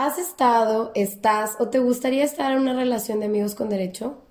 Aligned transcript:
¿Has 0.00 0.16
estado, 0.16 0.92
estás 0.94 1.56
o 1.58 1.70
te 1.70 1.80
gustaría 1.80 2.22
estar 2.22 2.52
en 2.52 2.58
una 2.58 2.72
relación 2.72 3.18
de 3.18 3.26
amigos 3.26 3.56
con 3.56 3.68
derecho? 3.68 4.22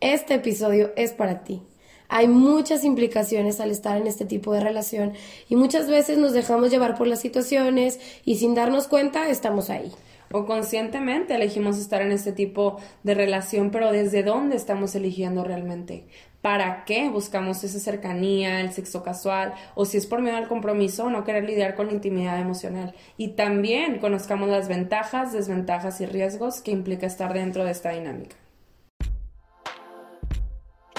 Este 0.00 0.32
episodio 0.32 0.92
es 0.96 1.12
para 1.12 1.44
ti. 1.44 1.60
Hay 2.08 2.26
muchas 2.26 2.84
implicaciones 2.84 3.60
al 3.60 3.70
estar 3.70 3.98
en 3.98 4.06
este 4.06 4.24
tipo 4.24 4.54
de 4.54 4.60
relación 4.60 5.12
y 5.50 5.56
muchas 5.56 5.90
veces 5.90 6.16
nos 6.16 6.32
dejamos 6.32 6.70
llevar 6.70 6.96
por 6.96 7.06
las 7.06 7.20
situaciones 7.20 8.00
y 8.24 8.36
sin 8.36 8.54
darnos 8.54 8.88
cuenta 8.88 9.28
estamos 9.28 9.68
ahí. 9.68 9.92
O 10.36 10.46
conscientemente 10.46 11.36
elegimos 11.36 11.78
estar 11.78 12.02
en 12.02 12.10
este 12.10 12.32
tipo 12.32 12.80
de 13.04 13.14
relación, 13.14 13.70
pero 13.70 13.92
¿desde 13.92 14.24
dónde 14.24 14.56
estamos 14.56 14.96
eligiendo 14.96 15.44
realmente? 15.44 16.08
para 16.42 16.84
qué 16.84 17.08
buscamos 17.08 17.64
esa 17.64 17.78
cercanía, 17.80 18.60
el 18.60 18.70
sexo 18.70 19.02
casual, 19.02 19.54
o 19.74 19.86
si 19.86 19.96
es 19.96 20.04
por 20.04 20.20
miedo 20.20 20.36
al 20.36 20.46
compromiso, 20.46 21.08
no 21.08 21.24
querer 21.24 21.44
lidiar 21.44 21.74
con 21.74 21.86
la 21.86 21.94
intimidad 21.94 22.38
emocional. 22.38 22.94
Y 23.16 23.28
también 23.28 23.98
conozcamos 23.98 24.50
las 24.50 24.68
ventajas, 24.68 25.32
desventajas 25.32 26.02
y 26.02 26.06
riesgos 26.06 26.60
que 26.60 26.70
implica 26.70 27.06
estar 27.06 27.32
dentro 27.32 27.64
de 27.64 27.70
esta 27.70 27.92
dinámica. 27.92 28.36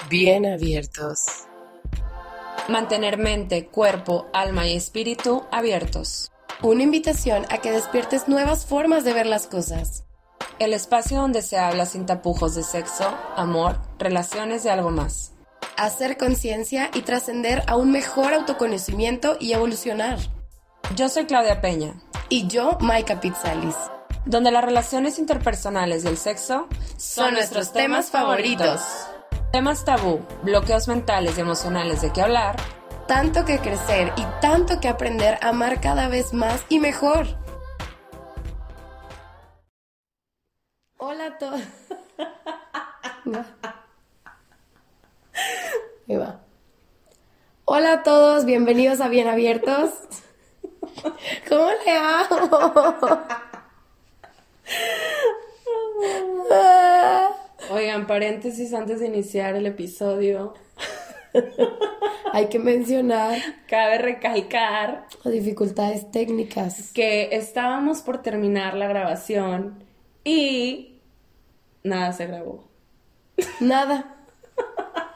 Bien 0.09 0.47
abiertos. 0.47 1.45
Mantener 2.67 3.19
mente, 3.19 3.67
cuerpo, 3.67 4.25
alma 4.33 4.65
y 4.67 4.75
espíritu 4.75 5.43
abiertos. 5.51 6.31
Una 6.61 6.83
invitación 6.83 7.45
a 7.49 7.59
que 7.59 7.71
despiertes 7.71 8.27
nuevas 8.27 8.65
formas 8.65 9.03
de 9.03 9.13
ver 9.13 9.25
las 9.25 9.47
cosas. 9.47 10.03
El 10.59 10.73
espacio 10.73 11.19
donde 11.19 11.41
se 11.41 11.57
habla 11.57 11.85
sin 11.85 12.05
tapujos 12.05 12.55
de 12.55 12.63
sexo, 12.63 13.13
amor, 13.35 13.79
relaciones 13.99 14.65
y 14.65 14.69
algo 14.69 14.89
más 14.89 15.35
hacer 15.77 16.17
conciencia 16.17 16.89
y 16.93 17.01
trascender 17.01 17.63
a 17.67 17.75
un 17.75 17.91
mejor 17.91 18.33
autoconocimiento 18.33 19.37
y 19.39 19.53
evolucionar. 19.53 20.19
Yo 20.95 21.09
soy 21.09 21.25
Claudia 21.25 21.61
Peña. 21.61 21.95
Y 22.29 22.47
yo, 22.47 22.77
Maika 22.81 23.19
Pizzalis. 23.19 23.75
Donde 24.25 24.51
las 24.51 24.63
relaciones 24.63 25.19
interpersonales 25.19 26.03
y 26.03 26.07
el 26.07 26.17
sexo 26.17 26.67
son, 26.97 27.33
nuestros 27.33 27.71
temas 27.71 28.09
favoritos. 28.09 28.81
Temas 29.51 29.85
tabú, 29.85 30.25
bloqueos 30.43 30.87
mentales 30.87 31.37
y 31.37 31.41
emocionales 31.41 32.01
de 32.01 32.11
qué 32.11 32.21
hablar. 32.21 32.55
Tanto 33.07 33.45
que 33.45 33.59
crecer 33.59 34.11
y 34.17 34.25
tanto 34.41 34.79
que 34.79 34.87
aprender 34.87 35.37
a 35.41 35.49
amar 35.49 35.79
cada 35.79 36.07
vez 36.07 36.33
más 36.33 36.65
y 36.69 36.79
mejor. 36.79 37.27
Hola 40.97 41.27
a 41.27 41.37
todos. 41.37 41.61
Hola 47.65 47.93
a 47.93 48.01
todos, 48.03 48.45
bienvenidos 48.45 49.01
a 49.01 49.07
Bien 49.07 49.27
Abiertos. 49.27 49.91
¿Cómo 51.47 51.69
le 51.85 51.91
hago? 51.91 53.19
Oigan, 57.69 58.07
paréntesis 58.07 58.73
antes 58.73 58.99
de 58.99 59.05
iniciar 59.05 59.55
el 59.55 59.67
episodio. 59.67 60.55
Hay 62.33 62.47
que 62.47 62.59
mencionar. 62.59 63.37
Cabe 63.67 63.97
recalcar. 63.97 65.07
dificultades 65.23 66.11
técnicas. 66.11 66.91
Que 66.93 67.35
estábamos 67.35 68.01
por 68.01 68.21
terminar 68.21 68.75
la 68.75 68.87
grabación 68.87 69.83
y 70.23 70.99
nada 71.83 72.11
se 72.13 72.27
grabó. 72.27 72.67
Nada. 73.59 74.15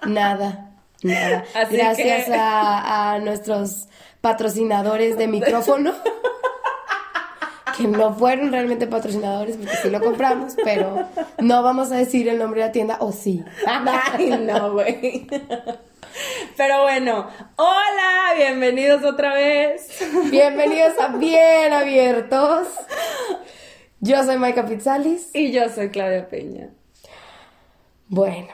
Nada. 0.08 0.70
Nada. 1.04 1.46
Gracias 1.72 2.28
a, 2.32 3.20
nuestros 3.22 3.88
patrocinadores 4.22 5.18
de 5.18 5.28
micrófono. 5.28 5.94
que 7.78 7.88
no 7.88 8.14
fueron 8.14 8.52
realmente 8.52 8.88
patrocinadores 8.88 9.56
porque 9.56 9.76
sí 9.78 9.90
lo 9.90 10.02
compramos, 10.02 10.54
pero 10.64 11.08
no 11.38 11.64
vamos 11.64 11.92
a 11.92 11.98
decir 11.98 12.28
el 12.28 12.38
nombre 12.38 12.62
de 12.62 12.68
la 12.68 12.72
tienda 12.74 12.98
o 13.00 13.12
sí. 13.12 13.44
Ay, 13.66 14.38
no, 14.42 14.74
güey. 14.74 15.28
Pero 16.60 16.82
bueno, 16.82 17.26
hola, 17.56 18.34
bienvenidos 18.36 19.06
otra 19.06 19.34
vez. 19.34 19.98
Bienvenidos 20.30 21.00
a 21.00 21.08
Bien 21.16 21.72
Abiertos. 21.72 22.68
Yo 24.02 24.22
soy 24.26 24.38
Maika 24.38 24.66
Pizzalis. 24.66 25.30
Y 25.34 25.54
yo 25.54 25.70
soy 25.70 25.88
Claudia 25.88 26.28
Peña. 26.28 26.70
Bueno, 28.10 28.50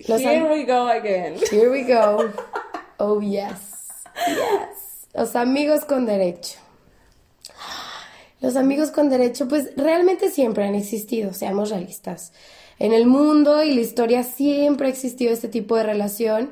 Here 0.00 0.50
we 0.50 0.64
go 0.64 0.88
again. 0.88 1.36
Here 1.52 1.70
we 1.70 1.84
go. 1.84 2.28
Oh, 2.98 3.20
yes. 3.20 3.86
Yes. 4.26 5.06
Los 5.14 5.36
amigos 5.36 5.84
con 5.84 6.06
derecho. 6.06 6.58
Los 8.40 8.56
amigos 8.56 8.90
con 8.90 9.10
derecho, 9.10 9.46
pues 9.46 9.70
realmente 9.76 10.30
siempre 10.30 10.64
han 10.64 10.74
existido, 10.74 11.32
seamos 11.32 11.70
realistas. 11.70 12.32
En 12.80 12.92
el 12.92 13.06
mundo 13.06 13.62
y 13.62 13.74
la 13.74 13.80
historia 13.80 14.24
siempre 14.24 14.88
ha 14.88 14.90
existido 14.90 15.32
este 15.32 15.46
tipo 15.46 15.76
de 15.76 15.84
relación. 15.84 16.50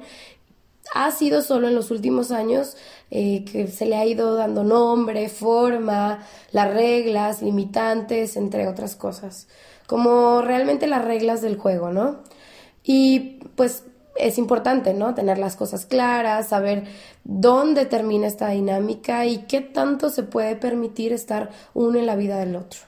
Ha 0.94 1.10
sido 1.10 1.42
solo 1.42 1.68
en 1.68 1.74
los 1.74 1.90
últimos 1.90 2.30
años 2.30 2.76
eh, 3.10 3.44
que 3.44 3.66
se 3.68 3.86
le 3.86 3.96
ha 3.96 4.06
ido 4.06 4.34
dando 4.34 4.64
nombre, 4.64 5.28
forma, 5.28 6.24
las 6.52 6.72
reglas, 6.72 7.42
limitantes, 7.42 8.36
entre 8.36 8.68
otras 8.68 8.96
cosas. 8.96 9.48
Como 9.86 10.42
realmente 10.42 10.86
las 10.86 11.04
reglas 11.04 11.42
del 11.42 11.56
juego, 11.56 11.90
¿no? 11.90 12.22
Y 12.82 13.40
pues 13.56 13.84
es 14.18 14.38
importante, 14.38 14.94
¿no? 14.94 15.14
Tener 15.14 15.38
las 15.38 15.56
cosas 15.56 15.86
claras, 15.86 16.48
saber 16.48 16.84
dónde 17.24 17.86
termina 17.86 18.26
esta 18.26 18.48
dinámica 18.48 19.26
y 19.26 19.38
qué 19.38 19.60
tanto 19.60 20.10
se 20.10 20.22
puede 20.22 20.56
permitir 20.56 21.12
estar 21.12 21.50
uno 21.74 21.98
en 21.98 22.06
la 22.06 22.16
vida 22.16 22.38
del 22.38 22.56
otro. 22.56 22.80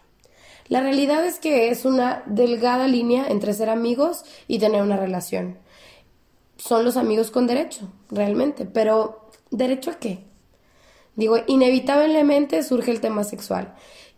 La 0.68 0.80
realidad 0.80 1.24
es 1.24 1.38
que 1.38 1.70
es 1.70 1.84
una 1.84 2.22
delgada 2.26 2.86
línea 2.86 3.26
entre 3.28 3.54
ser 3.54 3.70
amigos 3.70 4.24
y 4.46 4.58
tener 4.58 4.82
una 4.82 4.96
relación. 4.96 5.56
Son 6.58 6.84
los 6.84 6.98
amigos 6.98 7.30
con 7.30 7.46
derecho, 7.46 7.88
realmente, 8.10 8.66
pero 8.66 9.30
¿derecho 9.50 9.90
a 9.90 9.98
qué? 9.98 10.24
Digo, 11.16 11.38
inevitablemente 11.46 12.62
surge 12.62 12.90
el 12.90 13.00
tema 13.00 13.24
sexual 13.24 13.74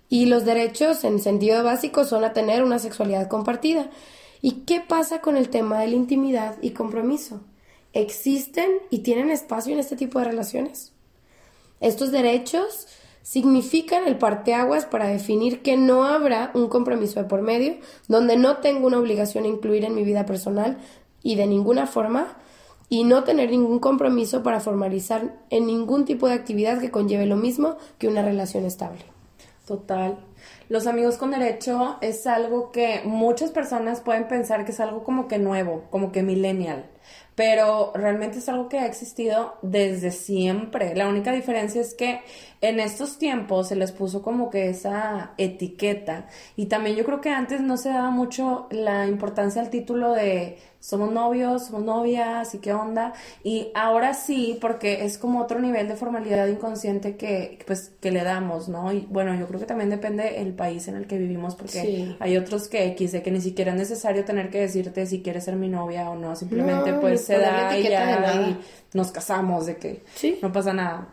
y 0.08 0.26
los 0.26 0.44
derechos 0.44 1.04
en 1.04 1.20
sentido 1.20 1.62
básico 1.62 2.04
son 2.04 2.24
a 2.24 2.32
tener 2.32 2.64
una 2.64 2.80
sexualidad 2.80 3.28
compartida 3.28 3.90
¿Y 4.42 4.62
qué 4.62 4.80
pasa 4.80 5.20
con 5.20 5.36
el 5.36 5.50
tema 5.50 5.80
de 5.80 5.88
la 5.88 5.96
intimidad 5.96 6.56
y 6.62 6.70
compromiso? 6.70 7.42
¿Existen 7.92 8.70
y 8.88 9.00
tienen 9.00 9.30
espacio 9.30 9.72
en 9.72 9.80
este 9.80 9.96
tipo 9.96 10.18
de 10.18 10.24
relaciones? 10.24 10.92
Estos 11.80 12.10
derechos 12.10 12.86
significan 13.22 14.06
el 14.06 14.16
parteaguas 14.16 14.86
para 14.86 15.08
definir 15.08 15.60
que 15.60 15.76
no 15.76 16.04
habrá 16.04 16.52
un 16.54 16.68
compromiso 16.68 17.20
de 17.20 17.28
por 17.28 17.42
medio, 17.42 17.76
donde 18.08 18.36
no 18.36 18.58
tengo 18.58 18.86
una 18.86 18.98
obligación 18.98 19.44
a 19.44 19.48
incluir 19.48 19.84
en 19.84 19.94
mi 19.94 20.04
vida 20.04 20.24
personal 20.24 20.78
y 21.22 21.36
de 21.36 21.46
ninguna 21.46 21.86
forma, 21.86 22.36
y 22.88 23.04
no 23.04 23.22
tener 23.24 23.50
ningún 23.50 23.78
compromiso 23.78 24.42
para 24.42 24.60
formalizar 24.60 25.36
en 25.50 25.66
ningún 25.66 26.04
tipo 26.04 26.26
de 26.28 26.34
actividad 26.34 26.80
que 26.80 26.90
conlleve 26.90 27.26
lo 27.26 27.36
mismo 27.36 27.76
que 27.98 28.08
una 28.08 28.22
relación 28.22 28.64
estable. 28.64 29.04
Total. 29.66 30.18
Los 30.68 30.88
amigos 30.88 31.16
con 31.16 31.30
derecho 31.30 31.96
es 32.00 32.26
algo 32.26 32.72
que 32.72 33.02
muchas 33.04 33.50
personas 33.50 34.00
pueden 34.00 34.26
pensar 34.26 34.64
que 34.64 34.72
es 34.72 34.80
algo 34.80 35.04
como 35.04 35.28
que 35.28 35.38
nuevo, 35.38 35.84
como 35.90 36.10
que 36.10 36.24
millennial, 36.24 36.90
pero 37.36 37.92
realmente 37.94 38.38
es 38.38 38.48
algo 38.48 38.68
que 38.68 38.80
ha 38.80 38.86
existido 38.86 39.54
desde 39.62 40.10
siempre. 40.10 40.94
La 40.96 41.08
única 41.08 41.30
diferencia 41.30 41.80
es 41.80 41.94
que 41.94 42.20
en 42.60 42.80
estos 42.80 43.18
tiempos 43.18 43.68
se 43.68 43.76
les 43.76 43.92
puso 43.92 44.22
como 44.22 44.50
que 44.50 44.68
esa 44.68 45.32
etiqueta 45.38 46.26
y 46.56 46.66
también 46.66 46.96
yo 46.96 47.04
creo 47.04 47.20
que 47.20 47.30
antes 47.30 47.60
no 47.60 47.76
se 47.76 47.88
daba 47.88 48.10
mucho 48.10 48.66
la 48.70 49.06
importancia 49.06 49.62
al 49.62 49.70
título 49.70 50.12
de 50.12 50.58
somos 50.80 51.12
novios, 51.12 51.66
somos 51.66 51.84
novias 51.84 52.54
y 52.54 52.58
qué 52.58 52.72
onda. 52.72 53.12
Y 53.44 53.70
ahora 53.74 54.14
sí, 54.14 54.58
porque 54.60 55.04
es 55.04 55.18
como 55.18 55.40
otro 55.40 55.60
nivel 55.60 55.86
de 55.88 55.94
formalidad 55.94 56.46
inconsciente 56.48 57.16
que, 57.16 57.58
pues, 57.66 57.92
que 58.00 58.10
le 58.10 58.24
damos, 58.24 58.68
¿no? 58.68 58.90
Y 58.90 59.06
bueno, 59.10 59.34
yo 59.38 59.46
creo 59.46 59.60
que 59.60 59.66
también 59.66 59.90
depende 59.90 60.40
el 60.40 60.54
país 60.54 60.88
en 60.88 60.96
el 60.96 61.06
que 61.06 61.18
vivimos, 61.18 61.54
porque 61.54 62.16
hay 62.18 62.36
otros 62.36 62.68
que 62.68 62.86
X, 62.86 63.12
de 63.12 63.22
que 63.22 63.30
ni 63.30 63.42
siquiera 63.42 63.72
es 63.72 63.78
necesario 63.78 64.24
tener 64.24 64.50
que 64.50 64.60
decirte 64.60 65.04
si 65.06 65.20
quieres 65.20 65.44
ser 65.44 65.56
mi 65.56 65.68
novia 65.68 66.08
o 66.08 66.16
no, 66.16 66.34
simplemente 66.34 66.94
pues 66.94 67.24
se 67.26 67.38
da 67.38 67.78
y 67.78 67.82
ya 67.82 68.34
y 68.34 68.58
nos 68.94 69.12
casamos, 69.12 69.66
de 69.66 69.76
que 69.76 70.02
no 70.40 70.50
pasa 70.50 70.72
nada. 70.72 71.08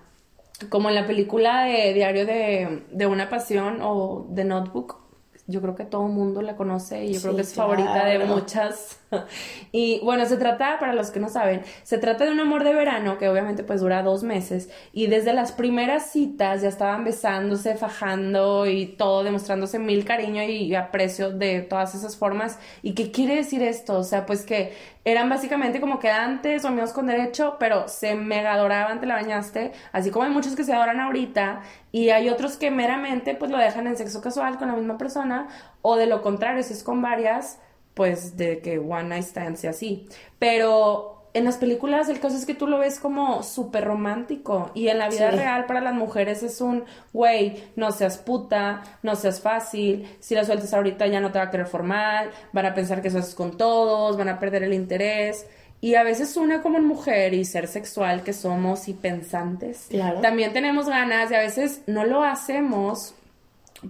Como 0.70 0.90
en 0.90 0.96
la 0.96 1.06
película 1.06 1.64
de 1.64 1.94
Diario 1.94 2.26
de, 2.26 2.84
de 2.92 3.06
una 3.06 3.30
Pasión 3.30 3.80
o 3.82 4.26
de 4.30 4.44
Notebook, 4.44 5.08
yo 5.48 5.62
creo 5.62 5.76
que 5.76 5.86
todo 5.86 6.06
el 6.06 6.14
mundo 6.14 6.42
la 6.42 6.56
conoce 6.56 7.06
y 7.06 7.14
yo 7.14 7.22
creo 7.22 7.36
que 7.36 7.42
es 7.42 7.54
favorita 7.54 8.06
de 8.06 8.20
muchas 8.20 9.00
y 9.72 10.00
bueno, 10.04 10.26
se 10.26 10.38
trata, 10.38 10.80
para 10.80 10.94
los 10.94 11.12
que 11.12 11.20
no 11.20 11.30
saben, 11.30 11.62
se 11.84 11.98
trata 11.98 12.26
de 12.26 12.32
un 12.32 12.40
amor 12.40 12.64
de 12.64 12.74
verano 12.74 13.18
que 13.18 13.30
obviamente 13.30 13.64
pues 13.64 13.82
dura 13.82 14.04
dos 14.04 14.24
meses 14.24 14.70
y 14.92 15.08
desde 15.08 15.34
las 15.34 15.52
primeras 15.52 16.12
citas 16.12 16.62
ya 16.62 16.70
estaban 16.70 17.04
besándose, 17.04 17.76
fajando 17.76 18.66
y 18.68 18.86
todo, 18.86 19.24
demostrándose 19.24 19.80
mil 19.80 20.06
cariño 20.06 20.44
y 20.44 20.76
aprecio 20.76 21.32
de 21.32 21.62
todas 21.62 21.96
esas 21.96 22.18
formas. 22.18 22.60
¿Y 22.82 22.94
qué 22.94 23.12
quiere 23.12 23.36
decir 23.36 23.62
esto? 23.64 23.98
O 23.98 24.04
sea, 24.04 24.26
pues 24.26 24.46
que 24.46 24.74
eran 25.06 25.30
básicamente 25.30 25.80
como 25.80 26.00
quedantes 26.00 26.66
o 26.66 26.68
amigos 26.68 26.92
con 26.92 27.08
derecho, 27.08 27.56
pero 27.60 27.88
se 27.88 28.16
mega 28.16 28.54
adoraban, 28.54 29.00
te 29.00 29.06
la 29.06 29.16
bañaste, 29.16 29.72
así 29.94 30.12
como 30.12 30.26
hay 30.26 30.32
muchos 30.32 30.54
que 30.56 30.66
se 30.66 30.74
adoran 30.74 31.00
ahorita 31.00 31.62
y 31.94 32.10
hay 32.10 32.28
otros 32.28 32.58
que 32.58 32.72
meramente 32.72 33.34
pues 33.34 33.50
lo 33.50 33.58
dejan 33.58 33.88
en 33.88 33.96
sexo 33.96 34.22
casual 34.22 34.58
con 34.58 34.68
la 34.68 34.76
misma 34.76 34.98
persona 34.98 35.48
o 35.82 35.96
de 35.96 36.08
lo 36.08 36.22
contrario, 36.22 36.62
si 36.62 36.74
es 36.74 36.84
con 36.84 37.02
varias 37.02 37.60
pues 37.98 38.38
de 38.38 38.60
que 38.60 38.78
one 38.78 39.10
night 39.10 39.24
stands 39.24 39.64
y 39.64 39.68
así. 39.68 40.08
Pero 40.38 41.18
en 41.34 41.46
las 41.46 41.58
películas 41.58 42.10
el 42.10 42.20
caso 42.20 42.38
es 42.38 42.46
que 42.46 42.54
tú 42.54 42.68
lo 42.68 42.78
ves 42.78 43.00
como 43.00 43.42
súper 43.44 43.84
romántico 43.84 44.72
y 44.76 44.88
en 44.88 45.00
la 45.00 45.10
vida 45.10 45.32
real 45.32 45.66
para 45.66 45.82
las 45.82 45.96
mujeres 45.96 46.44
es 46.44 46.62
un, 46.62 46.86
güey, 47.12 47.64
no 47.76 47.92
seas 47.92 48.20
puta, 48.20 48.84
no 49.02 49.16
seas 49.16 49.42
fácil, 49.42 50.08
si 50.20 50.36
la 50.36 50.46
sueltas 50.46 50.74
ahorita 50.74 51.08
ya 51.08 51.20
no 51.20 51.32
te 51.32 51.40
va 51.40 51.46
a 51.46 51.52
querer 51.52 51.66
formal, 51.66 52.30
van 52.54 52.68
a 52.68 52.74
pensar 52.76 53.02
que 53.02 53.08
eso 53.08 53.18
es 53.18 53.34
con 53.34 53.58
todos, 53.58 54.16
van 54.16 54.30
a 54.30 54.40
perder 54.40 54.64
el 54.64 54.74
interés. 54.74 55.48
Y 55.80 55.94
a 55.94 56.02
veces 56.02 56.38
una 56.38 56.64
como 56.64 56.80
mujer 56.80 57.36
y 57.36 57.46
ser 57.46 57.68
sexual 57.68 58.24
que 58.24 58.34
somos 58.34 58.88
y 58.88 58.94
pensantes, 58.94 59.90
también 60.22 60.54
tenemos 60.54 60.88
ganas 60.88 61.30
y 61.30 61.36
a 61.36 61.40
veces 61.40 61.82
no 61.86 62.04
lo 62.04 62.24
hacemos 62.24 63.14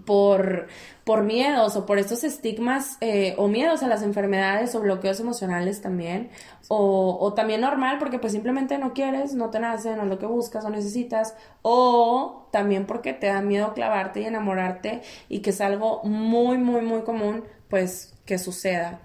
por, 0.05 0.67
por 1.03 1.23
miedos 1.23 1.75
o 1.75 1.85
por 1.85 1.97
estos 1.97 2.23
estigmas 2.23 2.97
eh, 3.01 3.35
o 3.37 3.47
miedos 3.47 3.83
a 3.83 3.87
las 3.87 4.03
enfermedades 4.03 4.75
o 4.75 4.81
bloqueos 4.81 5.19
emocionales 5.19 5.81
también, 5.81 6.29
o, 6.67 7.33
también 7.35 7.61
normal 7.61 7.97
porque 7.97 8.19
pues 8.19 8.33
simplemente 8.33 8.77
no 8.77 8.93
quieres, 8.93 9.33
no 9.33 9.49
te 9.49 9.59
nace, 9.59 9.95
no 9.95 10.03
es 10.03 10.09
lo 10.09 10.19
que 10.19 10.25
buscas 10.25 10.65
o 10.65 10.69
necesitas, 10.69 11.35
o 11.61 12.47
también 12.51 12.85
porque 12.85 13.13
te 13.13 13.27
da 13.27 13.41
miedo 13.41 13.73
clavarte 13.73 14.21
y 14.21 14.25
enamorarte 14.25 15.01
y 15.29 15.39
que 15.39 15.51
es 15.51 15.61
algo 15.61 16.01
muy, 16.03 16.57
muy, 16.57 16.81
muy 16.81 17.01
común 17.03 17.43
pues 17.69 18.13
que 18.25 18.37
suceda. 18.37 18.99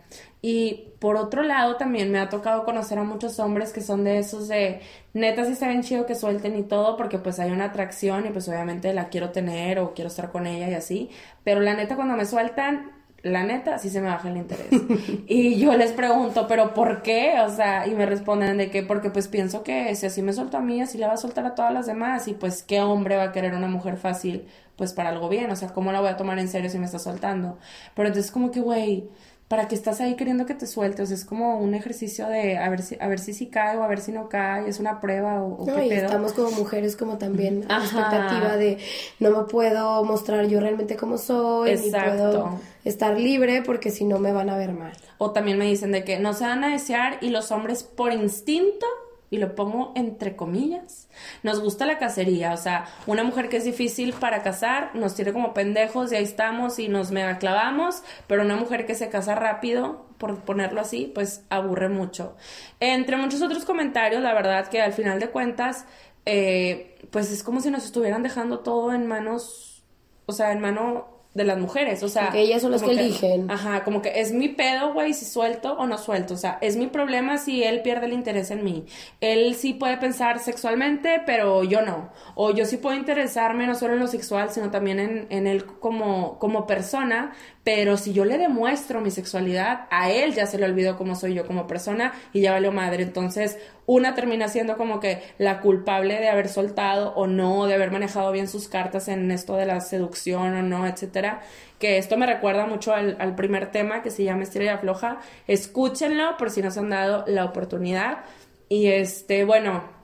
Y 0.44 0.88
por 0.98 1.16
otro 1.16 1.44
lado, 1.44 1.76
también 1.76 2.10
me 2.10 2.18
ha 2.18 2.28
tocado 2.28 2.64
conocer 2.64 2.98
a 2.98 3.04
muchos 3.04 3.38
hombres 3.38 3.72
que 3.72 3.80
son 3.80 4.02
de 4.02 4.18
esos 4.18 4.48
de, 4.48 4.80
neta, 5.14 5.44
si 5.44 5.54
se 5.54 5.68
ven 5.68 5.82
chido 5.82 6.04
que 6.04 6.16
suelten 6.16 6.56
y 6.58 6.64
todo, 6.64 6.96
porque 6.96 7.18
pues 7.18 7.38
hay 7.38 7.52
una 7.52 7.66
atracción 7.66 8.26
y 8.26 8.30
pues 8.30 8.48
obviamente 8.48 8.92
la 8.92 9.08
quiero 9.08 9.30
tener 9.30 9.78
o 9.78 9.94
quiero 9.94 10.08
estar 10.08 10.32
con 10.32 10.48
ella 10.48 10.68
y 10.68 10.74
así. 10.74 11.10
Pero 11.44 11.60
la 11.60 11.74
neta, 11.74 11.94
cuando 11.94 12.16
me 12.16 12.26
sueltan, 12.26 12.90
la 13.22 13.44
neta, 13.44 13.78
sí 13.78 13.88
se 13.88 14.00
me 14.00 14.08
baja 14.08 14.30
el 14.30 14.36
interés. 14.36 14.66
y 15.28 15.60
yo 15.60 15.76
les 15.76 15.92
pregunto, 15.92 16.48
¿pero 16.48 16.74
por 16.74 17.02
qué? 17.02 17.34
O 17.46 17.48
sea, 17.48 17.86
y 17.86 17.94
me 17.94 18.04
responden 18.04 18.58
de 18.58 18.68
que, 18.68 18.82
porque 18.82 19.10
pues 19.10 19.28
pienso 19.28 19.62
que 19.62 19.94
si 19.94 20.06
así 20.06 20.22
me 20.22 20.32
suelto 20.32 20.56
a 20.56 20.60
mí, 20.60 20.82
así 20.82 20.98
le 20.98 21.06
va 21.06 21.12
a 21.12 21.18
soltar 21.18 21.46
a 21.46 21.54
todas 21.54 21.72
las 21.72 21.86
demás. 21.86 22.26
Y 22.26 22.34
pues, 22.34 22.64
¿qué 22.64 22.80
hombre 22.80 23.16
va 23.16 23.24
a 23.24 23.32
querer 23.32 23.54
una 23.54 23.68
mujer 23.68 23.96
fácil? 23.96 24.48
Pues 24.74 24.92
para 24.92 25.10
algo 25.10 25.28
bien. 25.28 25.52
O 25.52 25.56
sea, 25.56 25.68
¿cómo 25.68 25.92
la 25.92 26.00
voy 26.00 26.10
a 26.10 26.16
tomar 26.16 26.40
en 26.40 26.48
serio 26.48 26.68
si 26.68 26.80
me 26.80 26.86
está 26.86 26.98
soltando? 26.98 27.58
Pero 27.94 28.08
entonces, 28.08 28.32
como 28.32 28.50
que, 28.50 28.60
güey 28.60 29.08
para 29.52 29.68
que 29.68 29.74
estás 29.74 30.00
ahí 30.00 30.16
queriendo 30.16 30.46
que 30.46 30.54
te 30.54 30.66
sueltes. 30.66 31.10
Es 31.10 31.26
como 31.26 31.58
un 31.58 31.74
ejercicio 31.74 32.26
de 32.26 32.56
a 32.56 32.70
ver 32.70 32.80
si, 32.80 32.96
a 32.98 33.06
ver 33.06 33.18
si 33.18 33.34
sí 33.34 33.48
cae 33.48 33.76
o 33.76 33.82
a 33.82 33.86
ver 33.86 34.00
si 34.00 34.10
no 34.10 34.30
cae, 34.30 34.66
es 34.66 34.80
una 34.80 34.98
prueba 34.98 35.42
o, 35.42 35.66
no, 35.66 35.82
y 35.82 35.92
Estamos 35.92 36.32
como 36.32 36.52
mujeres 36.52 36.96
como 36.96 37.18
también 37.18 37.66
la 37.68 37.76
expectativa 37.76 38.56
de 38.56 38.78
no 39.20 39.30
me 39.30 39.44
puedo 39.44 40.04
mostrar 40.04 40.46
yo 40.46 40.58
realmente 40.58 40.96
como 40.96 41.18
soy, 41.18 41.76
ni 41.76 41.90
puedo 41.90 42.60
estar 42.86 43.20
libre 43.20 43.60
porque 43.60 43.90
si 43.90 44.06
no 44.06 44.18
me 44.18 44.32
van 44.32 44.48
a 44.48 44.56
ver 44.56 44.72
mal. 44.72 44.92
O 45.18 45.32
también 45.32 45.58
me 45.58 45.66
dicen 45.66 45.92
de 45.92 46.02
que 46.02 46.18
no 46.18 46.32
se 46.32 46.44
van 46.44 46.64
a 46.64 46.68
desear 46.68 47.18
y 47.20 47.28
los 47.28 47.52
hombres 47.52 47.82
por 47.82 48.10
instinto 48.10 48.86
y 49.32 49.38
lo 49.38 49.54
pongo 49.54 49.92
entre 49.96 50.36
comillas, 50.36 51.08
nos 51.42 51.58
gusta 51.58 51.86
la 51.86 51.98
cacería, 51.98 52.52
o 52.52 52.58
sea, 52.58 52.84
una 53.06 53.24
mujer 53.24 53.48
que 53.48 53.56
es 53.56 53.64
difícil 53.64 54.12
para 54.12 54.42
casar, 54.42 54.94
nos 54.94 55.14
tiene 55.14 55.32
como 55.32 55.54
pendejos 55.54 56.12
y 56.12 56.16
ahí 56.16 56.22
estamos 56.22 56.78
y 56.78 56.88
nos 56.88 57.12
mega 57.12 57.38
clavamos, 57.38 58.02
pero 58.26 58.42
una 58.42 58.56
mujer 58.56 58.84
que 58.84 58.94
se 58.94 59.08
casa 59.08 59.34
rápido, 59.34 60.06
por 60.18 60.40
ponerlo 60.40 60.82
así, 60.82 61.10
pues 61.14 61.46
aburre 61.48 61.88
mucho. 61.88 62.36
Entre 62.78 63.16
muchos 63.16 63.40
otros 63.40 63.64
comentarios, 63.64 64.22
la 64.22 64.34
verdad 64.34 64.68
que 64.68 64.82
al 64.82 64.92
final 64.92 65.18
de 65.18 65.30
cuentas, 65.30 65.86
eh, 66.26 66.98
pues 67.10 67.32
es 67.32 67.42
como 67.42 67.60
si 67.62 67.70
nos 67.70 67.86
estuvieran 67.86 68.22
dejando 68.22 68.58
todo 68.58 68.92
en 68.92 69.06
manos, 69.06 69.82
o 70.26 70.32
sea, 70.32 70.52
en 70.52 70.60
mano 70.60 71.21
de 71.34 71.44
las 71.44 71.58
mujeres, 71.58 72.02
o 72.02 72.08
sea... 72.08 72.30
Que 72.30 72.40
ellas 72.40 72.60
son 72.60 72.72
las 72.72 72.82
que, 72.82 72.90
eligen. 72.90 73.50
Ajá, 73.50 73.84
como 73.84 74.02
que 74.02 74.20
es 74.20 74.32
mi 74.32 74.48
pedo, 74.48 74.92
güey, 74.92 75.14
si 75.14 75.24
suelto 75.24 75.72
o 75.72 75.86
no 75.86 75.96
suelto, 75.96 76.34
o 76.34 76.36
sea, 76.36 76.58
es 76.60 76.76
mi 76.76 76.88
problema 76.88 77.38
si 77.38 77.62
él 77.62 77.80
pierde 77.80 78.06
el 78.06 78.12
interés 78.12 78.50
en 78.50 78.62
mí. 78.62 78.84
Él 79.20 79.54
sí 79.54 79.72
puede 79.72 79.96
pensar 79.96 80.40
sexualmente, 80.40 81.22
pero 81.24 81.64
yo 81.64 81.80
no. 81.80 82.10
O 82.34 82.52
yo 82.52 82.66
sí 82.66 82.76
puedo 82.76 82.96
interesarme 82.96 83.66
no 83.66 83.74
solo 83.74 83.94
en 83.94 84.00
lo 84.00 84.08
sexual, 84.08 84.50
sino 84.50 84.70
también 84.70 85.00
en, 85.00 85.26
en 85.30 85.46
él 85.46 85.64
como, 85.64 86.38
como 86.38 86.66
persona, 86.66 87.32
pero 87.64 87.96
si 87.96 88.12
yo 88.12 88.24
le 88.24 88.38
demuestro 88.38 89.00
mi 89.00 89.12
sexualidad, 89.12 89.86
a 89.90 90.10
él 90.10 90.34
ya 90.34 90.46
se 90.46 90.58
le 90.58 90.64
olvidó 90.64 90.96
cómo 90.96 91.14
soy 91.14 91.34
yo 91.34 91.46
como 91.46 91.68
persona 91.68 92.12
y 92.32 92.40
ya 92.40 92.52
valió 92.52 92.72
madre. 92.72 93.04
Entonces, 93.04 93.56
una 93.86 94.14
termina 94.16 94.48
siendo 94.48 94.76
como 94.76 94.98
que 94.98 95.22
la 95.38 95.60
culpable 95.60 96.18
de 96.18 96.28
haber 96.28 96.48
soltado 96.48 97.14
o 97.14 97.28
no, 97.28 97.66
de 97.66 97.74
haber 97.74 97.92
manejado 97.92 98.32
bien 98.32 98.48
sus 98.48 98.68
cartas 98.68 99.06
en 99.06 99.30
esto 99.30 99.54
de 99.54 99.66
la 99.66 99.80
seducción 99.80 100.54
o 100.54 100.62
no, 100.62 100.88
etcétera. 100.88 101.42
Que 101.78 101.98
esto 101.98 102.16
me 102.16 102.26
recuerda 102.26 102.66
mucho 102.66 102.94
al, 102.94 103.16
al 103.20 103.36
primer 103.36 103.70
tema 103.70 104.02
que 104.02 104.10
se 104.10 104.24
llama 104.24 104.42
Estrella 104.42 104.78
Floja. 104.78 105.20
Escúchenlo 105.46 106.36
por 106.38 106.50
si 106.50 106.62
no 106.62 106.70
se 106.72 106.80
han 106.80 106.90
dado 106.90 107.24
la 107.28 107.44
oportunidad. 107.44 108.24
Y 108.68 108.88
este, 108.88 109.44
bueno, 109.44 110.01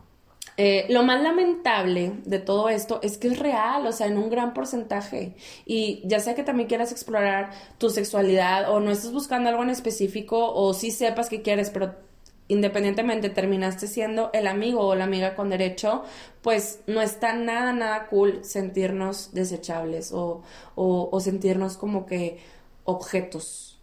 eh, 0.60 0.86
lo 0.88 1.04
más 1.04 1.22
lamentable 1.22 2.14
de 2.24 2.40
todo 2.40 2.68
esto 2.68 2.98
es 3.00 3.16
que 3.16 3.28
es 3.28 3.38
real, 3.38 3.86
o 3.86 3.92
sea, 3.92 4.08
en 4.08 4.18
un 4.18 4.28
gran 4.28 4.54
porcentaje. 4.54 5.36
Y 5.64 6.02
ya 6.04 6.18
sea 6.18 6.34
que 6.34 6.42
también 6.42 6.68
quieras 6.68 6.90
explorar 6.90 7.50
tu 7.78 7.90
sexualidad 7.90 8.68
o 8.68 8.80
no 8.80 8.90
estés 8.90 9.12
buscando 9.12 9.50
algo 9.50 9.62
en 9.62 9.70
específico 9.70 10.52
o 10.52 10.74
sí 10.74 10.90
sepas 10.90 11.28
que 11.28 11.42
quieres, 11.42 11.70
pero 11.70 11.94
independientemente 12.48 13.30
terminaste 13.30 13.86
siendo 13.86 14.30
el 14.32 14.48
amigo 14.48 14.80
o 14.80 14.96
la 14.96 15.04
amiga 15.04 15.36
con 15.36 15.48
derecho, 15.48 16.02
pues 16.42 16.80
no 16.88 17.02
está 17.02 17.34
nada, 17.34 17.72
nada 17.72 18.08
cool 18.08 18.44
sentirnos 18.44 19.32
desechables 19.32 20.10
o, 20.12 20.42
o 20.74 21.20
sentirnos 21.20 21.76
como 21.76 22.04
que 22.04 22.38
objetos 22.82 23.77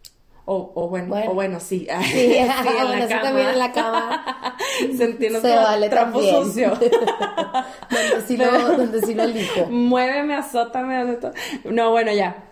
o, 0.48 0.72
o 0.76 0.88
bueno, 0.88 1.14
o 1.28 1.34
bueno, 1.34 1.58
sí. 1.60 1.88
Sí, 2.02 2.12
sí 2.12 2.36
en 2.36 2.46
la 2.46 3.08
cama. 3.08 3.22
también 3.22 3.48
en 3.48 3.58
la 3.58 3.72
cama. 3.72 4.56
Sentirnos 4.96 5.42
Se 5.42 5.54
vale 5.54 5.88
trapo 5.88 6.22
sucio. 6.22 6.70
donde, 7.90 8.26
sí 8.26 8.36
lo, 8.36 8.76
donde 8.76 9.02
sí 9.02 9.14
lo 9.14 9.24
elijo. 9.24 9.66
Muéveme, 9.66 10.34
azótame. 10.34 11.18
No, 11.64 11.90
bueno, 11.90 12.12
ya. 12.12 12.44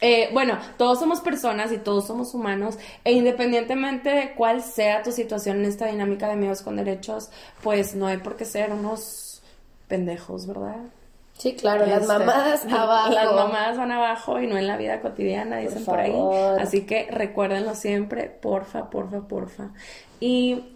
Eh, 0.00 0.30
bueno, 0.32 0.58
todos 0.78 0.98
somos 0.98 1.20
personas 1.20 1.70
y 1.72 1.78
todos 1.78 2.06
somos 2.06 2.34
humanos 2.34 2.78
e 3.04 3.12
independientemente 3.12 4.08
de 4.08 4.32
cuál 4.32 4.62
sea 4.62 5.02
tu 5.02 5.12
situación 5.12 5.58
en 5.58 5.66
esta 5.66 5.86
dinámica 5.86 6.26
de 6.26 6.32
amigos 6.32 6.62
con 6.62 6.76
derechos, 6.76 7.30
pues 7.62 7.94
no 7.94 8.06
hay 8.06 8.16
por 8.16 8.36
qué 8.36 8.46
ser 8.46 8.72
unos 8.72 9.42
pendejos, 9.88 10.46
¿verdad? 10.46 10.76
Sí, 11.42 11.54
claro, 11.54 11.84
las 11.86 12.02
este, 12.02 12.06
mamadas 12.06 12.64
abajo. 12.72 13.10
Las 13.10 13.34
mamadas 13.34 13.76
van 13.76 13.90
abajo 13.90 14.40
y 14.40 14.46
no 14.46 14.56
en 14.58 14.68
la 14.68 14.76
vida 14.76 15.00
cotidiana, 15.00 15.56
dicen 15.56 15.84
por, 15.84 15.96
por 15.96 16.00
ahí. 16.00 16.14
Así 16.60 16.82
que 16.82 17.08
recuérdenlo 17.10 17.74
siempre, 17.74 18.28
porfa, 18.28 18.90
porfa, 18.90 19.26
porfa. 19.26 19.70
Y 20.20 20.71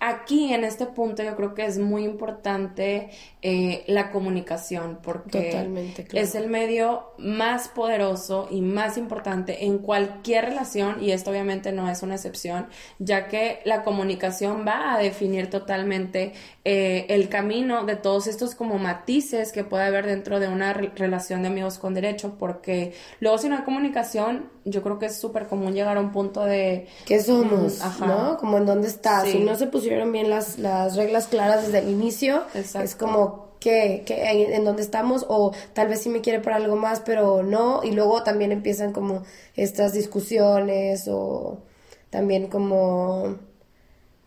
aquí 0.00 0.52
en 0.52 0.64
este 0.64 0.86
punto 0.86 1.22
yo 1.22 1.36
creo 1.36 1.54
que 1.54 1.66
es 1.66 1.78
muy 1.78 2.04
importante 2.04 3.10
eh, 3.42 3.84
la 3.86 4.10
comunicación 4.10 4.98
porque 5.02 5.94
es 6.14 6.34
el 6.34 6.48
medio 6.48 7.12
más 7.18 7.68
poderoso 7.68 8.48
y 8.50 8.62
más 8.62 8.96
importante 8.96 9.66
en 9.66 9.78
cualquier 9.78 10.46
relación 10.46 11.02
y 11.02 11.12
esto 11.12 11.30
obviamente 11.30 11.70
no 11.72 11.88
es 11.90 12.02
una 12.02 12.14
excepción 12.14 12.66
ya 12.98 13.28
que 13.28 13.60
la 13.64 13.82
comunicación 13.82 14.64
va 14.66 14.94
a 14.94 14.98
definir 14.98 15.50
totalmente 15.50 16.32
eh, 16.64 17.04
el 17.10 17.28
camino 17.28 17.84
de 17.84 17.96
todos 17.96 18.26
estos 18.26 18.54
como 18.54 18.78
matices 18.78 19.52
que 19.52 19.64
puede 19.64 19.84
haber 19.84 20.06
dentro 20.06 20.40
de 20.40 20.48
una 20.48 20.72
relación 20.72 21.42
de 21.42 21.48
amigos 21.48 21.78
con 21.78 21.92
derecho 21.92 22.36
porque 22.38 22.94
luego 23.20 23.36
si 23.36 23.50
no 23.50 23.56
hay 23.56 23.64
comunicación 23.64 24.48
yo 24.64 24.82
creo 24.82 24.98
que 24.98 25.06
es 25.06 25.16
súper 25.16 25.46
común 25.46 25.74
llegar 25.74 25.98
a 25.98 26.00
un 26.00 26.12
punto 26.12 26.44
de 26.44 26.86
¿qué 27.04 27.22
somos? 27.22 27.80
¿no? 28.00 28.38
Como 28.38 28.56
en 28.58 28.66
dónde 28.66 28.88
estás 28.88 29.24
si 29.28 29.40
no 29.40 29.54
se 29.56 29.66
pusieron 29.66 29.89
bien 30.12 30.30
las, 30.30 30.58
las 30.58 30.96
reglas 30.96 31.26
claras 31.26 31.66
desde 31.66 31.78
el 31.78 31.88
inicio. 31.88 32.44
Es 32.54 32.94
como 32.94 33.50
que, 33.60 34.04
en, 34.08 34.64
dónde 34.64 34.82
estamos 34.82 35.26
o 35.28 35.52
tal 35.74 35.88
vez 35.88 36.02
sí 36.02 36.08
me 36.08 36.20
quiere 36.20 36.40
para 36.40 36.56
algo 36.56 36.76
más, 36.76 37.00
pero 37.00 37.42
no. 37.42 37.82
Y 37.84 37.92
luego 37.92 38.22
también 38.22 38.52
empiezan 38.52 38.92
como 38.92 39.22
estas 39.56 39.92
discusiones 39.92 41.06
o 41.08 41.58
también 42.10 42.48
como 42.48 43.36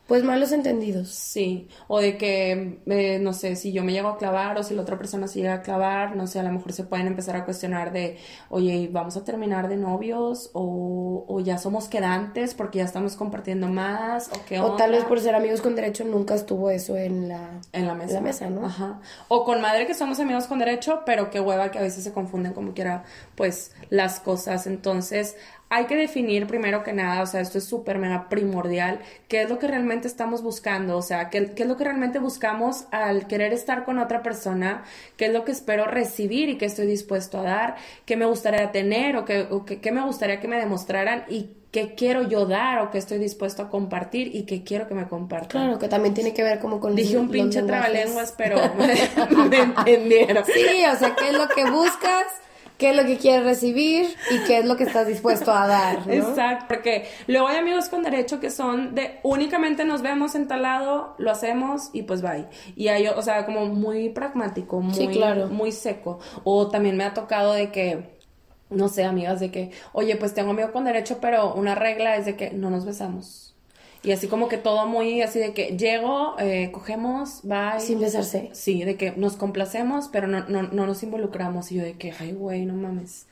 Pues 0.08 0.24
malos 0.24 0.52
entendidos. 0.52 1.10
Sí, 1.10 1.70
o 1.88 2.02
de 2.02 2.18
que, 2.18 2.82
eh, 2.88 3.20
no 3.20 3.32
sé, 3.32 3.56
si 3.56 3.72
yo 3.72 3.84
me 3.84 3.94
llego 3.94 4.10
a 4.10 4.18
clavar 4.18 4.58
o 4.58 4.64
si 4.64 4.76
la 4.76 4.82
otra 4.82 4.98
persona 4.98 5.28
se 5.28 5.40
llega 5.40 5.54
a 5.54 5.62
clavar, 5.62 6.16
no 6.18 6.28
sé, 6.28 6.40
a 6.40 6.44
lo 6.44 6.52
mejor 6.52 6.74
se 6.74 6.84
pueden 6.84 7.08
empezar 7.08 7.38
a 7.38 7.46
cuestionar 7.46 7.94
de, 7.94 8.18
oye, 8.50 8.90
¿vamos 8.92 9.16
a 9.16 9.24
terminar 9.24 9.70
de 9.70 9.78
novios? 9.78 10.50
O, 10.54 11.26
o 11.28 11.40
ya 11.40 11.58
somos 11.58 11.88
quedantes 11.88 12.54
porque 12.54 12.80
ya 12.80 12.84
estamos 12.84 13.16
compartiendo 13.16 13.68
más, 13.70 14.30
o 14.30 14.46
qué 14.46 14.60
onda. 14.60 14.74
O 14.74 14.76
tal 14.76 14.92
vez 14.92 15.06
por 15.06 15.22
ser 15.22 15.36
amigos 15.36 15.62
con 15.62 15.74
derecho 15.74 16.04
nunca 16.04 16.36
estuvo 16.36 16.70
eso 16.70 16.98
en 16.98 17.30
la, 17.30 17.62
en 17.72 17.88
la 17.88 17.94
mesa. 17.94 18.10
en 18.10 18.16
la 18.16 18.22
mesa, 18.22 18.50
¿no? 18.50 18.66
Ajá. 18.66 19.00
O 19.30 19.46
con 19.46 19.62
madre 19.62 19.88
que 19.88 19.94
somos 19.94 20.20
amigos 20.20 20.48
con 20.48 20.60
derecho, 20.60 21.04
pero 21.06 21.30
qué 21.30 21.40
hueva 21.40 21.72
que 21.72 21.80
a 21.80 21.82
veces 21.82 22.04
se 22.04 22.12
confunden 22.12 22.52
como 22.52 22.74
quiera, 22.74 23.06
pues, 23.36 23.72
las 23.90 24.20
cosas. 24.20 24.68
Entonces, 24.68 25.38
hay 25.74 25.86
que 25.86 25.96
definir 25.96 26.46
primero 26.46 26.84
que 26.84 26.94
nada, 26.94 27.24
o 27.24 27.26
sea, 27.26 27.42
esto 27.42 27.58
es 27.58 27.64
súper 27.64 27.98
mega 27.98 28.30
primordial, 28.30 29.00
qué 29.28 29.42
es 29.42 29.50
lo 29.50 29.58
que 29.58 29.68
realmente 29.68 30.08
estamos 30.08 30.44
buscando, 30.44 30.96
o 30.98 31.02
sea, 31.02 31.32
qué, 31.32 31.52
qué, 31.56 31.64
es 31.64 31.70
lo 31.70 31.78
que 31.78 31.84
realmente 31.84 32.20
buscamos 32.20 32.86
al 32.92 33.26
querer 33.26 33.54
estar 33.54 33.84
con 33.84 33.98
otra 33.98 34.22
persona, 34.22 34.84
qué 35.18 35.26
es 35.26 35.34
lo 35.34 35.44
que 35.46 35.52
espero 35.52 35.86
recibir 35.86 36.50
y 36.50 36.60
qué 36.60 36.66
estoy 36.66 36.86
dispuesto 36.86 37.40
a 37.40 37.44
dar, 37.44 37.76
qué 38.06 38.16
me 38.16 38.26
gustaría 38.26 38.72
tener 38.72 39.18
o 39.18 39.26
qué, 39.26 39.48
o 39.50 39.66
qué, 39.66 39.82
qué 39.82 39.92
me 39.92 40.06
gustaría 40.06 40.40
que 40.40 40.48
me 40.48 40.60
demostraran 40.60 41.26
y 41.28 41.50
qué 41.72 41.96
quiero 41.96 42.22
yo 42.22 42.46
dar 42.46 42.82
o 42.82 42.92
qué 42.92 43.00
estoy 43.00 43.18
dispuesto 43.18 43.64
a 43.64 43.70
compartir 43.72 44.36
y 44.36 44.44
qué 44.44 44.64
quiero 44.64 44.88
que 44.88 44.94
me 44.94 45.08
compartan. 45.08 45.50
Claro, 45.50 45.80
que 45.80 45.88
también 45.88 46.14
tiene 46.14 46.36
que 46.36 46.44
ver 46.44 46.60
como 46.60 46.80
con 46.80 46.96
Dije 46.96 47.18
un 47.18 47.30
pinche 47.30 47.64
trabalenguas, 47.64 48.32
pero 48.38 48.58
me, 48.76 48.94
me 49.50 49.58
entendieron. 49.58 50.46
Sí, 50.46 50.86
o 50.86 50.96
sea, 50.96 51.16
qué 51.16 51.30
es 51.30 51.34
lo 51.34 51.48
que 51.48 51.66
buscas 51.66 52.28
qué 52.78 52.90
es 52.92 52.96
lo 52.96 53.06
que 53.06 53.18
quieres 53.18 53.44
recibir 53.44 54.08
y 54.32 54.44
qué 54.46 54.60
es 54.60 54.66
lo 54.66 54.76
que 54.76 54.84
estás 54.84 55.08
dispuesto 55.08 55.52
a 55.52 55.68
dar. 55.68 56.08
¿no? 56.08 56.14
Exacto, 56.14 56.66
porque 56.68 57.06
luego 57.28 57.48
hay 57.48 57.58
amigos 57.58 57.90
con 57.90 58.04
derecho 58.04 58.40
que 58.40 58.50
son 58.50 58.96
de 58.96 59.20
únicamente 59.24 59.86
nos 59.86 60.02
vemos 60.02 60.36
en 60.36 60.48
tal 60.48 60.64
lado, 60.64 61.16
lo 61.18 61.32
hacemos 61.32 61.90
y 61.94 62.04
pues 62.04 62.22
bye. 62.22 62.48
Y 62.76 62.88
hay, 62.88 63.08
o 63.08 63.22
sea, 63.22 63.46
como 63.46 63.66
muy 63.66 64.10
pragmático, 64.10 64.80
muy, 64.80 64.94
sí, 64.94 65.08
claro. 65.08 65.48
muy 65.48 65.72
seco. 65.72 66.20
O 66.44 66.70
también 66.70 66.98
me 66.98 67.04
ha 67.04 67.14
tocado 67.14 67.54
de 67.54 67.72
que 67.72 68.14
no 68.70 68.90
sé, 68.90 69.04
amigas, 69.04 69.40
de 69.40 69.52
que, 69.52 69.72
oye, 69.92 70.16
pues 70.16 70.34
tengo 70.34 70.50
amigo 70.50 70.72
con 70.72 70.84
derecho, 70.86 71.20
pero 71.22 71.54
una 71.54 71.76
regla 71.76 72.18
es 72.18 72.26
de 72.26 72.36
que 72.36 72.52
no 72.52 72.72
nos 72.72 72.86
besamos. 72.86 73.53
Y 74.04 74.12
así 74.12 74.28
como 74.28 74.50
que 74.50 74.58
todo 74.58 74.86
muy 74.86 75.22
así 75.22 75.40
de 75.40 75.54
que 75.54 75.78
llego, 75.78 76.36
eh, 76.38 76.72
cogemos, 76.74 77.40
bye. 77.44 77.80
Sin 77.80 78.00
besarse. 78.02 78.50
Sí, 78.52 78.84
de 78.84 78.98
que 78.98 79.12
nos 79.12 79.38
complacemos, 79.38 80.10
pero 80.12 80.28
no, 80.28 80.42
no, 80.50 80.64
no 80.64 80.86
nos 80.86 81.04
involucramos. 81.04 81.72
Y 81.72 81.76
yo 81.76 81.84
de 81.84 81.94
que, 81.94 82.14
ay, 82.20 82.34
güey, 82.34 82.66
no 82.66 82.74
mames. 82.74 83.28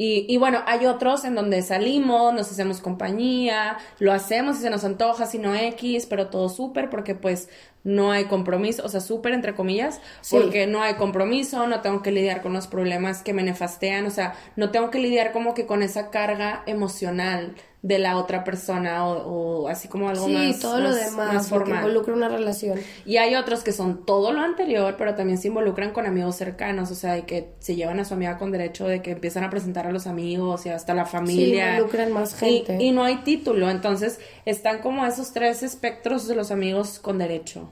Y, 0.00 0.26
y, 0.28 0.36
bueno, 0.36 0.62
hay 0.66 0.86
otros 0.86 1.24
en 1.24 1.34
donde 1.34 1.60
salimos, 1.62 2.32
nos 2.32 2.50
hacemos 2.52 2.80
compañía, 2.80 3.78
lo 3.98 4.12
hacemos 4.12 4.56
si 4.56 4.62
se 4.62 4.70
nos 4.70 4.84
antoja, 4.84 5.26
si 5.26 5.38
no 5.38 5.56
X, 5.56 6.06
pero 6.06 6.28
todo 6.28 6.48
súper 6.48 6.88
porque 6.88 7.16
pues 7.16 7.48
no 7.82 8.12
hay 8.12 8.26
compromiso, 8.26 8.84
o 8.84 8.88
sea, 8.88 9.00
súper 9.00 9.32
entre 9.34 9.56
comillas, 9.56 10.00
Sí. 10.20 10.36
porque 10.40 10.68
no 10.68 10.82
hay 10.82 10.94
compromiso, 10.94 11.66
no 11.66 11.80
tengo 11.80 12.00
que 12.02 12.12
lidiar 12.12 12.42
con 12.42 12.52
los 12.52 12.68
problemas 12.68 13.22
que 13.22 13.32
me 13.32 13.42
nefastean, 13.42 14.06
o 14.06 14.10
sea, 14.10 14.34
no 14.54 14.70
tengo 14.70 14.90
que 14.90 15.00
lidiar 15.00 15.32
como 15.32 15.52
que 15.54 15.66
con 15.66 15.82
esa 15.82 16.10
carga 16.10 16.62
emocional 16.66 17.56
de 17.80 18.00
la 18.00 18.16
otra 18.16 18.42
persona 18.42 19.06
o, 19.06 19.62
o 19.62 19.68
así 19.68 19.86
como 19.86 20.08
algo 20.08 20.26
sí, 20.26 20.32
más, 20.32 20.58
todo 20.58 20.78
lo 20.80 20.88
más- 20.88 20.96
demás, 20.98 21.14
más 21.16 21.34
lo 21.34 21.40
que 21.42 21.46
formal. 21.48 21.78
involucra 21.78 22.12
una 22.14 22.28
relación. 22.28 22.80
Y 23.06 23.18
hay 23.18 23.36
otros 23.36 23.62
que 23.62 23.70
son 23.70 24.04
todo 24.04 24.32
lo 24.32 24.40
anterior, 24.40 24.96
pero 24.98 25.14
también 25.14 25.38
se 25.38 25.46
involucran 25.48 25.92
con 25.92 26.04
amigos 26.04 26.34
cercanos, 26.34 26.90
o 26.90 26.96
sea, 26.96 27.12
de 27.12 27.24
que 27.24 27.50
se 27.60 27.76
llevan 27.76 28.00
a 28.00 28.04
su 28.04 28.14
amiga 28.14 28.36
con 28.36 28.50
derecho, 28.50 28.88
de 28.88 29.00
que 29.00 29.12
empiezan 29.12 29.44
a 29.44 29.50
presentar 29.50 29.86
a 29.86 29.92
los 29.92 30.08
amigos 30.08 30.66
y 30.66 30.70
hasta 30.70 30.92
la 30.92 31.06
familia. 31.06 31.74
involucran 31.74 32.12
más 32.12 32.34
Y- 32.42 32.64
gente. 32.64 32.82
Y, 32.82 32.90
no 32.90 33.04
hay 33.04 33.18
título, 33.18 33.70
entonces 33.70 34.18
están 34.44 34.80
como 34.80 35.06
esos 35.06 35.32
tres 35.32 35.62
espectros 35.62 36.26
de 36.26 36.34
los 36.34 36.50
amigos 36.50 36.98
con 36.98 37.16
derecho. 37.18 37.68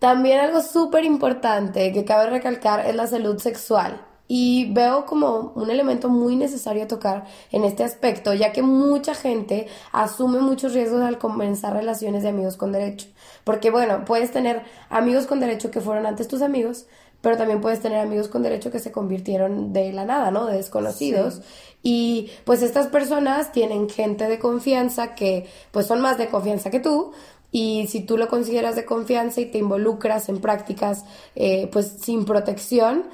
También 0.00 0.38
algo 0.40 0.60
súper 0.60 1.04
importante 1.04 1.92
que 1.92 2.04
cabe 2.04 2.28
recalcar 2.28 2.84
es 2.86 2.94
la 2.94 3.06
salud 3.06 3.38
sexual. 3.38 4.02
Y 4.26 4.72
veo 4.72 5.04
como 5.04 5.52
un 5.54 5.70
elemento 5.70 6.08
muy 6.08 6.34
necesario 6.34 6.84
a 6.84 6.88
tocar 6.88 7.24
en 7.52 7.64
este 7.64 7.84
aspecto, 7.84 8.32
ya 8.32 8.52
que 8.52 8.62
mucha 8.62 9.14
gente 9.14 9.66
asume 9.92 10.40
muchos 10.40 10.72
riesgos 10.72 11.02
al 11.02 11.18
comenzar 11.18 11.74
relaciones 11.74 12.22
de 12.22 12.30
amigos 12.30 12.56
con 12.56 12.72
derecho. 12.72 13.06
Porque 13.44 13.70
bueno, 13.70 14.04
puedes 14.06 14.32
tener 14.32 14.62
amigos 14.88 15.26
con 15.26 15.40
derecho 15.40 15.70
que 15.70 15.80
fueron 15.82 16.06
antes 16.06 16.26
tus 16.26 16.40
amigos, 16.40 16.86
pero 17.20 17.36
también 17.36 17.60
puedes 17.60 17.80
tener 17.80 17.98
amigos 17.98 18.28
con 18.28 18.42
derecho 18.42 18.70
que 18.70 18.78
se 18.78 18.92
convirtieron 18.92 19.72
de 19.72 19.92
la 19.92 20.04
nada, 20.04 20.30
¿no? 20.30 20.46
De 20.46 20.56
desconocidos. 20.56 21.40
Y 21.82 22.30
pues 22.44 22.62
estas 22.62 22.86
personas 22.88 23.52
tienen 23.52 23.88
gente 23.88 24.28
de 24.28 24.38
confianza 24.38 25.14
que 25.14 25.46
pues 25.70 25.86
son 25.86 26.00
más 26.00 26.18
de 26.18 26.28
confianza 26.28 26.70
que 26.70 26.80
tú. 26.80 27.12
Y 27.50 27.86
si 27.88 28.00
tú 28.00 28.16
lo 28.16 28.28
consideras 28.28 28.74
de 28.74 28.84
confianza 28.84 29.40
y 29.40 29.46
te 29.46 29.58
involucras 29.58 30.28
en 30.28 30.40
prácticas 30.40 31.04
eh, 31.36 31.68
pues 31.72 31.96
sin 32.00 32.24
protección, 32.24 33.04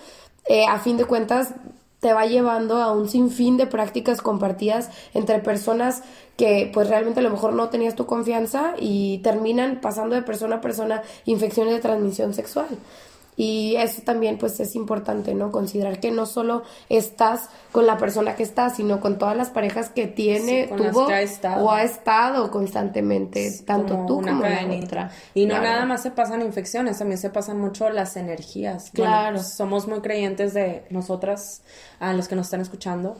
eh, 0.50 0.66
a 0.68 0.80
fin 0.80 0.96
de 0.96 1.04
cuentas 1.04 1.54
te 2.00 2.12
va 2.12 2.26
llevando 2.26 2.78
a 2.78 2.90
un 2.90 3.08
sinfín 3.08 3.56
de 3.56 3.68
prácticas 3.68 4.20
compartidas 4.20 4.90
entre 5.14 5.38
personas 5.38 6.02
que 6.36 6.68
pues 6.74 6.88
realmente 6.88 7.20
a 7.20 7.22
lo 7.22 7.30
mejor 7.30 7.52
no 7.52 7.68
tenías 7.68 7.94
tu 7.94 8.06
confianza 8.06 8.74
y 8.76 9.18
terminan 9.18 9.80
pasando 9.80 10.16
de 10.16 10.22
persona 10.22 10.56
a 10.56 10.60
persona 10.60 11.02
infecciones 11.24 11.74
de 11.74 11.78
transmisión 11.78 12.34
sexual. 12.34 12.66
Y 13.36 13.76
eso 13.76 14.02
también 14.02 14.36
pues 14.36 14.60
es 14.60 14.74
importante, 14.74 15.34
¿no? 15.34 15.50
Considerar 15.50 15.98
que 15.98 16.10
no 16.10 16.26
solo 16.26 16.62
estás 16.90 17.48
con 17.72 17.86
la 17.86 17.96
persona 17.96 18.34
que 18.36 18.42
estás, 18.42 18.76
sino 18.76 19.00
con 19.00 19.18
todas 19.18 19.34
las 19.36 19.48
parejas 19.48 19.88
que 19.88 20.06
tiene, 20.06 20.68
Sí, 20.68 20.74
tuvo 20.76 21.06
que 21.06 21.14
ha 21.46 21.56
o 21.58 21.70
ha 21.70 21.82
estado 21.82 22.50
constantemente, 22.50 23.50
tanto 23.64 23.94
como 23.94 24.06
tú 24.06 24.18
una 24.18 24.32
como 24.32 24.42
la 24.42 24.84
otra. 24.84 25.10
Y 25.32 25.46
no 25.46 25.54
Claro. 25.54 25.64
nada 25.70 25.86
más 25.86 26.02
se 26.02 26.10
pasan 26.10 26.42
infecciones, 26.42 26.98
también 26.98 27.18
se 27.18 27.30
pasan 27.30 27.58
mucho 27.58 27.88
las 27.88 28.16
energías. 28.16 28.90
Bueno, 28.94 29.10
Claro. 29.10 29.42
somos 29.42 29.86
muy 29.88 30.00
creyentes 30.00 30.52
de 30.52 30.84
nosotras, 30.90 31.62
a 31.98 32.12
los 32.12 32.28
que 32.28 32.34
nos 32.36 32.46
están 32.48 32.60
escuchando, 32.60 33.16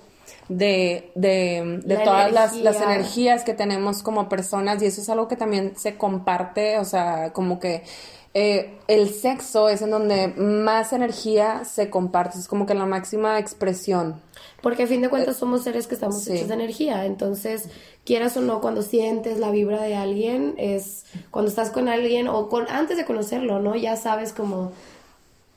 de, 0.49 1.13
de, 1.15 1.81
de 1.85 1.95
La 1.95 2.05
todas 2.05 2.33
las, 2.33 2.57
las 2.57 2.81
energías 2.81 3.43
que 3.45 3.55
tenemos 3.55 4.03
como 4.03 4.29
personas 4.29 4.83
y 4.83 4.87
eso 4.87 5.01
es 5.01 5.09
algo 5.09 5.29
que 5.29 5.37
también 5.37 5.75
se 5.77 5.97
comparte, 5.97 6.79
o 6.79 6.85
sea, 6.85 7.33
como 7.33 7.59
que 7.59 7.85
eh, 8.33 8.79
el 8.87 9.11
sexo 9.11 9.69
es 9.69 9.83
en 9.83 9.91
donde 9.91 10.29
más 10.29 10.93
energía 10.93 11.65
se 11.65 11.91
comparte, 11.91 12.39
es 12.39 12.47
como 12.47 12.65
que 12.65 12.75
la 12.75 12.87
máxima 12.87 13.39
expresión. 13.39 14.21
Porque 14.63 14.85
a 14.85 14.87
fin 14.87 15.01
de 15.01 15.09
cuentas 15.09 15.37
somos 15.37 15.65
seres 15.65 15.87
que 15.87 15.95
estamos 15.95 16.23
sí. 16.23 16.35
hechos 16.35 16.49
de 16.49 16.55
energía. 16.55 17.07
Entonces, 17.07 17.69
quieras 18.05 18.37
o 18.37 18.41
no, 18.41 18.61
cuando 18.61 18.83
sientes 18.83 19.39
la 19.39 19.51
vibra 19.51 19.83
de 19.83 19.97
alguien, 19.97 20.55
es 20.59 21.07
cuando 21.31 21.49
estás 21.49 21.71
con 21.71 21.89
alguien 21.89 22.29
o 22.29 22.49
con 22.49 22.69
antes 22.69 22.97
de 22.97 23.05
conocerlo, 23.05 23.59
¿no? 23.59 23.75
Ya 23.75 23.97
sabes 23.97 24.33
como 24.33 24.73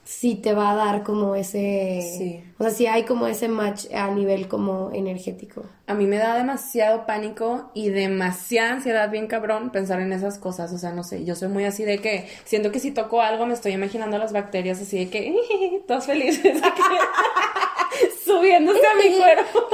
si 0.04 0.36
te 0.36 0.54
va 0.54 0.72
a 0.72 0.76
dar 0.76 1.04
como 1.04 1.36
ese... 1.36 2.02
Sí. 2.18 2.44
O 2.58 2.64
sea, 2.64 2.74
si 2.74 2.88
hay 2.88 3.04
como 3.04 3.28
ese 3.28 3.48
match 3.48 3.86
a 3.94 4.10
nivel 4.12 4.48
como 4.48 4.92
energético. 4.94 5.64
A 5.88 5.94
mí 5.94 6.06
me 6.08 6.18
da 6.18 6.36
demasiado 6.36 7.06
pánico 7.06 7.72
y 7.74 7.90
demasiada 7.90 8.74
ansiedad, 8.74 9.10
bien 9.10 9.28
cabrón, 9.28 9.70
pensar 9.72 10.02
en 10.02 10.12
esas 10.12 10.38
cosas. 10.40 10.74
O 10.74 10.78
sea, 10.78 10.92
no 10.92 11.04
sé, 11.04 11.24
yo 11.24 11.36
soy 11.36 11.48
muy 11.48 11.64
así 11.66 11.84
de 11.84 12.00
que 12.00 12.28
siento 12.44 12.72
que 12.72 12.80
si 12.80 12.92
toco 12.92 13.22
algo 13.22 13.46
me 13.46 13.54
estoy 13.54 13.72
imaginando 13.74 14.18
las 14.18 14.34
bacterias 14.34 14.82
así 14.82 15.06
de 15.06 15.10
que 15.10 15.82
todos 15.88 16.06
felices, 16.06 16.62
subiéndose 18.26 18.82
a 18.86 18.96
mi 18.96 19.18
cuerpo, 19.18 19.68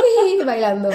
Bailando. 0.46 0.90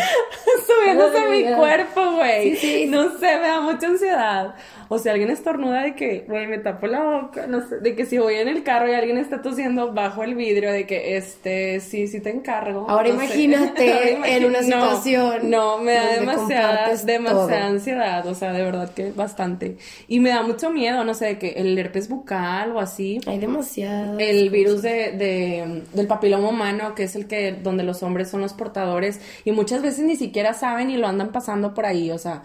subiéndose 0.66 1.18
a 1.18 1.28
mi 1.28 1.44
cuerpo, 1.54 2.12
güey. 2.12 2.56
Sí, 2.56 2.56
sí. 2.56 2.86
No 2.86 3.10
sé, 3.18 3.38
me 3.38 3.48
da 3.48 3.60
mucha 3.60 3.86
ansiedad. 3.86 4.54
O 4.94 4.98
sea, 4.98 5.12
alguien 5.12 5.30
estornuda 5.30 5.82
de 5.82 5.94
que, 5.94 6.24
güey, 6.28 6.46
me 6.46 6.58
tapo 6.58 6.86
la 6.86 7.02
boca, 7.02 7.46
no 7.46 7.66
sé, 7.68 7.78
de 7.80 7.94
que 7.96 8.06
si 8.06 8.18
voy 8.18 8.34
en 8.34 8.48
el 8.48 8.62
carro 8.62 8.88
y 8.88 8.94
alguien 8.94 9.18
está 9.18 9.42
tosiendo 9.42 9.92
bajo 9.92 10.22
el 10.24 10.34
vidrio, 10.34 10.72
de 10.72 10.86
que, 10.86 11.16
este, 11.16 11.80
sí, 11.80 12.06
sí 12.08 12.20
te 12.20 12.30
encargo. 12.30 12.88
Ahora 12.88 13.08
no 13.08 13.14
imagínate 13.14 14.14
Ahora 14.16 14.28
en 14.28 14.44
una 14.44 14.62
situación 14.62 15.50
No, 15.50 15.78
me 15.78 15.92
da 15.94 16.06
demasiada, 16.20 16.94
demasiada 17.04 17.46
todo. 17.58 17.66
ansiedad, 17.66 18.26
o 18.26 18.34
sea, 18.34 18.52
de 18.52 18.62
verdad 18.62 18.92
que 18.94 19.10
bastante. 19.12 19.76
Y 20.08 20.20
me 20.20 20.30
da 20.30 20.42
mucho 20.42 20.70
miedo, 20.70 21.04
no 21.04 21.14
sé, 21.14 21.26
de 21.26 21.38
que 21.38 21.48
el 21.52 21.76
herpes 21.78 22.08
bucal 22.08 22.72
o 22.72 22.80
así. 22.80 23.20
Hay 23.26 23.38
demasiado. 23.38 24.18
El 24.18 24.50
virus 24.50 24.82
de, 24.82 25.12
de- 25.12 25.82
del 25.92 26.06
papiloma 26.06 26.48
humano, 26.48 26.94
que 26.94 27.04
es 27.04 27.16
el 27.16 27.26
que, 27.26 27.52
donde 27.52 27.82
los 27.82 28.02
hombres 28.02 28.30
son 28.30 28.40
los 28.40 28.52
portadores, 28.52 29.20
y 29.44 29.52
muchas 29.52 29.82
veces 29.82 30.04
ni 30.04 30.16
siquiera 30.16 30.54
saben 30.54 30.90
y 30.90 30.96
lo 30.96 31.06
andan 31.08 31.32
pasando 31.32 31.74
por 31.74 31.86
ahí, 31.86 32.10
o 32.10 32.18
sea, 32.18 32.42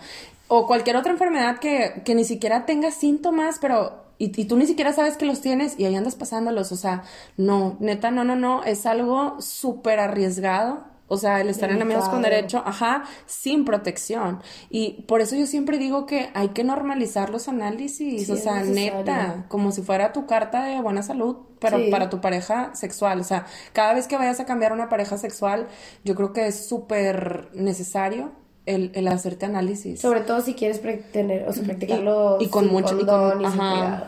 o 0.50 0.68
cualquier 0.68 0.98
otra 0.98 1.14
enfermedad 1.14 1.60
que, 1.60 2.02
que 2.04 2.14
ni 2.16 2.26
siquiera 2.26 2.66
tenga 2.66 2.92
síntomas, 2.92 3.58
pero, 3.62 4.04
y, 4.18 4.26
y 4.42 4.46
tú 4.46 4.58
ni 4.58 4.66
siquiera 4.66 4.92
sabes 4.92 5.16
que 5.16 5.26
los 5.26 5.40
tienes 5.42 5.80
y 5.80 5.86
ahí 5.86 5.96
andas 5.96 6.16
pasándolos, 6.16 6.72
o 6.74 6.76
sea, 6.76 7.04
no, 7.38 7.78
neta, 7.80 8.12
no, 8.12 8.26
no, 8.26 8.36
no, 8.36 8.64
es 8.64 8.86
algo 8.86 9.40
súper 9.42 10.00
arriesgado. 10.00 10.90
O 11.12 11.18
sea, 11.18 11.42
el 11.42 11.50
estar 11.50 11.72
en 11.72 11.82
amigos 11.82 12.08
con 12.08 12.22
derecho, 12.22 12.62
ajá, 12.64 13.04
sin 13.26 13.66
protección. 13.66 14.44
Y 14.70 15.02
por 15.08 15.22
eso 15.22 15.36
yo 15.36 15.48
siempre 15.48 15.80
digo 15.80 16.06
que 16.06 16.30
hay 16.36 16.50
que 16.50 16.64
normalizar 16.64 17.32
los 17.32 17.48
análisis, 17.48 18.28
Sí, 18.28 18.32
o 18.32 18.36
sea, 18.36 18.62
neta, 18.64 19.46
como 19.48 19.72
si 19.72 19.82
fuera 19.82 20.14
tu 20.14 20.28
carta 20.28 20.66
de 20.66 20.80
buena 20.82 21.02
salud, 21.02 21.38
pero 21.60 21.80
Sí. 21.80 21.90
para 21.90 22.12
tu 22.12 22.22
pareja 22.22 22.76
sexual. 22.76 23.20
O 23.22 23.24
sea, 23.24 23.48
cada 23.74 23.96
vez 23.96 24.06
que 24.08 24.18
vayas 24.18 24.40
a 24.40 24.46
cambiar 24.46 24.72
una 24.72 24.88
pareja 24.88 25.18
sexual, 25.18 25.68
yo 26.06 26.14
creo 26.14 26.32
que 26.32 26.46
es 26.46 26.68
súper 26.68 27.50
necesario 27.56 28.32
el, 28.76 28.92
el 28.94 29.08
hacerte 29.08 29.46
análisis. 29.46 30.00
Sobre 30.00 30.22
todo 30.22 30.42
si 30.42 30.54
quieres 30.54 30.82
tener, 31.12 31.48
o 31.48 31.54
sea, 31.54 31.64
practicarlo 31.64 32.38
y 32.40 32.48
con 32.48 32.66
sin 32.66 32.74
mucho- 32.74 33.00
y 33.00 33.06
con- 33.06 33.42
y 33.42 33.46
sin 33.52 33.60
ajá. 33.62 33.72
cuidado. 33.72 34.06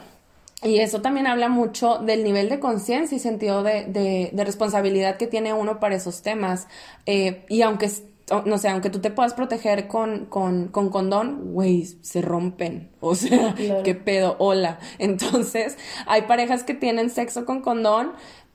Y 0.64 0.78
eso 0.80 1.02
también 1.02 1.26
habla 1.26 1.50
mucho 1.50 1.98
del 1.98 2.24
nivel 2.24 2.48
de 2.48 2.60
conciencia 2.60 3.16
y 3.16 3.20
sentido 3.20 3.64
de, 3.64 3.86
de- 3.86 4.30
de 4.32 4.44
responsabilidad 4.46 5.18
que 5.18 5.26
tiene 5.28 5.54
uno 5.54 5.80
para 5.80 5.96
esos 5.96 6.22
temas. 6.22 6.68
Eh, 7.08 7.46
y 7.50 7.64
aunque, 7.64 7.90
no 8.46 8.58
sé, 8.60 8.70
aunque 8.70 8.92
tú 8.92 9.00
te 9.00 9.10
puedas 9.10 9.34
proteger 9.34 9.88
con, 9.88 10.28
con, 10.28 10.68
con 10.68 10.90
condón, 10.90 11.54
güey, 11.54 11.86
se 12.02 12.22
rompen. 12.22 12.90
O 13.00 13.16
sea, 13.16 13.56
Claro. 13.56 13.82
qué 13.84 13.96
pedo, 13.96 14.36
hola. 14.38 14.78
Entonces, 15.00 15.78
hay 16.06 16.22
parejas 16.24 16.64
que 16.64 16.76
tienen 16.76 17.10
sexo 17.10 17.44
con 17.46 17.62
condón 17.62 18.12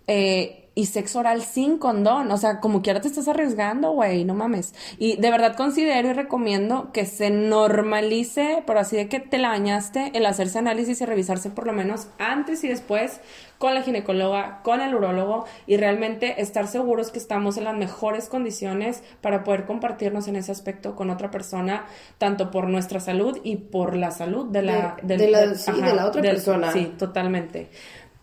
eh, 0.06 0.65
y 0.78 0.86
sexo 0.86 1.20
oral 1.20 1.40
sin 1.42 1.78
condón. 1.78 2.30
O 2.30 2.36
sea, 2.36 2.60
como 2.60 2.82
quiera 2.82 3.00
te 3.00 3.08
estás 3.08 3.26
arriesgando, 3.28 3.92
güey, 3.92 4.24
no 4.26 4.34
mames. 4.34 4.74
Y 4.98 5.16
de 5.16 5.30
verdad 5.30 5.56
considero 5.56 6.10
y 6.10 6.12
recomiendo 6.12 6.92
que 6.92 7.06
se 7.06 7.30
normalice, 7.30 8.62
por 8.66 8.76
así 8.78 8.94
de 8.96 9.08
que 9.08 9.18
te 9.18 9.38
la 9.38 9.48
bañaste, 9.48 10.12
el 10.14 10.26
hacerse 10.26 10.58
análisis 10.58 11.00
y 11.00 11.06
revisarse 11.06 11.50
por 11.50 11.66
lo 11.66 11.72
menos 11.72 12.08
antes 12.18 12.62
y 12.62 12.68
después 12.68 13.20
con 13.58 13.74
la 13.74 13.80
ginecóloga, 13.80 14.60
con 14.62 14.82
el 14.82 14.94
urólogo 14.94 15.46
y 15.66 15.78
realmente 15.78 16.42
estar 16.42 16.66
seguros 16.68 17.10
que 17.10 17.18
estamos 17.18 17.56
en 17.56 17.64
las 17.64 17.74
mejores 17.74 18.28
condiciones 18.28 19.02
para 19.22 19.44
poder 19.44 19.64
compartirnos 19.64 20.28
en 20.28 20.36
ese 20.36 20.52
aspecto 20.52 20.94
con 20.94 21.08
otra 21.08 21.30
persona, 21.30 21.86
tanto 22.18 22.50
por 22.50 22.68
nuestra 22.68 23.00
salud 23.00 23.38
y 23.44 23.56
por 23.56 23.96
la 23.96 24.10
salud 24.10 24.44
de 24.50 24.60
la, 24.60 24.96
De- 25.02 25.16
de 25.16 25.30
la- 25.30 25.54
sí, 25.54 25.72
de 25.72 25.94
la 25.94 26.06
otra 26.06 26.20
persona. 26.20 26.70
Sí, 26.72 26.92
totalmente. 26.98 27.70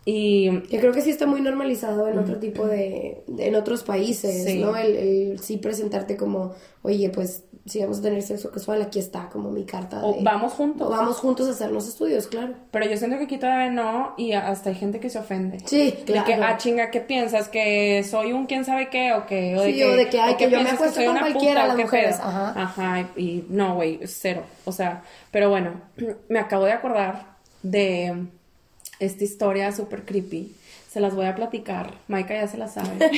Y 0.06 0.50
Yo 0.68 0.80
creo 0.80 0.92
que 0.92 1.00
sí 1.00 1.10
está 1.10 1.26
muy 1.26 1.40
normalizado 1.40 2.08
en 2.08 2.18
otro 2.18 2.36
tipo 2.38 2.66
de, 2.66 3.22
de- 3.26 3.46
en 3.48 3.54
otros 3.54 3.82
países, 3.84 4.44
Sí. 4.44 4.58
¿no? 4.60 4.76
El, 4.76 4.96
el 4.96 5.38
sí 5.40 5.56
presentarte 5.56 6.16
como, 6.16 6.52
oye, 6.82 7.08
pues 7.08 7.44
si 7.66 7.80
vamos 7.80 8.00
a 8.00 8.02
tener 8.02 8.20
sexo 8.20 8.50
casual, 8.50 8.82
aquí 8.82 8.98
está 8.98 9.30
como 9.30 9.50
mi 9.50 9.64
carta 9.64 10.04
o 10.04 10.12
de... 10.12 10.22
vamos 10.22 10.52
juntos. 10.52 10.86
o 10.86 10.90
vamos 10.90 11.16
juntos 11.16 11.48
a 11.48 11.52
hacernos 11.52 11.88
estudios, 11.88 12.26
claro. 12.26 12.52
Pero 12.70 12.84
yo 12.84 12.98
siento 12.98 13.16
que 13.16 13.24
aquí 13.24 13.38
todavía 13.38 13.70
no, 13.70 14.12
y 14.18 14.32
hasta 14.32 14.68
hay 14.68 14.76
gente 14.76 15.00
que 15.00 15.08
se 15.08 15.18
ofende. 15.18 15.60
Sí, 15.64 15.92
De 15.92 16.12
claro. 16.12 16.26
que, 16.26 16.34
ah, 16.34 16.56
chinga, 16.58 16.90
¿qué 16.90 17.00
piensas? 17.00 17.48
¿Que 17.48 18.04
soy 18.04 18.34
un 18.34 18.44
quién 18.44 18.66
sabe 18.66 18.90
qué? 18.90 19.14
¿O 19.14 19.24
que, 19.24 19.56
o 19.56 19.62
de 19.62 19.72
Sí, 19.72 19.78
que, 19.78 19.84
o 19.86 19.96
de 19.96 20.08
que, 20.10 20.20
ay, 20.20 20.34
que 20.36 20.50
yo 20.50 20.60
me 20.60 20.68
acuesto 20.68 21.02
con 21.02 21.16
cualquiera, 21.16 21.62
puta, 21.62 21.64
o 21.64 21.68
las 21.68 21.76
mujeres. 21.78 22.16
pedo? 22.16 22.26
Ajá. 22.28 22.62
Ajá, 22.62 23.08
y 23.16 23.44
no, 23.48 23.76
güey, 23.76 24.00
cero. 24.04 24.42
O 24.66 24.72
sea, 24.72 25.02
pero 25.30 25.48
bueno, 25.48 25.80
me 26.28 26.40
acabo 26.40 26.66
de 26.66 26.72
acordar 26.72 27.36
de 27.62 28.26
esta 28.98 29.24
historia 29.24 29.72
súper 29.72 30.04
creepy. 30.04 30.54
Se 30.90 31.00
las 31.00 31.14
voy 31.14 31.26
a 31.26 31.34
platicar. 31.34 31.94
Maika 32.06 32.34
ya 32.34 32.46
se 32.46 32.56
la 32.56 32.68
sabe. 32.68 32.90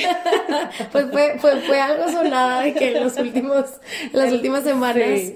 Pues 0.91 1.11
fue, 1.11 1.37
fue, 1.39 1.61
fue 1.61 1.79
algo 1.79 2.09
sonada 2.09 2.61
de 2.61 2.73
que 2.73 2.97
en 2.97 3.03
los 3.03 3.17
últimos, 3.19 3.65
las 4.13 4.31
últimas 4.31 4.63
semanas... 4.63 5.19
Sí. 5.19 5.35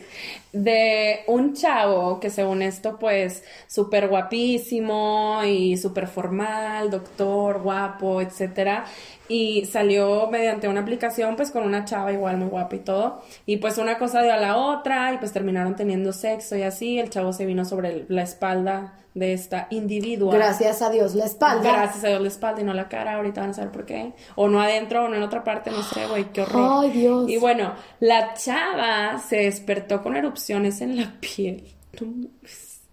De 0.53 1.21
un 1.27 1.53
chavo 1.53 2.19
que 2.19 2.29
según 2.29 2.61
esto, 2.61 2.99
pues, 2.99 3.41
súper 3.67 4.09
guapísimo 4.09 5.39
y 5.45 5.77
súper 5.77 6.07
formal, 6.07 6.89
doctor, 6.91 7.61
guapo, 7.61 8.19
etcétera. 8.19 8.83
Y 9.27 9.65
salió 9.65 10.27
mediante 10.29 10.67
una 10.67 10.81
aplicación, 10.81 11.35
pues, 11.37 11.51
con 11.51 11.63
una 11.63 11.85
chava 11.85 12.11
igual 12.11 12.37
muy 12.37 12.49
guapa 12.49 12.75
y 12.75 12.79
todo. 12.79 13.21
Y 13.45 13.57
pues 13.57 13.77
una 13.77 13.97
cosa 13.97 14.21
dio 14.23 14.33
a 14.33 14.37
la 14.37 14.57
otra 14.57 15.13
y 15.13 15.17
pues 15.17 15.31
terminaron 15.31 15.75
teniendo 15.75 16.11
sexo 16.11 16.57
y 16.57 16.63
así. 16.63 16.99
El 16.99 17.09
chavo 17.09 17.31
se 17.31 17.45
vino 17.45 17.63
sobre 17.63 17.89
el- 17.89 18.05
la 18.09 18.23
espalda 18.23 18.95
de 19.13 19.33
esta 19.33 19.67
individua. 19.69 20.33
Gracias 20.33 20.81
a 20.81 20.89
Dios, 20.89 21.15
la 21.15 21.25
espalda. 21.25 21.71
Gracias 21.71 22.03
a 22.03 22.07
Dios 22.09 22.21
la 22.21 22.27
espalda 22.29 22.61
y 22.61 22.63
no 22.63 22.73
la 22.73 22.87
cara, 22.89 23.15
ahorita 23.15 23.41
van 23.41 23.49
a 23.51 23.53
saber 23.53 23.71
por 23.71 23.85
qué. 23.85 24.13
O 24.35 24.47
no 24.49 24.61
adentro 24.61 25.05
o 25.05 25.07
no 25.09 25.15
en 25.15 25.23
otra 25.23 25.43
parte, 25.43 25.69
no 25.71 25.83
sé, 25.83 26.07
güey, 26.07 26.25
qué 26.31 26.41
horror. 26.41 26.83
Ay, 26.83 26.91
Dios. 26.91 27.29
Y 27.29 27.37
bueno, 27.37 27.73
la 27.99 28.33
chava 28.33 29.17
se 29.19 29.37
despertó 29.37 30.01
con 30.01 30.15
erupciones 30.15 30.81
en 30.81 30.97
la 30.97 31.13
piel. 31.19 31.73
No. 31.99 32.29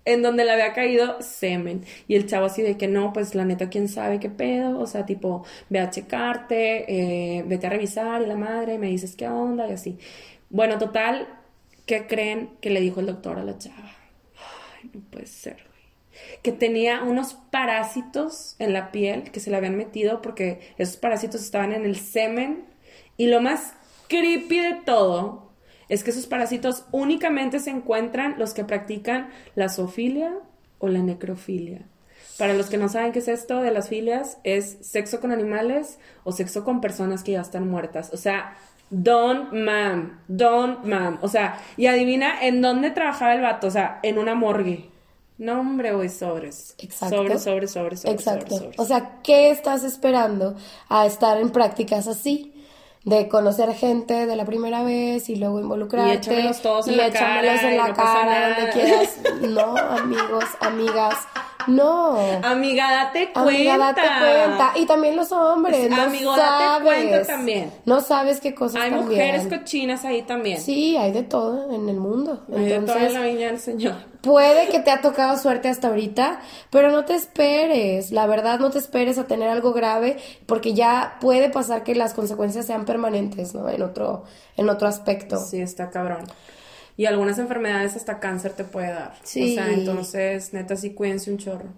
En 0.08 0.22
donde 0.22 0.44
le 0.44 0.52
había 0.52 0.72
caído 0.72 1.20
semen. 1.20 1.84
Y 2.06 2.16
el 2.16 2.26
chavo 2.26 2.46
así 2.46 2.62
de 2.62 2.76
que 2.76 2.88
no, 2.88 3.12
pues 3.12 3.34
la 3.34 3.44
neta, 3.44 3.68
quién 3.68 3.88
sabe 3.88 4.20
qué 4.20 4.30
pedo. 4.30 4.78
O 4.80 4.86
sea, 4.86 5.06
tipo, 5.06 5.44
ve 5.68 5.80
a 5.80 5.90
checarte, 5.90 7.38
eh, 7.38 7.44
vete 7.46 7.66
a 7.66 7.70
revisar 7.70 8.22
y 8.22 8.26
la 8.26 8.36
madre, 8.36 8.78
me 8.78 8.88
dices 8.88 9.16
qué 9.16 9.28
onda 9.28 9.68
y 9.68 9.72
así. 9.72 9.98
Bueno, 10.50 10.78
total, 10.78 11.28
¿qué 11.86 12.06
creen 12.06 12.50
que 12.60 12.70
le 12.70 12.80
dijo 12.80 13.00
el 13.00 13.06
doctor 13.06 13.38
a 13.38 13.44
la 13.44 13.58
chava? 13.58 13.96
Ay, 14.82 14.90
no 14.94 15.00
puede 15.10 15.26
ser, 15.26 15.54
güey 15.54 15.78
que 16.42 16.52
tenía 16.52 17.02
unos 17.02 17.34
parásitos 17.50 18.56
en 18.58 18.72
la 18.72 18.90
piel 18.90 19.30
que 19.30 19.40
se 19.40 19.50
le 19.50 19.56
habían 19.56 19.76
metido 19.76 20.22
porque 20.22 20.72
esos 20.78 20.96
parásitos 20.96 21.42
estaban 21.42 21.72
en 21.72 21.84
el 21.84 21.96
semen. 21.96 22.64
Y 23.16 23.26
lo 23.26 23.40
más 23.40 23.74
creepy 24.08 24.58
de 24.60 24.74
todo 24.84 25.47
es 25.88 26.04
que 26.04 26.10
esos 26.10 26.26
parásitos 26.26 26.84
únicamente 26.92 27.60
se 27.60 27.70
encuentran 27.70 28.34
los 28.38 28.54
que 28.54 28.64
practican 28.64 29.30
la 29.54 29.68
zoofilia 29.68 30.34
o 30.78 30.88
la 30.88 31.00
necrofilia. 31.00 31.82
Para 32.38 32.54
los 32.54 32.70
que 32.70 32.78
no 32.78 32.88
saben 32.88 33.12
qué 33.12 33.18
es 33.18 33.28
esto 33.28 33.62
de 33.62 33.72
las 33.72 33.88
filias, 33.88 34.38
es 34.44 34.78
sexo 34.80 35.20
con 35.20 35.32
animales 35.32 35.98
o 36.22 36.32
sexo 36.32 36.62
con 36.62 36.80
personas 36.80 37.24
que 37.24 37.32
ya 37.32 37.40
están 37.40 37.68
muertas. 37.68 38.10
O 38.12 38.16
sea, 38.16 38.56
don't 38.90 39.52
mam, 39.52 40.20
don't 40.28 40.84
mam. 40.84 41.18
O 41.20 41.28
sea, 41.28 41.60
y 41.76 41.86
adivina 41.86 42.46
en 42.46 42.62
dónde 42.62 42.90
trabajaba 42.90 43.34
el 43.34 43.42
vato, 43.42 43.66
o 43.66 43.70
sea, 43.70 43.98
en 44.02 44.18
una 44.18 44.34
morgue. 44.36 44.90
No, 45.36 45.60
hombre, 45.60 45.92
güey, 45.92 46.08
sobres. 46.08 46.74
Exacto. 46.78 47.16
Sobres, 47.16 47.42
sobres, 47.42 47.70
sobres, 47.70 48.00
sobres. 48.00 48.20
Exacto. 48.20 48.56
sobres, 48.56 48.58
sobres. 48.58 48.78
O 48.78 48.84
sea, 48.84 49.20
¿qué 49.22 49.50
estás 49.50 49.84
esperando 49.84 50.56
a 50.88 51.06
estar 51.06 51.38
en 51.38 51.50
prácticas 51.50 52.08
así? 52.08 52.52
De 53.04 53.28
conocer 53.28 53.74
gente 53.74 54.26
de 54.26 54.36
la 54.36 54.44
primera 54.44 54.82
vez 54.82 55.28
y 55.30 55.36
luego 55.36 55.60
involucrarte. 55.60 56.12
Y 56.12 56.16
échamelos 56.16 56.60
todos 56.62 56.88
en 56.88 56.94
y 56.94 56.96
la 56.96 57.10
cara 57.10 57.70
en 57.70 57.76
la 57.76 57.88
no 57.88 57.94
cara, 57.94 58.54
donde 58.56 58.72
quieras. 58.72 59.18
No, 59.48 59.76
amigos, 59.76 60.44
amigas. 60.60 61.16
No. 61.68 62.18
Amiga, 62.42 62.90
date 62.90 63.30
cuenta. 63.32 63.40
Amiga, 63.50 63.78
date 63.78 64.00
cuenta. 64.00 64.72
Y 64.76 64.86
también 64.86 65.16
los 65.16 65.30
hombres. 65.32 65.88
No 65.90 66.02
Amigo, 66.02 66.36
date 66.36 66.64
sabes. 66.64 66.82
cuenta 66.84 67.26
también. 67.26 67.72
No 67.84 68.00
sabes 68.00 68.40
qué 68.40 68.54
cosas 68.54 68.82
Hay 68.82 68.90
también. 68.90 69.08
mujeres 69.08 69.46
cochinas 69.46 70.04
ahí 70.04 70.22
también. 70.22 70.60
Sí, 70.60 70.96
hay 70.96 71.12
de 71.12 71.22
todo 71.22 71.72
en 71.72 71.88
el 71.88 71.96
mundo. 72.00 72.44
Hay 72.54 72.64
de 72.64 72.78
toda 72.80 72.94
Entonces, 72.94 73.12
la 73.12 73.20
viña 73.20 73.46
del 73.48 73.60
Señor. 73.60 73.94
Puede 74.20 74.68
que 74.68 74.80
te 74.80 74.90
ha 74.90 75.00
tocado 75.00 75.38
suerte 75.38 75.68
hasta 75.68 75.88
ahorita, 75.88 76.40
pero 76.70 76.90
no 76.90 77.04
te 77.04 77.14
esperes, 77.14 78.10
la 78.10 78.26
verdad 78.26 78.58
no 78.58 78.70
te 78.70 78.78
esperes 78.78 79.16
a 79.16 79.26
tener 79.28 79.48
algo 79.48 79.72
grave, 79.72 80.16
porque 80.46 80.74
ya 80.74 81.18
puede 81.20 81.50
pasar 81.50 81.84
que 81.84 81.94
las 81.94 82.14
consecuencias 82.14 82.66
sean 82.66 82.84
permanentes, 82.84 83.54
¿no? 83.54 83.68
En 83.68 83.80
otro, 83.82 84.24
en 84.56 84.68
otro 84.68 84.88
aspecto. 84.88 85.38
Sí, 85.38 85.60
está 85.60 85.90
cabrón. 85.90 86.24
Y 86.98 87.06
algunas 87.06 87.38
enfermedades 87.38 87.94
hasta 87.94 88.18
cáncer 88.18 88.52
te 88.52 88.64
puede 88.64 88.88
dar. 88.88 89.14
Sí. 89.22 89.52
O 89.52 89.54
sea, 89.54 89.72
entonces, 89.72 90.52
neta, 90.52 90.74
sí 90.74 90.94
cuídense 90.94 91.30
un 91.30 91.38
chorro. 91.38 91.72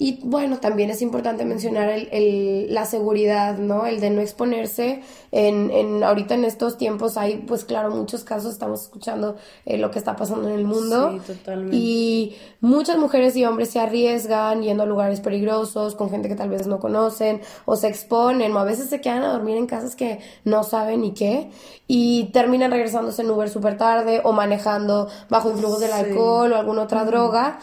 Y 0.00 0.20
bueno, 0.22 0.58
también 0.58 0.90
es 0.90 1.02
importante 1.02 1.44
mencionar 1.44 1.88
el, 1.90 2.08
el- 2.12 2.72
la 2.72 2.84
seguridad, 2.84 3.58
¿no? 3.58 3.84
El 3.84 3.98
de 4.00 4.10
no 4.10 4.20
exponerse. 4.20 5.02
En, 5.32 5.72
en, 5.72 6.04
ahorita 6.04 6.34
en 6.34 6.44
estos 6.44 6.78
tiempos 6.78 7.16
hay, 7.16 7.38
pues 7.38 7.64
claro, 7.64 7.90
muchos 7.90 8.22
casos, 8.22 8.52
estamos 8.52 8.82
escuchando 8.82 9.34
eh, 9.66 9.76
lo 9.76 9.90
que 9.90 9.98
está 9.98 10.14
pasando 10.14 10.48
en 10.48 10.54
el 10.56 10.64
mundo. 10.64 11.10
Sí, 11.26 11.32
totalmente. 11.32 11.76
Y 11.76 12.36
muchas 12.60 12.96
mujeres 12.96 13.34
y 13.36 13.44
hombres 13.44 13.70
se 13.70 13.80
arriesgan 13.80 14.62
yendo 14.62 14.84
a 14.84 14.86
lugares 14.86 15.18
peligrosos 15.20 15.96
con 15.96 16.10
gente 16.10 16.28
que 16.28 16.36
tal 16.36 16.48
vez 16.50 16.68
no 16.68 16.78
conocen 16.78 17.40
o 17.64 17.74
se 17.74 17.88
exponen 17.88 18.52
o 18.54 18.58
a 18.60 18.64
veces 18.64 18.88
se 18.88 19.00
quedan 19.00 19.24
a 19.24 19.32
dormir 19.32 19.56
en 19.56 19.66
casas 19.66 19.96
que 19.96 20.20
no 20.44 20.62
saben 20.62 21.00
ni 21.00 21.12
qué 21.12 21.50
y 21.88 22.30
terminan 22.32 22.70
regresándose 22.70 23.22
en 23.22 23.30
Uber 23.32 23.48
súper 23.50 23.76
tarde 23.76 24.20
o 24.22 24.32
manejando 24.32 25.08
bajo 25.28 25.50
influjos 25.50 25.80
del 25.80 25.90
Sí. 25.90 25.96
alcohol 25.98 26.52
o 26.52 26.56
alguna 26.56 26.82
otra 26.82 27.04
droga. 27.04 27.58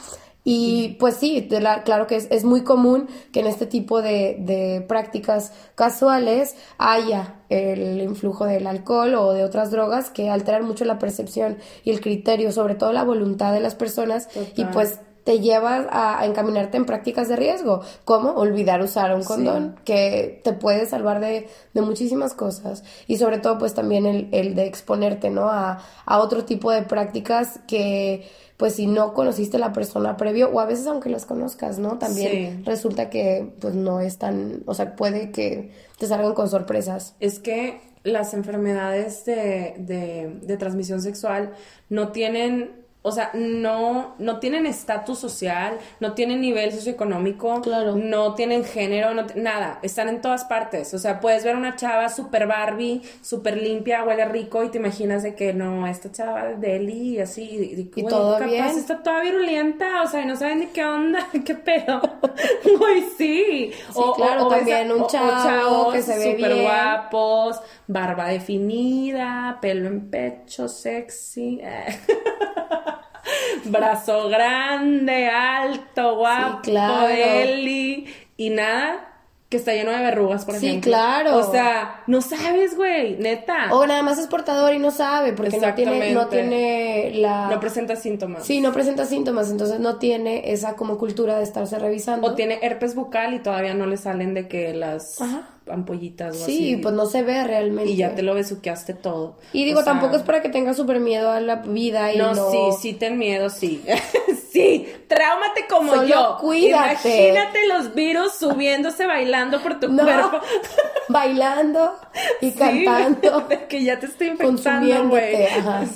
Y 0.48 0.96
pues 1.00 1.16
sí, 1.16 1.42
de 1.42 1.60
la- 1.60 1.82
claro 1.84 2.06
que 2.08 2.16
es, 2.18 2.28
es 2.30 2.44
muy 2.46 2.64
común 2.64 3.08
que 3.34 3.40
en 3.42 3.48
este 3.48 3.66
tipo 3.66 4.02
de, 4.04 4.38
de 4.40 4.86
prácticas 4.88 5.52
casuales 5.74 6.56
haya 6.78 7.36
el 7.50 8.00
influjo 8.02 8.46
del 8.46 8.68
alcohol 8.68 9.16
o 9.16 9.34
de 9.34 9.44
otras 9.44 9.72
drogas 9.72 10.10
que 10.12 10.30
alteran 10.30 10.66
mucho 10.66 10.86
la 10.86 11.00
percepción 11.00 11.58
y 11.84 11.90
el 11.92 12.00
criterio, 12.00 12.52
sobre 12.52 12.76
todo 12.76 12.94
la 12.94 13.04
voluntad 13.04 13.54
de 13.54 13.60
las 13.60 13.76
personas 13.76 14.30
y 14.56 14.64
pues 14.72 15.00
te 15.24 15.40
llevas 15.40 15.88
a, 15.90 16.20
a 16.20 16.26
encaminarte 16.28 16.78
en 16.78 16.86
prácticas 16.86 17.28
de 17.28 17.36
riesgo, 17.36 17.82
como 18.04 18.30
olvidar 18.34 18.84
usar 18.84 19.16
un 19.16 19.24
condón, 19.24 19.76
que 19.84 20.40
te 20.44 20.54
puede 20.54 20.86
salvar 20.86 21.20
de, 21.20 21.48
de 21.74 21.82
muchísimas 21.82 22.36
cosas. 22.36 22.84
Y 23.08 23.18
sobre 23.18 23.40
todo, 23.40 23.58
pues 23.58 23.74
también 23.74 24.06
el, 24.06 24.30
el 24.32 24.54
de 24.54 24.68
exponerte, 24.68 25.32
¿no? 25.32 25.50
A, 25.50 25.80
a 26.06 26.20
otro 26.20 26.46
tipo 26.46 26.70
de 26.70 26.84
prácticas 26.84 27.60
que, 27.68 28.28
pues 28.58 28.76
si 28.76 28.88
no 28.88 29.14
conociste 29.14 29.58
a 29.58 29.60
la 29.60 29.74
persona 29.74 30.16
previo, 30.18 30.50
o 30.50 30.60
a 30.60 30.66
veces 30.66 30.88
aunque 30.88 31.10
las 31.10 31.26
conozcas, 31.26 31.78
¿no? 31.80 31.98
También 31.98 32.32
Sí. 32.58 32.64
resulta 32.66 33.10
que, 33.10 33.52
pues 33.60 33.76
no 33.76 34.00
es 34.00 34.18
tan, 34.18 34.64
o 34.66 34.74
sea, 34.74 34.96
puede 34.96 35.32
que 35.32 35.72
te 36.00 36.08
salgan 36.08 36.34
con 36.34 36.50
sorpresas. 36.50 37.16
Es 37.20 37.40
que 37.40 37.82
las 38.04 38.34
enfermedades 38.34 39.26
de, 39.26 39.76
de, 39.80 40.40
de 40.42 40.58
transmisión 40.58 41.02
sexual 41.02 41.52
no 41.90 42.10
tienen 42.14 42.85
o 43.08 43.12
sea, 43.12 43.30
no, 43.34 44.16
no 44.18 44.40
tienen 44.40 44.66
estatus 44.66 45.20
social, 45.20 45.78
no 46.00 46.14
tienen 46.14 46.42
nivel 46.42 46.72
socioeconómico, 46.72 47.62
Claro. 47.62 47.96
no 47.96 48.34
tienen 48.36 48.64
género, 48.66 49.14
no 49.14 49.26
nada, 49.36 49.80
están 49.84 50.10
en 50.10 50.22
todas 50.22 50.44
partes. 50.46 50.94
O 50.94 50.98
sea, 51.00 51.20
puedes 51.20 51.44
ver 51.44 51.56
una 51.56 51.76
chava 51.76 52.10
super 52.10 52.48
Barbie, 52.48 53.02
súper 53.22 53.58
limpia, 53.62 54.04
huele 54.04 54.26
rico 54.26 54.64
y 54.64 54.70
te 54.70 54.80
imaginas 54.80 55.22
de 55.24 55.36
que 55.36 55.54
no, 55.54 55.86
esta 55.88 56.12
chava 56.12 56.46
de 56.46 56.56
Delhi 56.56 57.16
y 57.16 57.20
así, 57.20 57.44
y, 57.44 57.56
y, 57.80 57.92
¿Y 57.96 58.02
güey, 58.02 58.08
todo 58.14 58.34
capaz 58.34 58.46
bien? 58.52 58.66
está 58.66 59.04
toda 59.04 59.22
virulenta, 59.22 60.02
o 60.04 60.08
sea, 60.08 60.22
y 60.22 60.26
no 60.26 60.36
saben 60.36 60.60
ni 60.62 60.66
qué 60.68 60.84
onda, 60.84 61.28
qué 61.46 61.56
pedo. 61.56 62.02
Güey, 62.78 63.04
sí. 63.18 63.72
claro, 64.16 64.48
también 64.48 64.92
un 64.92 65.02
o- 65.02 65.06
o 65.06 65.08
chavo 65.08 65.30
chavos 65.44 65.94
que 65.94 66.02
se 66.02 66.18
ve 66.18 66.36
bien. 66.36 66.62
guapos, 66.64 67.60
barba 67.88 68.28
definida, 68.30 69.60
pelo 69.62 69.88
en 69.88 70.10
pecho, 70.10 70.68
sexy. 70.68 71.60
eh. 71.62 72.00
Brazo 73.66 74.30
grande, 74.30 75.28
alto, 75.30 76.18
guapo, 76.18 76.60
claro. 76.62 77.08
Eli, 77.10 78.06
y 78.38 78.52
nada, 78.52 79.12
que 79.50 79.58
está 79.58 79.74
lleno 79.74 79.92
de 79.92 79.98
verrugas, 80.00 80.46
por 80.46 80.56
Sí, 80.56 80.68
ejemplo. 80.68 80.92
claro. 80.92 81.38
O 81.38 81.52
sea, 81.52 82.04
no 82.06 82.22
sabes, 82.22 82.76
güey, 82.76 83.16
neta. 83.18 83.70
O 83.74 83.88
nada 83.88 84.04
más 84.04 84.20
es 84.20 84.28
portador 84.28 84.74
y 84.74 84.80
no 84.80 84.92
sabe, 84.92 85.34
porque 85.34 85.58
no 85.58 85.74
tiene, 85.74 86.12
no 86.14 86.28
tiene 86.28 87.12
la... 87.16 87.48
no 87.50 87.60
presenta 87.60 87.96
síntomas. 87.96 88.44
Sí, 88.46 88.62
no 88.62 88.72
presenta 88.72 89.06
síntomas, 89.06 89.50
entonces 89.50 89.80
no 89.80 89.98
tiene 89.98 90.52
esa 90.52 90.76
como 90.76 90.98
cultura 91.00 91.38
de 91.38 91.44
estarse 91.44 91.80
revisando. 91.80 92.28
O 92.28 92.36
tiene 92.36 92.60
herpes 92.62 92.94
bucal 92.94 93.34
y 93.34 93.40
todavía 93.40 93.74
no 93.74 93.88
le 93.88 93.98
salen 93.98 94.36
de 94.36 94.48
que 94.48 94.74
las 94.76 95.20
Ajá. 95.20 95.50
Ampollitas 95.72 96.36
o 96.36 96.46
Sí, 96.46 96.74
así. 96.74 96.78
pues 96.78 96.94
no 96.94 97.06
se 97.06 97.24
ve 97.24 97.44
realmente. 97.44 97.92
Y 97.92 97.96
ya 97.96 98.16
te 98.16 98.22
lo 98.22 98.34
besuqueaste 98.34 98.94
todo. 98.94 99.38
Y 99.54 99.66
digo, 99.66 99.80
O 99.80 99.84
sea, 99.84 99.94
tampoco 99.94 100.16
es 100.18 100.24
para 100.24 100.42
que 100.42 100.50
tengas 100.50 100.78
súper 100.78 101.00
miedo 101.00 101.32
a 101.32 101.40
la 101.40 101.56
vida 101.58 102.14
y 102.14 102.18
no... 102.18 102.34
No, 102.34 102.52
sí, 102.52 102.58
sí, 102.82 102.94
ten 102.94 103.18
miedo, 103.18 103.50
sí. 103.50 103.84
sí, 104.52 104.88
tráumate 105.08 105.66
como 105.70 105.94
Solo 105.94 106.08
yo. 106.08 106.38
cuídate. 106.40 107.30
Imagínate 107.30 107.68
los 107.68 107.96
virus 107.96 108.34
subiéndose 108.34 109.06
bailando 109.06 109.62
por 109.62 109.80
tu 109.80 109.90
No, 109.90 110.04
cuerpo. 110.04 110.40
bailando 111.10 111.96
y 112.42 112.52
Sí, 112.52 112.58
cantando. 112.58 113.48
que 113.70 113.84
ya 113.84 114.00
te 114.00 114.06
estoy 114.08 114.28
infectando, 114.28 115.10
güey. 115.10 115.36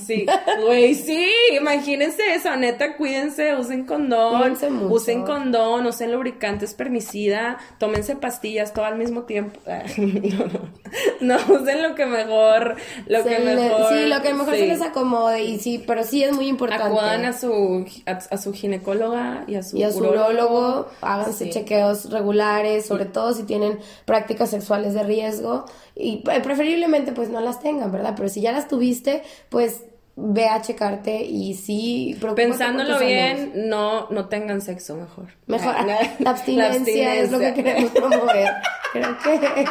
Sí, 0.05 0.25
güey, 0.65 0.95
sí, 0.95 1.29
imagínense 1.59 2.33
eso, 2.33 2.55
neta, 2.55 2.95
cuídense, 2.97 3.55
usen 3.55 3.85
condón, 3.85 4.39
Cuídense 4.39 4.69
mucho. 4.69 4.93
usen 4.93 5.23
condón, 5.23 5.85
usen 5.85 6.11
lubricante 6.11 6.65
espermicida, 6.65 7.57
tómense 7.77 8.15
pastillas 8.15 8.73
todo 8.73 8.85
al 8.85 8.97
mismo 8.97 9.23
tiempo. 9.23 9.58
no, 9.97 10.45
no, 10.47 11.37
no, 11.37 11.53
usen 11.53 11.83
lo 11.83 11.95
que 11.95 12.05
mejor, 12.05 12.75
lo 13.07 13.23
Se 13.23 13.29
que 13.29 13.39
le- 13.39 13.55
mejor. 13.55 13.85
sí, 13.89 14.05
lo 14.07 14.21
que 14.21 14.33
mejor 14.33 14.55
se 14.55 14.67
les 14.67 14.81
acomode 14.81 15.43
y 15.43 15.59
sí, 15.59 15.83
pero 15.85 16.03
sí 16.03 16.23
es 16.23 16.33
muy 16.33 16.47
importante. 16.47 16.85
Acudan 16.85 17.25
a 17.25 17.33
su, 17.33 17.85
a, 18.05 18.11
a 18.11 18.37
su 18.37 18.53
ginecóloga 18.53 19.43
y 19.47 19.55
a 19.55 19.63
su 19.63 19.77
y 19.77 19.83
a 19.83 19.91
su 19.91 19.99
urólogo, 19.99 20.87
háganse 21.01 21.45
Sí. 21.45 21.49
chequeos 21.51 22.09
regulares, 22.11 22.85
sobre 22.85 23.05
todo 23.05 23.33
si 23.33 23.43
tienen 23.43 23.79
prácticas 24.05 24.49
sexuales 24.49 24.93
de 24.93 25.03
riesgo 25.03 25.65
y 25.95 26.23
eh, 26.31 26.41
preferiblemente 26.41 27.11
pues 27.11 27.29
no 27.29 27.39
las 27.41 27.59
tengan, 27.59 27.91
¿verdad? 27.91 28.13
Pero 28.15 28.29
si 28.29 28.41
ya 28.41 28.51
las 28.51 28.67
tuviste, 28.67 29.23
pues 29.49 29.83
ve 30.21 30.47
a 30.47 30.61
checarte 30.61 31.23
y 31.23 31.53
sí, 31.55 32.17
Pensándolo 32.35 32.99
bien, 32.99 33.53
no, 33.69 34.09
no 34.09 34.27
tengan 34.27 34.61
sexo 34.61 34.95
mejor. 34.95 35.27
Mejor, 35.47 35.73
la 36.19 36.29
abstinencia 36.31 37.15
es 37.15 37.31
lo 37.31 37.39
que 37.39 37.53
queremos 37.53 37.91
promover. 37.91 38.53
Creo 38.91 39.17
que 39.19 39.65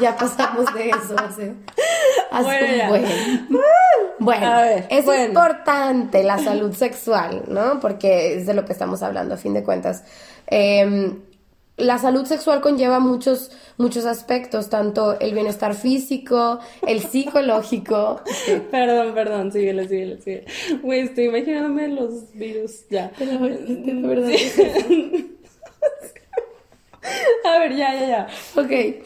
ya 0.00 0.16
pasamos 0.16 0.72
de 0.74 0.90
eso 0.90 1.16
hace, 1.18 1.54
hace 2.30 2.44
Bueno, 2.44 2.66
un 2.66 2.76
ya. 2.78 2.88
buen. 2.88 3.04
Bueno, 4.20 4.56
ver, 4.60 4.86
es 4.90 5.04
bueno. 5.04 5.24
importante 5.24 6.22
la 6.22 6.38
salud 6.38 6.72
sexual, 6.74 7.42
¿no? 7.48 7.80
Porque 7.80 8.36
es 8.36 8.46
de 8.46 8.54
lo 8.54 8.64
que 8.64 8.72
estamos 8.72 9.02
hablando 9.02 9.34
a 9.34 9.38
fin 9.38 9.54
de 9.54 9.64
cuentas. 9.64 10.04
Eh, 10.46 11.12
la 11.78 11.98
salud 11.98 12.26
sexual 12.26 12.60
conlleva 12.60 12.98
muchos, 12.98 13.50
muchos 13.76 14.04
aspectos, 14.04 14.68
tanto 14.68 15.18
el 15.20 15.32
bienestar 15.32 15.74
físico, 15.74 16.58
el 16.86 17.00
psicológico. 17.10 18.20
Perdón, 18.70 19.14
perdón, 19.14 19.52
síguele, 19.52 19.88
síguele, 19.88 20.20
síguele. 20.20 20.46
Güey, 20.82 21.00
estoy 21.00 21.24
imaginándome 21.26 21.88
los 21.88 22.32
virus 22.34 22.88
ya. 22.90 23.12
Pero, 23.18 23.38
de 23.38 24.06
verdad, 24.06 24.30
A 27.44 27.58
ver, 27.58 27.76
ya, 27.76 27.94
ya, 27.94 28.06
ya. 28.06 28.28
Ok. 28.56 29.04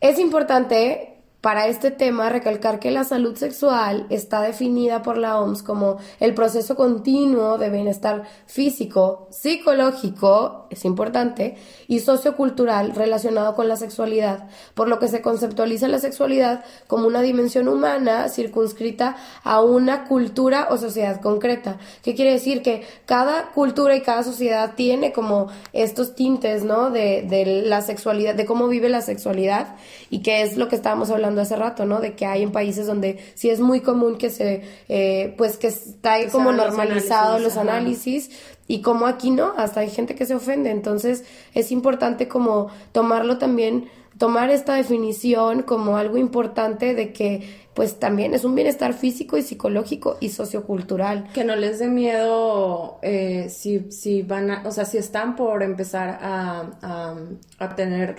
Es 0.00 0.18
importante 0.18 1.11
para 1.42 1.66
este 1.66 1.90
tema 1.90 2.28
recalcar 2.28 2.78
que 2.78 2.92
la 2.92 3.02
salud 3.02 3.36
sexual 3.36 4.06
está 4.10 4.40
definida 4.42 5.02
por 5.02 5.18
la 5.18 5.40
OMS 5.40 5.64
como 5.64 5.96
el 6.20 6.34
proceso 6.34 6.76
continuo 6.76 7.58
de 7.58 7.68
bienestar 7.68 8.22
físico, 8.46 9.26
psicológico, 9.30 10.68
es 10.70 10.84
importante, 10.84 11.56
y 11.88 11.98
sociocultural 11.98 12.94
relacionado 12.94 13.56
con 13.56 13.66
la 13.66 13.76
sexualidad, 13.76 14.48
por 14.74 14.86
lo 14.86 15.00
que 15.00 15.08
se 15.08 15.20
conceptualiza 15.20 15.88
la 15.88 15.98
sexualidad 15.98 16.64
como 16.86 17.08
una 17.08 17.22
dimensión 17.22 17.66
humana 17.66 18.28
circunscrita 18.28 19.16
a 19.42 19.60
una 19.62 20.04
cultura 20.04 20.68
o 20.70 20.78
sociedad 20.78 21.20
concreta. 21.20 21.78
¿Qué 22.04 22.14
quiere 22.14 22.30
decir? 22.30 22.62
Que 22.62 22.86
cada 23.04 23.50
cultura 23.50 23.96
y 23.96 24.02
cada 24.02 24.22
sociedad 24.22 24.74
tiene 24.76 25.12
como 25.12 25.48
estos 25.72 26.14
tintes, 26.14 26.62
¿no? 26.62 26.90
De, 26.90 27.26
de 27.28 27.62
la 27.66 27.82
sexualidad, 27.82 28.36
de 28.36 28.46
cómo 28.46 28.68
vive 28.68 28.88
la 28.88 29.02
sexualidad 29.02 29.74
y 30.08 30.22
que 30.22 30.42
es 30.42 30.56
lo 30.56 30.68
que 30.68 30.76
estábamos 30.76 31.10
hablando 31.10 31.31
hace 31.40 31.56
rato, 31.56 31.86
¿no? 31.86 32.00
De 32.00 32.14
que 32.14 32.26
hay 32.26 32.42
en 32.42 32.52
países 32.52 32.86
donde 32.86 33.18
sí 33.34 33.48
es 33.48 33.60
muy 33.60 33.80
común 33.80 34.18
que 34.18 34.30
se, 34.30 34.62
eh, 34.88 35.34
pues 35.38 35.56
que 35.56 35.68
está 35.68 36.14
ahí 36.14 36.26
como 36.26 36.50
hagan 36.50 36.58
los 36.58 36.66
normalizado 36.68 37.36
análisis, 37.36 37.44
los 37.44 37.56
análisis 37.56 38.30
y 38.68 38.80
como 38.80 39.06
aquí 39.06 39.30
no, 39.30 39.52
hasta 39.56 39.80
hay 39.80 39.90
gente 39.90 40.14
que 40.14 40.26
se 40.26 40.34
ofende, 40.34 40.70
entonces 40.70 41.24
es 41.54 41.72
importante 41.72 42.28
como 42.28 42.68
tomarlo 42.92 43.38
también, 43.38 43.88
tomar 44.18 44.50
esta 44.50 44.74
definición 44.74 45.62
como 45.62 45.96
algo 45.96 46.16
importante 46.16 46.94
de 46.94 47.12
que 47.12 47.62
pues 47.74 47.98
también 47.98 48.34
es 48.34 48.44
un 48.44 48.54
bienestar 48.54 48.92
físico 48.92 49.38
y 49.38 49.42
psicológico 49.42 50.18
y 50.20 50.28
sociocultural. 50.28 51.30
Que 51.32 51.42
no 51.44 51.56
les 51.56 51.78
dé 51.78 51.88
miedo 51.88 52.98
eh, 53.02 53.48
si, 53.48 53.90
si 53.90 54.22
van 54.22 54.50
a, 54.50 54.62
o 54.66 54.70
sea, 54.70 54.84
si 54.84 54.98
están 54.98 55.36
por 55.36 55.62
empezar 55.62 56.18
a, 56.22 56.70
a, 56.82 57.16
a 57.58 57.74
tener, 57.74 58.16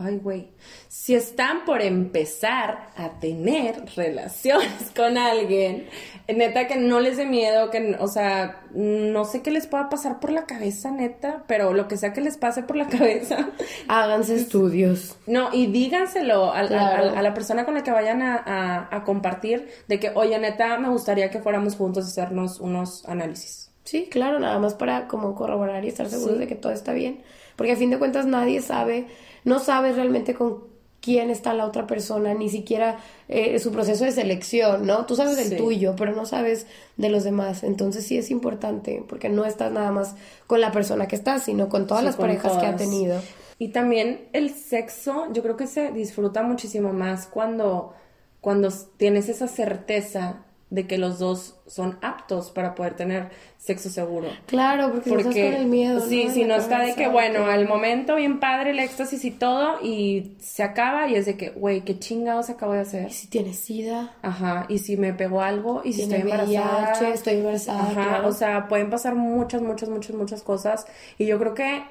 ay, 0.00 0.18
güey, 0.18 0.48
si 0.88 1.14
están 1.14 1.64
por 1.64 1.82
empezar 1.82 2.90
a 2.96 3.18
tener 3.20 3.84
relaciones 3.96 4.90
con 4.96 5.18
alguien, 5.18 5.86
neta 6.28 6.66
que 6.66 6.76
no 6.76 7.00
les 7.00 7.16
dé 7.16 7.26
miedo, 7.26 7.70
que, 7.70 7.96
o 7.98 8.08
sea, 8.08 8.62
no 8.74 9.24
sé 9.24 9.42
qué 9.42 9.50
les 9.50 9.66
pueda 9.66 9.88
pasar 9.88 10.20
por 10.20 10.30
la 10.30 10.46
cabeza, 10.46 10.90
neta, 10.90 11.44
pero 11.46 11.72
lo 11.72 11.88
que 11.88 11.96
sea 11.96 12.12
que 12.12 12.20
les 12.20 12.36
pase 12.36 12.62
por 12.62 12.76
la 12.76 12.86
cabeza, 12.88 13.50
Háganse 13.88 14.34
estudios. 14.36 15.16
no, 15.26 15.50
y 15.52 15.66
díganselo 15.66 16.52
Claro. 16.68 17.16
a, 17.16 17.22
la 17.22 17.34
persona 17.34 17.64
con 17.64 17.74
la 17.74 17.82
que 17.82 17.90
vayan 17.90 18.22
a, 18.22 19.02
compartir 19.04 19.68
de 19.88 19.98
que, 20.00 20.10
oye, 20.14 20.38
neta, 20.38 20.78
me 20.78 20.88
gustaría 20.88 21.30
que 21.30 21.38
fuéramos 21.40 21.76
juntos 21.76 22.04
a 22.04 22.08
hacernos 22.08 22.60
unos 22.60 23.04
análisis. 23.08 23.70
Sí, 23.84 24.08
claro, 24.10 24.38
nada 24.38 24.58
más 24.58 24.74
para 24.74 25.08
como 25.08 25.34
corroborar 25.34 25.82
y 25.84 25.88
estar 25.88 26.08
seguros 26.08 26.34
Sí. 26.34 26.40
de 26.40 26.46
que 26.46 26.54
todo 26.56 26.72
está 26.72 26.92
bien. 26.92 27.22
Porque 27.56 27.72
a 27.72 27.76
fin 27.76 27.88
de 27.90 27.98
cuentas 27.98 28.26
nadie 28.26 28.60
sabe, 28.60 29.06
no 29.48 29.58
sabe 29.58 29.92
realmente 29.92 30.34
con 30.34 30.68
quién 31.00 31.30
está 31.30 31.54
la 31.54 31.64
otra 31.64 31.86
persona, 31.86 32.34
ni 32.34 32.48
siquiera 32.48 32.98
eh, 33.28 33.58
su 33.60 33.70
proceso 33.72 34.04
de 34.04 34.10
selección, 34.12 34.84
¿no? 34.86 35.06
Tú 35.06 35.14
sabes 35.14 35.36
del 35.36 35.48
Sí. 35.50 35.56
tuyo, 35.56 35.94
pero 35.96 36.12
no 36.12 36.26
sabes 36.26 36.66
de 36.96 37.08
los 37.08 37.22
demás. 37.24 37.62
Entonces 37.62 38.04
sí 38.04 38.18
es 38.18 38.30
importante, 38.30 39.04
porque 39.08 39.28
no 39.28 39.44
estás 39.44 39.70
nada 39.72 39.92
más 39.92 40.16
con 40.48 40.60
la 40.60 40.72
persona 40.72 41.06
que 41.06 41.14
estás, 41.16 41.44
sino 41.44 41.68
con 41.68 41.86
todas 41.86 42.00
Sí, 42.02 42.06
las 42.06 42.16
con 42.16 42.26
parejas 42.26 42.56
que 42.58 42.66
ha 42.66 42.76
tenido. 42.76 43.20
Y 43.60 43.68
también 43.68 44.28
el 44.32 44.50
sexo, 44.54 45.26
yo 45.32 45.42
creo 45.42 45.56
que 45.56 45.66
se 45.68 45.92
disfruta 45.92 46.42
muchísimo 46.42 46.92
más 46.92 47.26
cuando, 47.26 47.94
cuando 48.40 48.68
tienes 48.96 49.28
esa 49.28 49.46
certeza 49.48 50.44
de 50.70 50.86
que 50.86 50.98
los 50.98 51.18
dos 51.18 51.56
son 51.66 51.98
aptos 52.02 52.50
para 52.50 52.74
poder 52.74 52.94
tener 52.94 53.30
sexo 53.56 53.88
seguro. 53.88 54.28
Claro, 54.46 54.92
porque, 54.92 55.10
no 55.10 55.16
estás 55.16 55.32
Porque 55.34 55.50
con 55.50 55.60
el 55.62 55.66
miedo. 55.66 56.00
sí, 56.06 56.24
¿no? 56.26 56.30
si 56.34 56.44
no 56.44 56.54
está 56.56 56.80
de 56.80 56.94
que, 56.94 57.08
bueno, 57.08 57.46
al 57.46 57.66
momento 57.66 58.16
bien 58.16 58.38
padre 58.38 58.70
el 58.70 58.78
éxtasis 58.78 59.24
y 59.24 59.30
todo, 59.30 59.78
y 59.82 60.36
se 60.40 60.62
acaba 60.62 61.08
y 61.08 61.14
es 61.14 61.24
de 61.24 61.36
que, 61.38 61.50
güey, 61.50 61.80
qué 61.82 61.98
chingados 61.98 62.50
acabo 62.50 62.72
de 62.74 62.80
hacer. 62.80 63.08
¿Y 63.08 63.12
si 63.12 63.28
tienes 63.28 63.58
sida? 63.58 64.14
Ajá, 64.20 64.66
y 64.68 64.78
si 64.78 64.96
me 64.98 65.14
pegó 65.14 65.40
algo, 65.40 65.80
y 65.84 65.94
si 65.94 66.02
estoy 66.02 66.20
embarazada. 66.20 66.92
VIH, 67.00 67.14
estoy 67.14 67.34
embarazada, 67.38 67.80
Ajá, 67.80 67.92
claro. 67.92 68.28
o 68.28 68.32
sea, 68.32 68.68
pueden 68.68 68.90
pasar 68.90 69.14
muchas, 69.14 69.62
muchas, 69.62 69.88
muchas, 69.88 70.14
muchas 70.14 70.42
cosas. 70.42 70.86
Y 71.16 71.24
yo 71.26 71.38
creo 71.38 71.54
que 71.54 71.82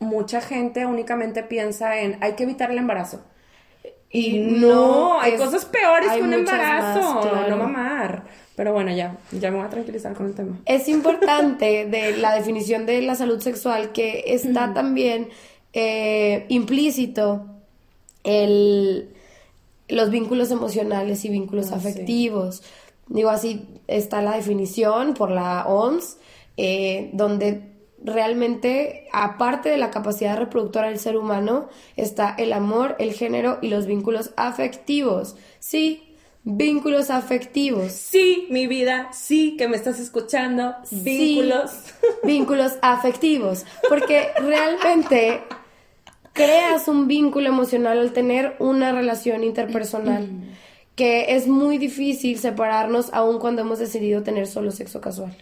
mucha 0.00 0.40
gente 0.40 0.86
únicamente 0.86 1.42
piensa 1.44 1.98
en 2.00 2.18
hay 2.20 2.32
que 2.34 2.42
evitar 2.44 2.70
el 2.70 2.78
embarazo. 2.78 3.20
Y 4.10 4.38
no, 4.38 5.20
hay 5.20 5.32
es- 5.32 5.40
cosas 5.40 5.64
peores 5.66 6.08
hay 6.10 6.18
que 6.20 6.24
un 6.24 6.32
embarazo, 6.34 7.14
más, 7.14 7.26
claro. 7.26 7.50
no 7.50 7.56
mamar. 7.64 8.24
Pero 8.56 8.72
bueno, 8.72 8.90
ya, 8.92 9.16
ya 9.32 9.50
me 9.50 9.58
voy 9.58 9.66
a 9.66 9.70
tranquilizar 9.70 10.14
con 10.14 10.26
el 10.26 10.34
tema. 10.34 10.58
Es 10.64 10.88
importante 10.88 11.86
de 11.86 12.16
la 12.16 12.34
definición 12.34 12.86
de 12.86 13.02
la 13.02 13.14
salud 13.14 13.40
sexual 13.40 13.92
que 13.92 14.24
está 14.28 14.72
también 14.74 15.28
eh, 15.74 16.46
implícito 16.48 17.46
el, 18.24 19.10
los 19.88 20.10
vínculos 20.10 20.50
emocionales 20.50 21.24
y 21.24 21.28
vínculos 21.28 21.66
Ah, 21.72 21.78
sí. 21.80 21.88
afectivos. 21.88 22.62
Digo, 23.08 23.30
así 23.30 23.66
está 23.86 24.20
la 24.22 24.36
definición 24.36 25.14
por 25.14 25.30
la 25.30 25.66
OMS, 25.66 26.18
eh, 26.56 27.10
donde 27.12 27.62
realmente, 28.02 29.08
aparte 29.12 29.68
de 29.68 29.76
la 29.76 29.90
capacidad 29.90 30.36
reproductora 30.36 30.88
del 30.88 30.98
ser 30.98 31.16
humano, 31.16 31.68
está 31.96 32.34
el 32.38 32.52
amor, 32.52 32.96
el 32.98 33.12
género 33.12 33.58
y 33.62 33.68
los 33.68 33.86
vínculos 33.86 34.30
afectivos. 34.36 35.36
Sí, 35.58 36.14
vínculos 36.44 37.10
afectivos. 37.10 37.92
Sí, 37.92 38.46
mi 38.50 38.66
vida, 38.66 39.10
sí, 39.12 39.56
que 39.56 39.68
me 39.68 39.76
estás 39.76 39.98
escuchando. 40.00 40.74
Vínculos. 40.90 41.72
vínculos 42.24 42.72
afectivos. 42.82 43.64
Porque 43.88 44.28
realmente 44.38 45.42
creas 46.32 46.88
un 46.88 47.08
vínculo 47.08 47.48
emocional 47.48 47.98
al 47.98 48.12
tener 48.12 48.56
una 48.60 48.92
relación 48.92 49.44
interpersonal. 49.44 50.28
Que 50.94 51.36
es 51.36 51.46
muy 51.46 51.78
difícil 51.78 52.38
separarnos 52.38 53.12
aun 53.12 53.38
cuando 53.38 53.62
hemos 53.62 53.78
decidido 53.78 54.22
tener 54.22 54.46
solo 54.46 54.72
sexo 54.72 55.00
casual. 55.00 55.36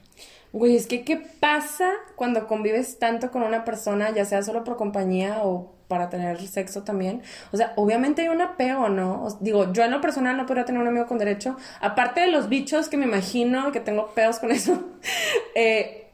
Güey, 0.52 0.76
es 0.76 0.86
que 0.86 1.04
¿qué 1.04 1.16
pasa 1.16 1.92
cuando 2.14 2.46
convives 2.46 2.98
tanto 2.98 3.30
con 3.30 3.42
una 3.42 3.64
persona, 3.64 4.10
ya 4.10 4.24
sea 4.24 4.42
solo 4.42 4.64
por 4.64 4.76
compañía 4.76 5.42
o 5.42 5.74
para 5.88 6.08
tener 6.08 6.40
sexo 6.46 6.82
también? 6.82 7.22
O 7.52 7.56
sea, 7.56 7.72
obviamente 7.76 8.22
hay 8.22 8.28
un 8.28 8.40
apego, 8.40 8.88
¿no? 8.88 9.28
digo, 9.40 9.72
yo 9.72 9.84
en 9.84 9.90
lo 9.90 10.00
personal 10.00 10.36
no 10.36 10.46
podría 10.46 10.64
tener 10.64 10.80
un 10.80 10.88
amigo 10.88 11.06
con 11.06 11.18
derecho, 11.18 11.56
aparte 11.80 12.20
de 12.20 12.28
los 12.28 12.48
bichos 12.48 12.88
que 12.88 12.96
me 12.96 13.04
imagino 13.04 13.72
que 13.72 13.80
tengo 13.80 14.08
pedos 14.14 14.38
con 14.38 14.50
eso, 14.52 14.84
eh, 15.54 16.06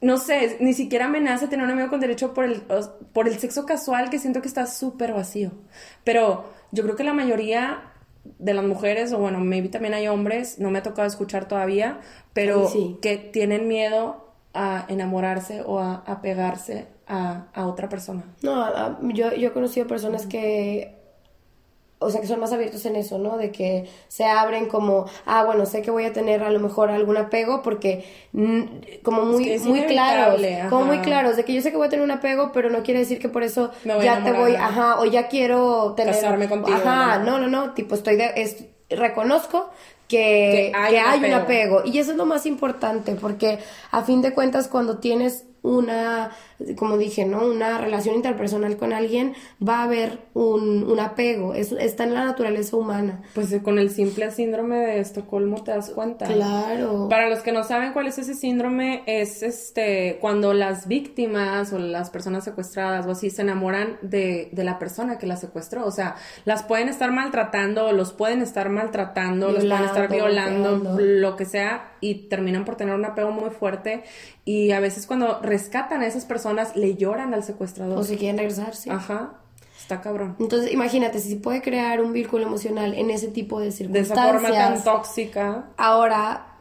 no 0.00 0.16
sé, 0.16 0.56
ni 0.60 0.72
siquiera 0.72 1.08
me 1.08 1.20
nace 1.20 1.48
tener 1.48 1.64
un 1.64 1.72
amigo 1.72 1.88
con 1.88 2.00
derecho 2.00 2.32
por 2.32 2.44
el, 2.44 2.62
por 3.12 3.28
el 3.28 3.38
sexo 3.38 3.66
casual 3.66 4.10
que 4.10 4.18
siento 4.18 4.40
que 4.40 4.48
está 4.48 4.66
súper 4.66 5.12
vacío. 5.12 5.52
Pero 6.04 6.50
yo 6.72 6.82
creo 6.84 6.96
que 6.96 7.04
la 7.04 7.12
mayoría 7.12 7.82
de 8.38 8.54
las 8.54 8.64
mujeres, 8.64 9.12
o 9.12 9.18
bueno, 9.18 9.40
maybe 9.40 9.68
también 9.68 9.94
hay 9.94 10.08
hombres, 10.08 10.58
no 10.58 10.70
me 10.70 10.78
ha 10.78 10.82
tocado 10.82 11.06
escuchar 11.06 11.48
todavía, 11.48 12.00
pero 12.32 12.70
que 13.00 13.16
tienen 13.16 13.68
miedo 13.68 14.28
a 14.54 14.86
enamorarse 14.88 15.62
o 15.62 15.78
a, 15.78 15.96
a 16.06 16.20
pegarse 16.20 16.88
a, 17.06 17.46
a, 17.54 17.66
otra 17.66 17.88
persona. 17.88 18.24
No, 18.42 19.00
yo, 19.12 19.32
yo 19.34 19.48
he 19.48 19.52
conocido 19.52 19.86
personas 19.86 20.26
que 20.26 20.97
o 22.00 22.10
sea, 22.10 22.20
que 22.20 22.26
son 22.26 22.38
más 22.38 22.52
abiertos 22.52 22.84
en 22.86 22.96
eso, 22.96 23.18
¿no? 23.18 23.36
De 23.36 23.50
que 23.50 23.88
se 24.06 24.24
abren 24.24 24.66
como, 24.66 25.06
ah, 25.26 25.44
bueno, 25.44 25.66
sé 25.66 25.82
que 25.82 25.90
voy 25.90 26.04
a 26.04 26.12
tener 26.12 26.42
a 26.42 26.50
lo 26.50 26.60
mejor 26.60 26.90
algún 26.90 27.16
apego 27.16 27.62
porque 27.62 28.04
como 29.02 29.24
muy 29.24 29.58
muy 29.60 29.82
claros, 29.82 30.40
como 30.70 30.84
muy 30.84 30.98
claros 30.98 31.36
de 31.36 31.44
que 31.44 31.54
yo 31.54 31.60
sé 31.60 31.70
que 31.70 31.76
voy 31.76 31.88
a 31.88 31.90
tener 31.90 32.04
un 32.04 32.10
apego, 32.12 32.52
pero 32.52 32.70
no 32.70 32.82
quiere 32.82 33.00
decir 33.00 33.18
que 33.18 33.28
por 33.28 33.42
eso 33.42 33.72
ya 33.84 34.22
te 34.22 34.32
voy, 34.32 34.54
ajá, 34.54 35.00
o 35.00 35.06
ya 35.06 35.28
quiero 35.28 35.94
tener 35.96 36.14
casarme 36.14 36.48
contigo. 36.48 36.76
Ajá, 36.76 37.18
no, 37.18 37.38
no, 37.38 37.48
no, 37.48 37.74
tipo 37.74 37.94
estoy 37.94 38.16
de 38.16 38.32
es, 38.36 38.64
reconozco 38.90 39.70
que, 40.08 40.72
hay, 40.74 41.24
un 41.24 41.32
apego. 41.34 41.82
Y 41.84 41.98
eso 41.98 42.12
es 42.12 42.16
lo 42.16 42.26
más 42.26 42.46
importante, 42.46 43.14
porque 43.14 43.58
a 43.90 44.02
fin 44.02 44.22
de 44.22 44.32
cuentas 44.32 44.68
cuando 44.68 44.98
tienes 44.98 45.44
una, 45.62 46.30
como 46.76 46.96
dije, 46.96 47.24
¿no? 47.24 47.46
Una 47.46 47.78
relación 47.78 48.14
interpersonal 48.14 48.76
con 48.76 48.92
alguien, 48.92 49.34
va 49.66 49.80
a 49.80 49.82
haber 49.84 50.20
un, 50.34 50.84
un 50.84 51.00
apego, 51.00 51.54
es, 51.54 51.72
está 51.72 52.04
en 52.04 52.14
la 52.14 52.24
naturaleza 52.24 52.76
humana. 52.76 53.22
Pues 53.34 53.54
con 53.62 53.78
el 53.78 53.90
simple 53.90 54.30
síndrome 54.30 54.76
de 54.78 55.00
Estocolmo 55.00 55.62
te 55.62 55.72
das 55.72 55.90
cuenta. 55.90 56.26
Claro. 56.26 57.08
Para 57.08 57.28
los 57.28 57.40
que 57.40 57.52
no 57.52 57.64
saben 57.64 57.92
cuál 57.92 58.06
es 58.06 58.18
ese 58.18 58.34
síndrome, 58.34 59.02
es 59.06 59.42
este 59.42 60.18
cuando 60.20 60.54
las 60.54 60.88
víctimas 60.88 61.72
o 61.72 61.78
las 61.78 62.10
personas 62.10 62.44
secuestradas 62.44 63.06
o 63.06 63.10
así 63.10 63.30
se 63.30 63.42
enamoran 63.42 63.98
de, 64.02 64.48
de 64.52 64.64
la 64.64 64.78
persona 64.78 65.18
que 65.18 65.26
las 65.26 65.40
secuestró. 65.40 65.86
O 65.86 65.90
sea, 65.90 66.16
las 66.44 66.62
pueden 66.62 66.88
estar 66.88 67.10
maltratando, 67.12 67.92
los 67.92 68.12
pueden 68.12 68.42
estar 68.42 68.68
maltratando, 68.68 69.52
los 69.52 69.64
pueden 69.64 69.84
estar 69.84 70.08
violando, 70.08 70.98
lo 70.98 71.36
que 71.36 71.44
sea, 71.44 71.92
y 72.00 72.28
terminan 72.28 72.64
por 72.64 72.76
tener 72.76 72.94
un 72.94 73.04
apego 73.04 73.30
muy 73.30 73.50
fuerte. 73.50 74.04
Y 74.44 74.72
a 74.72 74.80
veces 74.80 75.06
cuando 75.06 75.40
rescatan 75.40 76.02
a 76.02 76.06
esas 76.06 76.24
personas, 76.24 76.76
le 76.76 76.94
lloran 76.94 77.34
al 77.34 77.44
secuestrador. 77.44 77.98
O 77.98 78.02
si 78.04 78.16
quieren 78.16 78.38
regresar, 78.38 78.74
sí. 78.74 78.90
Ajá. 78.90 79.34
Está 79.80 80.00
cabrón. 80.00 80.36
Entonces, 80.38 80.72
imagínate, 80.72 81.18
si 81.20 81.30
se 81.30 81.36
puede 81.36 81.62
crear 81.62 82.02
un 82.02 82.12
vínculo 82.12 82.46
emocional 82.46 82.94
en 82.94 83.10
ese 83.10 83.28
tipo 83.28 83.60
de 83.60 83.72
circunstancias. 83.72 84.16
De 84.16 84.24
esa 84.24 84.32
forma 84.32 84.50
tan 84.50 84.84
tóxica. 84.84 85.64
Ahora, 85.76 86.58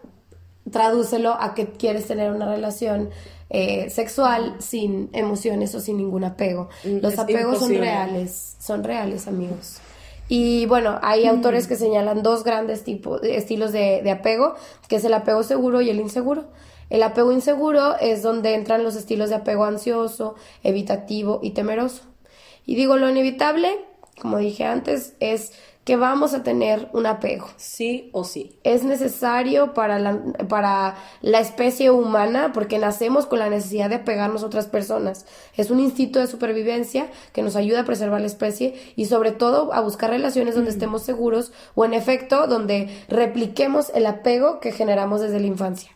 tradúcelo 0.72 1.34
a 1.34 1.54
que 1.54 1.68
quieres 1.68 2.08
tener 2.08 2.32
una 2.32 2.48
relación 2.48 3.10
eh, 3.50 3.90
sexual 3.90 4.56
sin 4.60 5.10
emociones 5.14 5.74
o 5.76 5.80
sin 5.80 5.98
ningún 5.98 6.24
apego. 6.24 6.70
Mm, 6.84 6.98
Los 7.02 7.18
apegos 7.18 7.60
son 7.60 7.76
reales, 7.76 8.56
son 8.60 8.84
reales, 8.84 9.28
amigos. 9.28 9.80
Y 10.28 10.66
bueno, 10.66 11.00
hay 11.02 11.26
mm. 11.26 11.30
autores 11.30 11.68
que 11.68 11.76
señalan 11.76 12.24
dos 12.24 12.44
grandes 12.44 12.84
tipos, 12.84 13.22
estilos 13.24 13.72
de, 13.72 14.02
de 14.04 14.12
apego, 14.12 14.56
que 14.88 14.98
es 14.98 15.06
el 15.06 15.14
apego 15.14 15.44
seguro 15.44 15.82
y 15.82 15.90
el 15.90 16.00
inseguro. 16.00 16.46
El 16.90 17.04
apego 17.04 17.32
inseguro 17.32 17.98
es 18.00 18.22
donde 18.22 18.54
entran 18.54 18.84
los 18.84 18.96
estilos 18.96 19.30
de 19.30 19.36
apego 19.36 19.66
ansioso, 19.66 20.36
evitativo 20.64 21.40
y 21.44 21.52
temeroso. 21.52 22.04
Y 22.66 22.76
digo, 22.76 22.98
lo 22.98 23.10
inevitable, 23.10 23.86
como 24.22 24.38
dije 24.38 24.66
antes, 24.66 25.14
es 25.20 25.54
que 25.88 25.96
vamos 25.96 26.34
a 26.34 26.44
tener 26.44 26.90
un 26.92 27.06
apego. 27.06 27.48
Sí 27.56 28.10
o 28.12 28.26
sí. 28.26 28.60
Es 28.66 28.84
necesario 28.84 29.74
para 29.74 30.00
la, 30.00 30.22
para 30.50 30.98
la 31.22 31.40
especie 31.40 31.92
humana 31.92 32.52
porque 32.54 32.78
nacemos 32.78 33.26
con 33.26 33.40
la 33.40 33.50
necesidad 33.50 33.88
de 33.88 33.96
apegarnos 33.96 34.44
a 34.44 34.48
otras 34.48 34.68
personas. 34.68 35.26
Es 35.56 35.72
un 35.72 35.80
instinto 35.80 36.20
de 36.20 36.28
supervivencia 36.28 37.10
que 37.32 37.42
nos 37.42 37.56
ayuda 37.56 37.80
a 37.80 37.86
preservar 37.86 38.20
la 38.20 38.28
especie 38.28 38.76
y 38.98 39.06
sobre 39.06 39.32
todo 39.32 39.72
a 39.72 39.80
buscar 39.80 40.10
relaciones 40.10 40.56
donde 40.56 40.72
estemos 40.72 41.04
seguros 41.04 41.54
o 41.74 41.86
en 41.86 41.94
efecto 41.94 42.48
donde 42.48 42.90
repliquemos 43.08 43.90
el 43.96 44.08
apego 44.08 44.60
que 44.60 44.74
generamos 44.74 45.22
desde 45.22 45.40
la 45.40 45.48
infancia. 45.48 45.92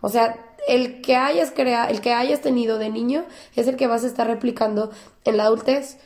O 0.00 0.08
sea, 0.08 0.38
el 0.66 1.02
que 1.02 1.16
hayas 1.16 1.50
creado, 1.50 1.90
el 1.90 2.00
que 2.00 2.14
hayas 2.14 2.40
tenido 2.40 2.78
de 2.78 2.88
niño 2.88 3.26
es 3.56 3.68
el 3.68 3.76
que 3.76 3.88
vas 3.88 4.04
a 4.04 4.06
estar 4.06 4.26
replicando 4.26 4.90
en 5.26 5.36
la 5.36 5.44
adultez. 5.44 5.98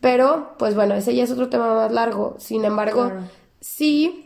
Pero, 0.00 0.54
pues 0.58 0.74
bueno, 0.74 0.94
ese 0.94 1.14
ya 1.14 1.24
es 1.24 1.30
otro 1.30 1.48
tema 1.48 1.74
más 1.74 1.92
largo. 1.92 2.36
Sin 2.38 2.64
embargo, 2.64 3.10
sí 3.60 4.24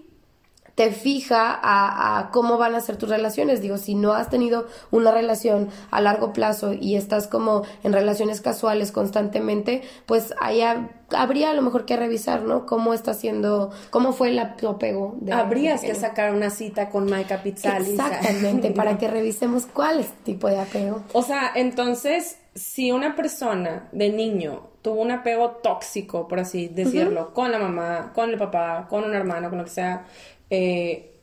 te 0.79 0.93
fija 0.93 1.59
a, 1.61 2.31
cómo 2.31 2.57
van 2.57 2.77
a 2.77 2.81
ser 2.81 2.97
tus 2.99 3.09
relaciones. 3.09 3.61
Digo, 3.61 3.79
si 3.79 3.97
no 3.97 4.13
has 4.13 4.31
tenido 4.31 4.69
una 4.93 5.11
relación 5.11 5.71
a 5.91 6.01
largo 6.01 6.33
plazo 6.33 6.73
y 6.73 6.95
estás 6.95 7.27
como 7.27 7.65
en 7.83 7.93
relaciones 7.93 8.41
casuales 8.41 8.93
constantemente, 8.93 9.83
pues 10.07 10.35
ahí 10.41 10.63
habría 11.11 11.51
a 11.51 11.55
lo 11.55 11.63
mejor 11.63 11.85
que 11.85 11.97
revisar, 11.97 12.43
¿no? 12.43 12.65
Cómo 12.65 12.95
está 12.95 13.11
haciendo, 13.11 13.73
cómo 13.91 14.13
fue 14.13 14.29
el 14.29 14.39
apego. 14.39 15.17
De, 15.21 15.33
Habrías 15.33 15.81
que 15.81 15.97
sacar 15.97 16.33
una 16.33 16.51
cita 16.51 16.91
con 16.91 17.11
Maika 17.11 17.43
Pizzali. 17.43 17.91
Exactamente, 17.91 18.71
para 18.71 18.99
que 18.99 19.09
revisemos 19.11 19.67
cuál 19.67 19.99
es 19.99 20.13
tipo 20.23 20.47
de 20.47 20.61
apego. 20.61 21.03
O 21.13 21.25
sea, 21.25 21.51
entonces, 21.57 22.39
si 22.55 22.93
una 22.93 23.17
persona 23.17 23.89
de 23.91 24.11
niño 24.11 24.68
tuvo 24.83 25.03
un 25.03 25.11
apego 25.11 25.51
tóxico, 25.63 26.29
por 26.29 26.41
así 26.41 26.69
decirlo, 26.69 27.33
con 27.35 27.51
la 27.53 27.59
mamá, 27.59 28.13
con 28.15 28.31
el 28.31 28.39
papá, 28.39 28.87
con 28.89 29.05
un 29.05 29.15
hermano, 29.15 29.49
con 29.49 29.59
lo 29.59 29.65
que 29.65 29.71
sea, 29.71 30.07
eh, 30.51 31.15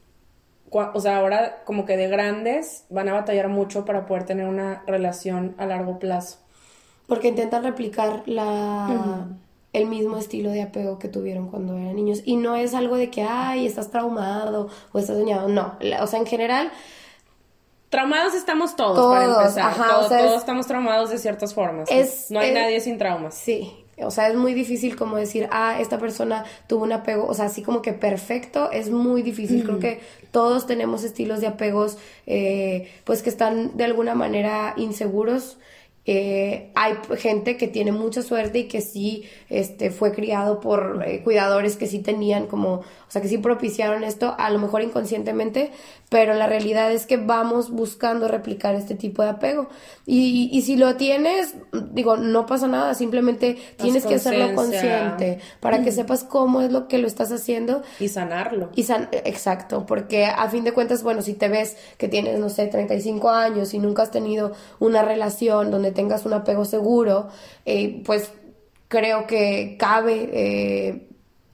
o 0.72 1.00
sea, 1.00 1.18
ahora 1.18 1.64
como 1.64 1.86
que 1.86 1.96
de 1.96 2.08
grandes 2.08 2.86
van 2.90 3.08
a 3.10 3.14
batallar 3.14 3.48
mucho 3.48 3.86
para 3.86 4.06
poder 4.06 4.26
tener 4.26 4.48
una 4.48 4.84
relación 4.86 5.56
a 5.58 5.66
largo 5.66 6.00
plazo. 6.00 6.40
Porque 7.08 7.28
intentan 7.28 7.64
replicar 7.64 8.24
la, 8.26 9.28
el 9.72 9.86
mismo 9.86 10.18
estilo 10.18 10.50
de 10.50 10.64
apego 10.64 10.98
que 10.98 11.08
tuvieron 11.08 11.50
cuando 11.50 11.78
eran 11.78 11.96
niños. 11.96 12.24
Y 12.26 12.36
no 12.36 12.56
es 12.56 12.74
algo 12.74 12.98
de 12.98 13.10
que, 13.10 13.22
ay, 13.22 13.66
estás 13.66 13.92
traumado 13.92 14.70
o 14.92 15.00
estás 15.00 15.18
dañado. 15.18 15.48
No, 15.48 15.78
o 16.02 16.08
sea, 16.08 16.20
en 16.20 16.26
general... 16.26 16.72
Traumados 17.96 18.34
estamos 18.34 18.76
todos, 18.76 19.16
para 19.16 19.24
empezar. 19.24 19.74
todos, 19.74 20.38
estamos 20.38 20.68
traumados 20.68 21.12
de 21.12 21.18
ciertas 21.18 21.54
formas. 21.54 21.88
no 22.30 22.42
hay 22.42 22.52
nadie 22.52 22.82
sin 22.82 22.98
traumas. 22.98 23.36
Sí, 23.36 23.86
o 24.04 24.12
sea, 24.12 24.28
es 24.28 24.36
muy 24.36 24.54
difícil 24.54 24.98
como 24.98 25.16
decir, 25.16 25.48
ah, 25.50 25.80
esta 25.80 25.98
persona 25.98 26.44
tuvo 26.68 26.84
un 26.84 26.92
apego, 26.92 27.26
o 27.26 27.34
sea, 27.34 27.46
así 27.46 27.62
como 27.62 27.82
que 27.82 27.94
perfecto, 27.94 28.70
es 28.70 28.90
muy 28.90 29.22
difícil. 29.22 29.64
Creo 29.64 29.80
que 29.80 30.02
todos 30.32 30.68
tenemos 30.68 31.06
estilos 31.06 31.40
de 31.40 31.48
apegos, 31.48 31.98
eh, 32.28 32.92
pues 33.06 33.22
que 33.22 33.30
están 33.30 33.78
de 33.78 33.86
alguna 33.86 34.14
manera 34.14 34.74
inseguros 34.76 35.58
eh, 36.08 36.70
hay 36.76 36.94
gente 37.18 37.58
que 37.58 37.68
tiene 37.68 37.92
mucha 37.92 38.22
suerte 38.22 38.60
y 38.60 38.64
que 38.68 38.82
sí 38.82 39.24
este, 39.50 39.90
fue 39.90 40.14
criado 40.14 40.60
por 40.60 41.04
eh, 41.06 41.22
cuidadores 41.24 41.78
que 41.78 41.88
sí 41.88 41.98
tenían 42.00 42.46
como, 42.46 42.74
o 42.74 42.84
sea, 43.08 43.24
que 43.24 43.28
sí 43.28 43.40
propiciaron 43.40 44.04
esto, 44.04 44.36
a 44.38 44.52
lo 44.52 44.60
mejor 44.60 44.84
inconscientemente, 44.84 45.72
pero 46.10 46.34
la 46.34 46.46
realidad 46.46 46.92
es 46.92 47.06
que 47.08 47.18
vamos 47.18 47.72
buscando 47.72 48.28
replicar 48.28 48.76
este 48.76 48.96
tipo 48.96 49.24
de 49.24 49.30
apego. 49.30 49.68
Y, 50.06 50.50
y 50.52 50.62
si 50.62 50.78
lo 50.78 50.96
tienes, 50.98 51.56
digo, 51.92 52.16
no 52.16 52.46
pasa 52.46 52.68
nada, 52.68 52.94
simplemente 52.94 53.58
tienes 53.78 54.06
que 54.06 54.16
hacerlo 54.16 54.54
consciente 54.54 55.40
para 55.60 55.84
que 55.84 55.92
sepas 55.92 56.24
cómo 56.24 56.62
es 56.62 56.72
lo 56.72 56.88
que 56.88 57.00
lo 57.00 57.08
estás 57.08 57.32
haciendo. 57.32 57.82
Y 58.00 58.10
sanarlo. 58.10 58.70
Y 58.76 58.84
san 58.84 59.10
Exacto, 59.12 59.86
porque 59.86 60.26
a 60.26 60.48
fin 60.50 60.64
de 60.64 60.74
cuentas, 60.74 61.02
bueno, 61.02 61.22
si 61.22 61.34
te 61.34 61.50
ves 61.50 61.76
que 61.98 62.08
tienes, 62.08 62.40
no 62.40 62.50
sé, 62.50 62.68
35 62.68 63.30
años 63.32 63.74
y 63.74 63.80
nunca 63.80 64.04
has 64.04 64.12
tenido 64.12 64.52
una 64.80 65.02
relación 65.02 65.72
donde 65.72 65.92
tengas 65.92 66.26
un 66.26 66.34
apego 66.34 66.66
seguro, 66.66 67.30
eh, 67.66 68.02
pues 68.06 68.32
creo 68.90 69.26
que 69.26 69.76
cabe 69.80 70.30
eh, 70.32 71.08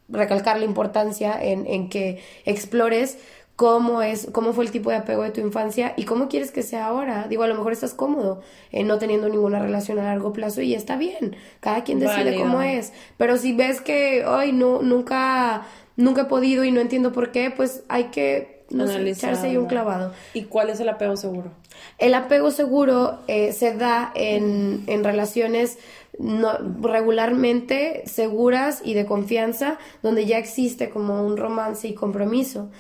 recalcar 0.10 0.60
la 0.60 0.66
importancia 0.66 1.42
en, 1.42 1.66
en 1.68 1.90
que 1.90 2.22
explores 2.46 3.18
cómo 3.62 4.02
es, 4.02 4.28
cómo 4.32 4.54
fue 4.54 4.66
el 4.66 4.72
tipo 4.72 4.90
de 4.90 4.96
apego 4.96 5.22
de 5.22 5.30
tu 5.30 5.40
infancia 5.40 5.94
y 5.96 6.06
cómo 6.06 6.30
quieres 6.30 6.50
que 6.50 6.64
sea 6.64 6.88
ahora. 6.88 7.28
Digo, 7.30 7.44
a 7.44 7.48
lo 7.48 7.54
mejor 7.54 7.74
estás 7.74 7.94
cómodo 7.94 8.42
en 8.72 8.88
no 8.88 8.98
teniendo 8.98 9.30
ninguna 9.30 9.60
relación 9.60 10.00
a 10.00 10.04
largo 10.04 10.34
plazo 10.34 10.64
y 10.64 10.74
está 10.74 10.98
bien. 10.98 11.36
Cada 11.60 11.84
quien 11.84 12.00
decide 12.00 12.36
cómo 12.38 12.64
es. 12.64 12.92
Pero 13.18 13.38
si 13.38 13.54
ves 13.54 13.80
que 13.80 14.26
hoy 14.26 14.52
no, 14.52 14.82
nunca, 14.82 15.68
nunca 15.96 16.24
he 16.24 16.26
podido 16.26 16.64
y 16.64 16.72
no 16.72 16.82
entiendo 16.82 17.12
por 17.12 17.32
qué, 17.32 17.52
pues 17.52 17.84
hay 17.88 18.06
que 18.06 18.64
no 18.72 18.90
echarse 18.90 19.46
ahí 19.46 19.58
un 19.58 19.68
clavado. 19.68 20.12
¿Y 20.34 20.46
cuál 20.46 20.72
es 20.72 20.80
el 20.80 20.90
apego 20.90 21.16
seguro? 21.16 21.52
El 22.00 22.16
apego 22.16 22.50
seguro 22.50 23.20
eh, 23.28 23.54
se 23.54 23.76
da 23.76 24.12
en, 24.16 24.86
en 24.88 25.04
relaciones 25.04 25.78
no, 26.18 26.58
regularmente 26.82 28.02
seguras 28.08 28.82
y 28.84 28.96
de 28.96 29.06
confianza, 29.06 29.78
donde 30.02 30.26
ya 30.26 30.40
existe 30.40 30.90
como 30.90 31.22
un 31.22 31.38
romance 31.38 31.88
y 31.88 31.94
compromiso. 31.94 32.72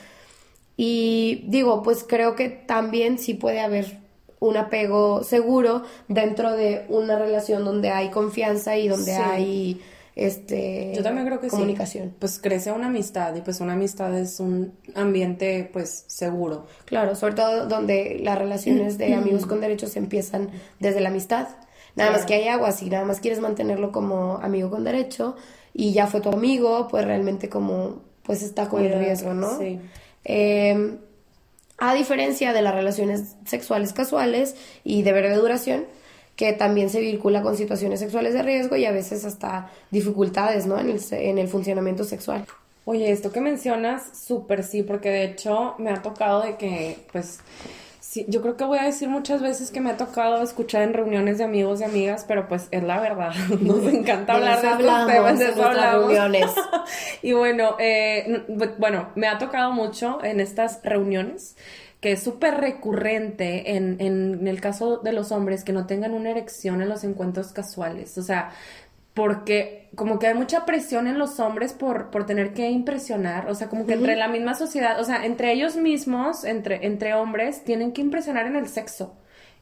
Y 0.84 1.44
digo, 1.46 1.84
pues 1.84 2.04
creo 2.04 2.36
que 2.36 2.50
también 2.50 3.20
sí 3.20 3.36
puede 3.36 3.60
haber 3.60 4.00
un 4.40 4.58
apego 4.58 5.24
seguro 5.24 5.84
dentro 6.08 6.54
de 6.54 6.86
una 6.90 7.20
relación 7.20 7.64
donde 7.64 7.92
hay 7.92 8.10
confianza 8.10 8.76
y 8.78 8.88
donde 8.88 9.14
hay 9.14 9.80
este 10.16 10.94
yo 10.96 11.04
también 11.04 11.28
creo 11.28 11.40
que 11.40 11.50
comunicación. 11.50 12.16
Pues 12.18 12.40
crece 12.40 12.72
una 12.72 12.88
amistad 12.88 13.36
y 13.36 13.42
pues 13.42 13.60
una 13.62 13.74
amistad 13.74 14.18
es 14.18 14.40
un 14.40 14.74
ambiente 14.96 15.70
pues 15.72 16.04
seguro. 16.08 16.66
Claro 16.86 17.16
sobre 17.16 17.36
todo 17.36 17.68
donde 17.68 18.20
las 18.20 18.40
relaciones 18.40 18.98
de 18.98 19.14
amigos 19.14 19.46
con 19.46 19.62
derechos 19.62 19.96
empiezan 19.96 20.50
desde 20.80 21.00
la 21.00 21.10
amistad. 21.10 21.48
Nada 21.96 22.10
más 22.10 22.26
que 22.26 22.34
hay 22.34 22.48
agua, 22.48 22.72
si 22.72 22.90
nada 22.90 23.06
más 23.06 23.20
quieres 23.20 23.40
mantenerlo 23.40 23.92
como 23.92 24.38
amigo 24.38 24.72
con 24.72 24.84
derecho 24.84 25.36
y 25.76 25.94
ya 25.94 26.08
fue 26.08 26.22
tu 26.22 26.30
amigo, 26.30 26.88
pues 26.90 27.06
realmente 27.06 27.50
como, 27.50 28.02
pues 28.24 28.42
está 28.42 28.68
con 28.68 28.84
el 28.84 28.98
riesgo, 28.98 29.36
¿no? 29.36 29.60
Sí. 29.60 29.80
Em, 30.24 30.98
a 31.78 31.94
diferencia 31.94 32.54
de 32.54 32.62
las 32.62 32.76
relaciones 32.76 33.36
sexuales 33.46 33.92
casuales 33.94 34.56
y 34.84 35.02
de 35.02 35.14
breve 35.14 35.36
duración, 35.36 35.86
que 36.36 36.54
también 36.54 36.90
se 36.90 37.02
vincula 37.02 37.42
con 37.42 37.58
situaciones 37.58 38.00
sexuales 38.00 38.34
de 38.34 38.44
riesgo 38.44 38.76
y 38.76 38.86
a 38.86 38.92
veces 38.92 39.26
hasta 39.26 39.72
dificultades, 39.90 40.66
¿no? 40.66 40.80
En 40.80 40.90
el, 40.90 41.02
en 41.12 41.38
el 41.38 41.48
funcionamiento 41.48 42.04
sexual. 42.04 42.46
Oye, 42.86 43.12
esto 43.12 43.32
que 43.32 43.42
mencionas, 43.42 44.04
súper 44.18 44.64
sí, 44.64 44.84
porque 44.84 45.10
de 45.10 45.24
hecho 45.26 45.76
me 45.78 45.92
ha 45.92 46.02
tocado 46.02 46.42
de 46.42 46.56
que, 46.56 46.98
pues, 47.12 47.40
Sí, 48.12 48.26
yo 48.28 48.42
creo 48.42 48.58
que 48.58 48.66
voy 48.66 48.78
a 48.78 48.84
decir 48.84 49.08
muchas 49.08 49.42
veces 49.42 49.72
que 49.72 49.80
me 49.80 49.90
ha 49.90 49.96
tocado 49.96 50.44
escuchar 50.44 50.82
en 50.82 50.94
reuniones 50.94 51.38
de 51.38 51.46
amigos 51.46 51.80
y 51.80 51.86
amigas, 51.86 52.26
pero 52.28 52.46
pues 52.50 52.68
es 52.72 52.84
la 52.84 53.00
verdad. 53.00 53.34
Nos 53.62 53.86
encanta 53.86 54.34
hablar 54.34 54.62
de 54.62 54.68
estos 54.68 55.08
temas, 55.08 55.40
de 55.40 55.46
eso 55.46 55.72
reuniones. 55.72 56.52
y 57.22 57.32
bueno, 57.32 57.78
eh, 57.80 58.44
bueno, 58.78 59.08
me 59.16 59.30
ha 59.30 59.38
tocado 59.38 59.72
mucho 59.72 60.22
en 60.26 60.42
estas 60.42 60.82
reuniones 60.84 61.56
que 62.02 62.12
es 62.12 62.22
súper 62.22 62.56
recurrente 62.56 63.78
en, 63.78 63.96
en, 64.02 64.46
el 64.46 64.60
caso 64.60 64.98
de 64.98 65.14
los 65.14 65.32
hombres 65.32 65.64
que 65.64 65.72
no 65.72 65.86
tengan 65.86 66.14
una 66.14 66.32
erección 66.32 66.82
en 66.82 66.90
los 66.90 67.06
encuentros 67.06 67.54
casuales. 67.54 68.18
O 68.18 68.24
sea, 68.24 68.52
porque 69.14 69.90
como 69.96 70.20
que 70.20 70.28
hay 70.28 70.34
mucha 70.34 70.66
presión 70.66 71.08
en 71.08 71.18
los 71.18 71.40
hombres 71.40 71.74
por, 71.74 72.12
por 72.12 72.26
tener 72.26 72.54
que 72.54 72.70
impresionar, 72.70 73.50
o 73.50 73.56
sea, 73.56 73.68
como 73.68 73.86
que 73.86 73.94
entre 73.94 74.16
la 74.16 74.28
misma 74.28 74.54
sociedad, 74.54 75.00
o 75.00 75.04
sea, 75.04 75.26
entre 75.26 75.52
ellos 75.52 75.76
mismos, 75.76 76.46
entre, 76.46 76.86
entre 76.86 77.14
hombres, 77.14 77.64
tienen 77.64 77.92
que 77.92 78.02
impresionar 78.02 78.48
en 78.48 78.56
el 78.56 78.68
sexo. 78.68 79.18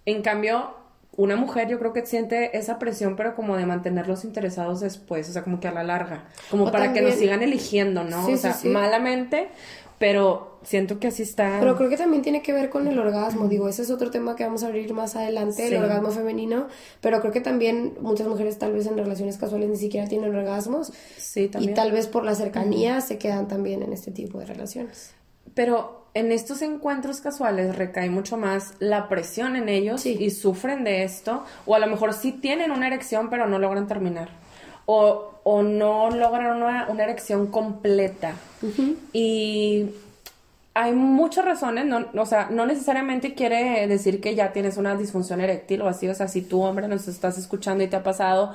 En 0.06 0.22
cambio, 0.22 0.76
una 1.16 1.36
mujer 1.36 1.68
yo 1.68 1.80
creo 1.80 1.94
que 1.94 2.06
siente 2.06 2.58
esa 2.58 2.78
presión, 2.80 3.16
pero 3.16 3.36
como 3.36 3.58
de 3.58 3.66
mantenerlos 3.66 4.24
interesados 4.24 4.80
después, 4.80 5.28
o 5.30 5.34
sea, 5.34 5.44
como 5.44 5.60
que 5.60 5.68
a 5.68 5.72
la 5.72 5.84
larga, 5.84 6.26
como 6.52 6.72
para 6.72 6.94
que 6.94 7.02
nos 7.02 7.16
sigan 7.16 7.42
eligiendo, 7.42 8.04
¿no? 8.04 8.26
o 8.28 8.38
sea, 8.38 8.56
malamente, 8.66 9.50
pero 9.98 10.49
siento 10.64 11.00
que 11.00 11.08
así 11.08 11.24
está. 11.24 11.58
Pero 11.60 11.76
creo 11.76 11.90
que 11.90 11.98
también 11.98 12.22
tiene 12.22 12.42
que 12.42 12.54
ver 12.54 12.70
con 12.70 12.88
el 12.88 12.98
orgasmo, 13.00 13.48
digo, 13.48 13.68
ese 13.68 13.82
es 13.82 13.92
otro 13.92 14.12
tema 14.12 14.36
que 14.36 14.44
vamos 14.44 14.64
a 14.64 14.68
abrir 14.68 14.94
más 14.94 15.16
adelante, 15.16 15.68
el 15.68 15.82
orgasmo 15.82 16.12
femenino, 16.12 16.68
pero 17.02 17.20
creo 17.22 17.32
que 17.32 17.42
también 17.42 17.94
muchas 18.02 18.28
mujeres 18.28 18.58
tal 18.58 18.74
vez 18.74 18.86
en 18.88 18.98
relaciones 18.98 19.38
casuales 19.38 19.70
ni 19.70 19.78
siquiera 19.78 20.08
tienen 20.08 20.36
orgasmos. 20.36 20.92
Sí, 21.18 21.48
también. 21.48 21.72
Y 21.72 21.76
tal 21.76 21.92
vez 21.92 22.08
por 22.08 22.24
la 22.24 22.36
cercanía 22.36 23.02
se 23.02 23.18
quedan 23.18 23.48
también 23.48 23.84
en 23.84 23.94
este 23.94 24.12
tipo 24.12 24.40
de 24.40 24.46
relaciones. 24.46 25.14
Pero 25.54 26.08
en 26.14 26.32
estos 26.32 26.62
encuentros 26.62 27.22
casuales 27.22 27.76
recae 27.76 28.10
mucho 28.10 28.38
más 28.38 28.74
la 28.80 29.10
presión 29.10 29.56
en 29.56 29.70
ellos 29.70 30.06
y 30.06 30.30
sufren 30.32 30.84
de 30.84 31.04
esto, 31.04 31.44
o 31.66 31.76
a 31.76 31.80
lo 31.80 31.88
mejor 31.88 32.14
sí 32.14 32.32
tienen 32.32 32.72
una 32.72 32.88
erección 32.88 33.30
pero 33.30 33.48
no 33.48 33.60
logran 33.60 33.88
terminar 33.88 34.30
o, 34.92 35.62
no 35.62 36.10
logran 36.10 36.58
una, 36.58 37.04
erección 37.04 37.48
completa. 37.48 38.34
Y 39.14 39.90
hay 40.74 40.94
muchas 40.94 41.46
razones, 41.46 41.86
no, 41.86 42.08
o 42.16 42.26
sea, 42.26 42.50
no 42.52 42.66
necesariamente 42.66 43.34
quiere 43.34 43.88
decir 43.88 44.22
que 44.22 44.36
ya 44.36 44.54
tienes 44.54 44.78
una 44.78 44.96
disfunción 44.96 45.42
eréctil 45.42 45.82
o 45.82 45.88
así, 45.88 46.08
o 46.08 46.16
sea, 46.16 46.28
si 46.28 46.42
tú, 46.42 46.62
hombre, 46.62 46.88
nos 46.88 47.08
estás 47.08 47.38
escuchando 47.38 47.84
y 47.84 47.88
te 47.88 47.96
ha 47.96 48.04
pasado, 48.04 48.54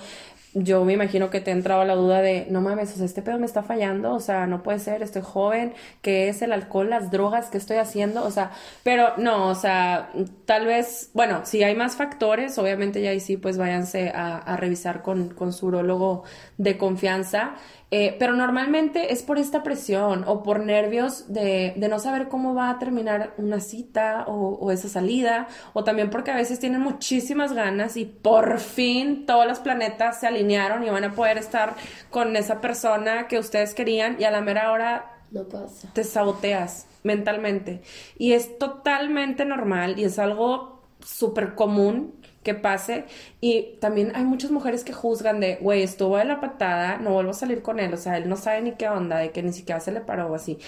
yo 0.55 0.85
me 0.85 0.92
imagino 0.92 1.31
que 1.31 1.40
te 1.40 1.50
ha 1.50 1.55
entrado 1.55 1.85
la 1.85 1.96
duda 1.96 2.22
de, 2.22 2.46
no 2.48 2.61
mames, 2.61 2.92
o 2.92 2.96
sea, 2.96 3.05
este 3.05 3.22
pedo 3.22 3.38
me 3.40 3.46
está 3.46 3.64
fallando, 3.64 4.14
o 4.14 4.20
sea, 4.20 4.46
no 4.46 4.62
puede 4.62 4.79
ser, 4.79 5.03
estoy 5.03 5.22
joven, 5.22 5.74
¿qué 6.00 6.29
es 6.29 6.42
el 6.42 6.53
alcohol, 6.53 6.88
las 6.88 7.11
drogas 7.11 7.50
que 7.50 7.59
estoy 7.59 7.79
haciendo? 7.79 8.24
O 8.24 8.31
sea, 8.31 8.53
pero 8.85 9.14
no, 9.16 9.48
o 9.48 9.55
sea, 9.57 10.11
tal 10.46 10.66
vez, 10.66 11.11
bueno, 11.12 11.40
si 11.44 11.64
hay 11.64 11.74
más 11.74 11.96
factores, 11.96 12.57
obviamente 12.59 13.03
ya 13.03 13.11
ahí 13.11 13.20
sí, 13.20 13.37
pues 13.37 13.59
váyanse 13.59 14.11
a, 14.11 14.37
a 14.38 14.57
revisar 14.57 15.03
con, 15.03 15.31
con 15.31 15.53
su 15.53 15.66
urólogo 15.66 16.22
de 16.57 16.79
confianza. 16.79 17.57
Eh, 17.96 18.16
pero 18.18 18.33
normalmente 18.33 19.12
es 19.12 19.22
por 19.22 19.38
esta 19.38 19.62
presión 19.62 20.24
o 20.26 20.42
por 20.42 20.59
nervios 20.59 21.33
de, 21.33 21.74
de 21.76 21.88
no 21.88 22.00
saber 22.00 22.26
cómo 22.26 22.52
va 22.52 22.70
a 22.70 22.80
terminar 22.80 23.35
una 23.38 23.61
cita 23.61 24.24
o, 24.26 24.59
o, 24.61 24.72
esa 24.72 24.88
salida, 24.88 25.46
o 25.74 25.85
también 25.85 26.11
porque 26.11 26.33
a 26.33 26.35
veces 26.35 26.59
tienen 26.59 26.80
muchísimas 26.80 27.52
ganas 27.52 27.96
y 27.96 28.04
por 28.04 28.59
fin 28.59 29.26
todos 29.26 29.46
los 29.46 29.61
planetas 29.61 30.18
se 30.18 30.26
alinearon 30.26 30.83
y 30.83 30.90
van 30.90 31.04
a 31.04 31.12
poder 31.12 31.38
estar 31.38 31.76
con 32.11 32.35
esa 32.35 32.61
persona 32.61 33.28
que 33.28 33.38
ustedes 33.38 33.74
querían 33.74 34.16
y 34.20 34.24
a 34.24 34.33
la 34.33 34.40
mera 34.40 34.72
hora 34.72 35.12
no 35.30 35.44
pasa. 35.44 35.88
te 35.92 36.02
saboteas 36.02 36.88
mentalmente. 37.04 37.80
Y 38.18 38.33
es 38.33 38.59
totalmente 38.59 39.44
normal 39.44 40.00
y 40.00 40.04
es 40.04 40.18
algo 40.18 40.83
súper 40.98 41.54
común 41.54 42.23
que 42.44 42.54
pase. 42.54 43.07
Y 43.40 43.76
también 43.80 44.12
hay 44.14 44.24
muchas 44.24 44.52
mujeres 44.52 44.85
que 44.85 44.92
juzgan 44.92 45.40
de, 45.40 45.57
güey, 45.57 45.83
estuvo 45.83 46.16
de 46.18 46.24
la 46.26 46.40
patada, 46.40 46.98
no 46.98 47.12
vuelvo 47.12 47.33
a 47.33 47.35
salir 47.35 47.62
con 47.62 47.80
él, 47.80 47.92
o 47.92 47.96
sea, 47.96 48.16
él 48.18 48.28
no 48.28 48.37
sabe 48.37 48.62
ni 48.62 48.72
qué 48.76 48.88
onda, 48.88 49.18
de 49.18 49.33
que 49.33 49.42
ni 49.42 49.52
siquiera 49.52 49.80
se 49.80 49.90
le 49.92 50.00
paró 50.00 50.28
o 50.30 50.35
así. 50.37 50.59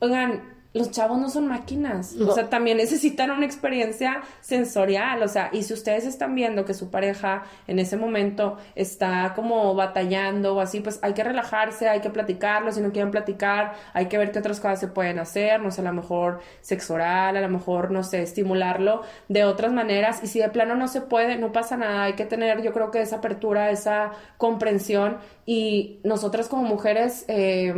Oigan, 0.00 0.59
los 0.72 0.92
chavos 0.92 1.18
no 1.18 1.28
son 1.28 1.48
máquinas, 1.48 2.14
o 2.14 2.32
sea, 2.32 2.48
también 2.48 2.76
necesitan 2.76 3.32
una 3.32 3.44
experiencia 3.44 4.22
sensorial, 4.40 5.20
o 5.22 5.26
sea, 5.26 5.50
y 5.52 5.64
si 5.64 5.74
ustedes 5.74 6.06
están 6.06 6.34
viendo 6.36 6.64
que 6.64 6.74
su 6.74 6.90
pareja 6.90 7.42
en 7.66 7.80
ese 7.80 7.96
momento 7.96 8.56
está 8.76 9.32
como 9.34 9.74
batallando 9.74 10.54
o 10.54 10.60
así, 10.60 10.80
pues 10.80 11.00
hay 11.02 11.12
que 11.12 11.24
relajarse, 11.24 11.88
hay 11.88 12.00
que 12.00 12.10
platicarlo, 12.10 12.70
si 12.70 12.80
no 12.80 12.92
quieren 12.92 13.10
platicar, 13.10 13.74
hay 13.94 14.06
que 14.06 14.16
ver 14.16 14.30
qué 14.30 14.38
otras 14.38 14.60
cosas 14.60 14.78
se 14.78 14.86
pueden 14.86 15.18
hacer, 15.18 15.60
no 15.60 15.72
sé, 15.72 15.80
a 15.80 15.84
lo 15.84 15.92
mejor 15.92 16.38
sexo 16.60 16.94
oral, 16.94 17.36
a 17.36 17.40
lo 17.40 17.48
mejor, 17.48 17.90
no 17.90 18.04
sé, 18.04 18.22
estimularlo 18.22 19.02
de 19.28 19.44
otras 19.44 19.72
maneras, 19.72 20.20
y 20.22 20.28
si 20.28 20.38
de 20.38 20.50
plano 20.50 20.76
no 20.76 20.86
se 20.86 21.00
puede, 21.00 21.36
no 21.36 21.50
pasa 21.50 21.76
nada, 21.76 22.04
hay 22.04 22.12
que 22.12 22.26
tener, 22.26 22.62
yo 22.62 22.72
creo 22.72 22.92
que 22.92 23.02
esa 23.02 23.16
apertura, 23.16 23.70
esa 23.70 24.12
comprensión, 24.36 25.18
y 25.46 25.98
nosotras 26.04 26.48
como 26.48 26.62
mujeres, 26.62 27.24
eh, 27.26 27.74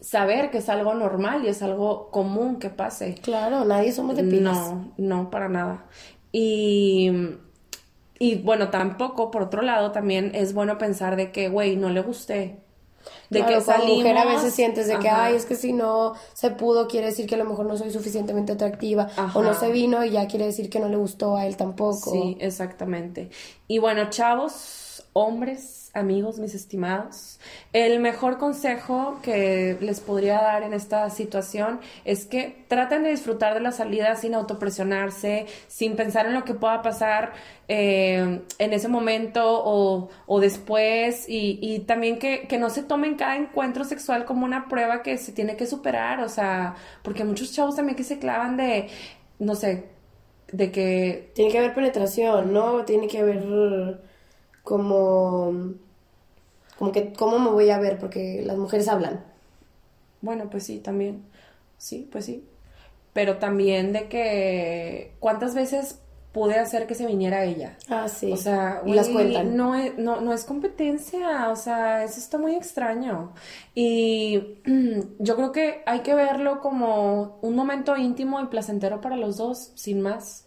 saber 0.00 0.50
que 0.50 0.58
es 0.58 0.68
algo 0.68 0.94
normal 0.94 1.44
y 1.44 1.48
es 1.48 1.62
algo 1.62 2.10
común 2.10 2.58
que 2.58 2.70
pase. 2.70 3.14
Claro, 3.14 3.64
nadie 3.64 3.92
somos 3.92 4.16
de 4.16 4.24
pilas. 4.24 4.56
No, 4.56 4.92
no, 4.96 5.30
para 5.30 5.48
nada. 5.48 5.86
Y, 6.32 7.10
y 8.18 8.36
bueno, 8.36 8.70
tampoco, 8.70 9.30
por 9.30 9.42
otro 9.42 9.62
lado, 9.62 9.92
también 9.92 10.32
es 10.34 10.54
bueno 10.54 10.78
pensar 10.78 11.16
de 11.16 11.32
que, 11.32 11.48
güey, 11.48 11.76
no 11.76 11.90
le 11.90 12.02
gusté. 12.02 12.60
De 13.30 13.44
que 13.46 13.60
salimos... 13.60 13.98
mujer 13.98 14.18
a 14.18 14.24
veces 14.26 14.52
sientes 14.52 14.86
de 14.86 14.98
que, 14.98 15.08
ay, 15.08 15.34
es 15.34 15.46
que 15.46 15.54
si 15.54 15.72
no 15.72 16.14
se 16.34 16.50
pudo, 16.50 16.86
quiere 16.86 17.06
decir 17.06 17.26
que 17.26 17.36
a 17.36 17.38
lo 17.38 17.44
mejor 17.44 17.66
no 17.66 17.76
soy 17.76 17.90
suficientemente 17.90 18.52
atractiva. 18.52 19.08
O 19.34 19.42
no 19.42 19.54
se 19.54 19.70
vino 19.70 20.04
y 20.04 20.10
ya 20.10 20.26
quiere 20.26 20.46
decir 20.46 20.68
que 20.68 20.80
no 20.80 20.88
le 20.88 20.96
gustó 20.96 21.36
a 21.36 21.46
él 21.46 21.56
tampoco. 21.56 22.10
Sí, 22.10 22.36
exactamente. 22.40 23.30
Y 23.68 23.78
bueno, 23.78 24.10
chavos, 24.10 24.89
hombres, 25.12 25.90
amigos, 25.92 26.38
mis 26.38 26.54
estimados, 26.54 27.40
el 27.72 27.98
mejor 27.98 28.38
consejo 28.38 29.18
que 29.22 29.76
les 29.80 30.00
podría 30.00 30.40
dar 30.40 30.62
en 30.62 30.72
esta 30.72 31.10
situación 31.10 31.80
es 32.04 32.26
que 32.26 32.64
traten 32.68 33.02
de 33.02 33.10
disfrutar 33.10 33.54
de 33.54 33.60
la 33.60 33.72
salida 33.72 34.14
sin 34.14 34.34
autopresionarse, 34.34 35.46
sin 35.66 35.96
pensar 35.96 36.26
en 36.26 36.34
lo 36.34 36.44
que 36.44 36.54
pueda 36.54 36.82
pasar 36.82 37.32
eh, 37.66 38.40
en 38.58 38.72
ese 38.72 38.88
momento 38.88 39.62
o, 39.64 40.40
después. 40.40 41.24
Y, 41.28 41.80
también 41.86 42.18
que, 42.18 42.46
que, 42.46 42.58
no 42.58 42.70
se 42.70 42.82
tomen 42.82 43.16
cada 43.16 43.36
encuentro 43.36 43.84
sexual 43.84 44.24
como 44.24 44.44
una 44.44 44.68
prueba 44.68 45.02
que 45.02 45.18
se 45.18 45.32
tiene 45.32 45.56
que 45.56 45.66
superar, 45.66 46.20
o 46.20 46.28
sea, 46.28 46.76
porque 47.02 47.24
muchos 47.24 47.52
chavos 47.52 47.76
también 47.76 47.96
que 47.96 48.04
se 48.04 48.18
clavan 48.18 48.56
de, 48.56 48.88
no 49.38 49.54
sé, 49.56 49.88
de 50.52 50.70
que... 50.70 51.30
Tiene 51.34 51.50
que 51.50 51.58
haber 51.58 51.74
penetración, 51.74 52.52
¿no? 52.52 52.84
Tiene 52.84 53.08
que 53.08 53.18
haber 53.18 53.44
como, 54.62 55.74
como 56.78 56.92
que, 56.92 57.12
¿cómo 57.12 57.38
me 57.38 57.50
voy 57.50 57.70
a 57.70 57.78
ver? 57.78 57.98
Porque 57.98 58.42
las 58.44 58.56
mujeres 58.58 58.88
hablan. 58.88 59.24
Bueno, 60.22 60.48
pues 60.50 60.64
sí, 60.64 60.78
también. 60.78 61.24
Sí, 61.78 62.08
pues 62.12 62.26
sí. 62.26 62.44
pero 63.12 63.38
también 63.38 63.92
de 63.92 64.08
que 64.08 65.12
cuántas 65.18 65.54
veces 65.54 65.98
pude 66.32 66.54
hacer 66.58 66.86
que 66.86 66.94
se 66.94 67.06
viniera 67.06 67.44
ella. 67.44 67.76
Ah, 67.88 68.08
sí. 68.08 68.30
O 68.32 68.36
sea, 68.36 68.82
Y 68.86 68.94
las 68.94 69.08
cuentan. 69.08 69.56
No 69.56 69.74
es, 69.74 69.98
no, 69.98 70.20
no 70.20 70.32
es 70.32 70.44
competencia, 70.44 71.50
o 71.50 71.56
sea, 71.56 72.04
eso 72.04 72.20
está 72.20 72.38
muy 72.38 72.54
extraño. 72.54 73.32
Y 73.74 74.58
yo 75.18 75.36
creo 75.36 75.52
que 75.52 75.82
hay 75.86 76.00
que 76.00 76.14
verlo 76.14 76.60
como 76.60 77.38
un 77.42 77.56
momento 77.56 77.96
íntimo 77.96 78.40
y 78.40 78.46
placentero 78.46 79.00
para 79.00 79.16
los 79.16 79.36
dos, 79.36 79.72
sin 79.74 80.00
más. 80.02 80.46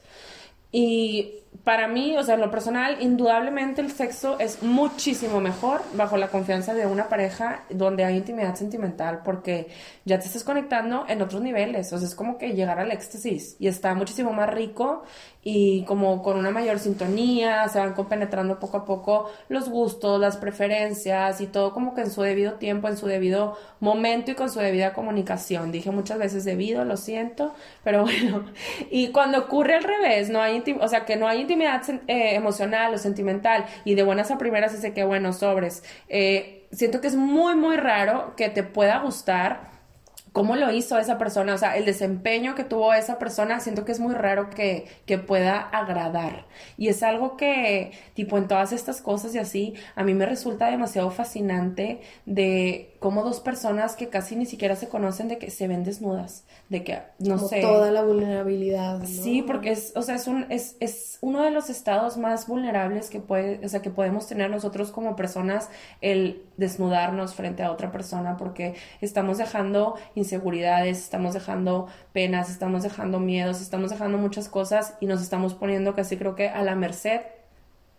Y 0.72 1.43
para 1.64 1.88
mí, 1.88 2.18
o 2.18 2.24
sea, 2.24 2.36
en 2.36 2.42
lo 2.42 2.52
personal, 2.52 2.98
indudablemente 3.02 3.82
el 3.82 3.92
sexo 3.92 4.38
es 4.40 4.64
muchísimo 4.64 5.40
mejor 5.40 5.82
bajo 5.94 6.18
la 6.18 6.28
confianza 6.28 6.74
de 6.74 6.86
una 6.86 7.08
pareja 7.10 7.64
donde 7.70 8.04
hay 8.04 8.18
intimidad 8.18 8.56
sentimental, 8.56 9.22
porque 9.24 9.68
ya 10.06 10.20
te 10.20 10.26
estás 10.26 10.44
conectando 10.44 11.06
en 11.08 11.22
otros 11.22 11.42
niveles, 11.42 11.94
o 11.94 11.98
sea, 11.98 12.08
es 12.08 12.16
como 12.16 12.38
que 12.38 12.54
llegar 12.54 12.80
al 12.80 12.92
éxtasis 12.92 13.56
y 13.60 13.68
está 13.68 13.94
muchísimo 13.96 14.34
más 14.34 14.50
rico 14.50 15.04
y 15.44 15.84
como 15.84 16.24
con 16.24 16.38
una 16.38 16.52
mayor 16.52 16.80
sintonía, 16.80 17.68
se 17.68 17.80
van 17.80 17.94
compenetrando 17.94 18.60
poco 18.60 18.78
a 18.78 18.86
poco 18.86 19.30
los 19.50 19.70
gustos, 19.70 20.20
las 20.20 20.38
preferencias 20.38 21.42
y 21.42 21.48
todo 21.48 21.74
como 21.74 21.94
que 21.94 22.02
en 22.02 22.12
su 22.12 22.22
debido 22.22 22.54
tiempo, 22.54 22.88
en 22.88 22.98
su 22.98 23.08
debido 23.08 23.58
momento 23.82 24.32
y 24.32 24.36
con 24.36 24.50
su 24.50 24.60
debida 24.60 24.94
comunicación. 24.94 25.72
Dije 25.72 25.92
muchas 25.92 26.18
veces 26.18 26.46
debido, 26.46 26.86
lo 26.86 26.96
siento, 26.96 27.54
pero 27.84 28.02
bueno. 28.04 28.46
Y 28.90 29.10
cuando 29.10 29.40
ocurre 29.40 29.76
al 29.76 29.84
revés, 29.84 30.30
no 30.30 30.42
hay 30.42 30.64
o 30.80 30.88
sea, 30.88 31.06
que 31.06 31.18
no 31.18 31.28
hay 31.28 31.43
intimidad 31.44 31.82
eh, 32.08 32.36
emocional 32.36 32.94
o 32.94 32.98
sentimental 32.98 33.66
y 33.86 33.96
de 33.96 34.04
buenas 34.04 34.32
a 34.32 34.38
primeras 34.38 34.74
ese 34.74 34.94
que 34.94 35.04
bueno, 35.04 35.34
sobres. 35.34 35.84
Eh, 36.10 36.68
siento 36.72 37.02
que 37.02 37.08
es 37.08 37.16
muy, 37.16 37.56
muy 37.56 37.78
raro 37.78 38.36
que 38.36 38.50
te 38.50 38.64
pueda 38.64 39.00
gustar 39.00 39.73
cómo 40.34 40.56
lo 40.56 40.72
hizo 40.72 40.98
esa 40.98 41.20
persona, 41.20 41.54
o 41.54 41.58
sea, 41.60 41.78
el 41.78 41.86
desempeño 41.86 42.56
que 42.56 42.64
tuvo 42.64 42.92
esa 42.94 43.20
persona, 43.20 43.60
siento 43.60 43.86
que 43.86 43.92
es 43.92 44.00
muy 44.00 44.16
raro 44.16 44.50
que, 44.50 44.88
que 45.06 45.20
pueda 45.20 45.60
agradar. 45.60 46.48
Y 46.76 46.88
es 46.88 47.04
algo 47.04 47.38
que, 47.38 47.92
tipo, 48.16 48.40
en 48.40 48.48
todas 48.48 48.74
estas 48.74 49.00
cosas 49.00 49.36
y 49.36 49.38
así, 49.38 49.76
a 49.96 50.04
mí 50.04 50.16
me 50.16 50.26
resulta 50.26 50.72
demasiado 50.72 51.12
fascinante 51.12 52.02
de 52.26 52.96
cómo 53.00 53.24
dos 53.24 53.42
personas 53.42 53.96
que 53.96 54.10
casi 54.10 54.36
ni 54.36 54.48
siquiera 54.48 54.76
se 54.76 54.90
conocen, 54.90 55.28
de 55.28 55.38
que 55.38 55.52
se 55.52 55.68
ven 55.68 55.84
desnudas, 55.84 56.46
de 56.70 56.84
que, 56.84 57.00
no 57.20 57.36
Como 57.36 57.48
sé. 57.50 57.62
toda 57.62 57.92
la 57.92 58.02
vulnerabilidad. 58.02 59.00
¿no? 59.00 59.06
Sí, 59.06 59.44
porque 59.44 59.72
es, 59.72 59.94
o 59.96 60.02
sea, 60.02 60.16
es 60.16 60.28
un, 60.28 60.48
es, 60.50 60.78
es 60.80 61.20
uno 61.22 61.44
de 61.44 61.52
los 61.52 61.70
estados 61.70 62.18
más 62.18 62.48
vulnerables 62.48 63.12
que 63.12 63.20
puede, 63.20 63.64
o 63.64 63.70
sea, 63.70 63.84
que 63.84 63.92
podemos 63.92 64.26
tener 64.28 64.50
nosotros 64.50 64.92
como 64.92 65.16
personas, 65.16 65.70
el 66.02 66.42
desnudarnos 66.58 67.34
frente 67.34 67.64
a 67.64 67.72
otra 67.72 67.92
persona, 67.92 68.38
porque 68.38 68.76
estamos 69.02 69.38
dejando 69.38 69.96
inseguridades, 70.16 71.00
estamos 71.00 71.34
dejando 71.34 71.88
penas, 72.12 72.50
estamos 72.50 72.84
dejando 72.84 73.20
miedos, 73.20 73.62
estamos 73.62 73.92
dejando 73.92 74.18
muchas 74.18 74.50
cosas 74.50 74.96
y 75.00 75.06
nos 75.06 75.22
estamos 75.22 75.54
poniendo 75.54 75.96
casi 75.96 76.18
creo 76.18 76.36
que 76.36 76.50
a 76.50 76.62
la 76.64 76.76
merced 76.76 77.22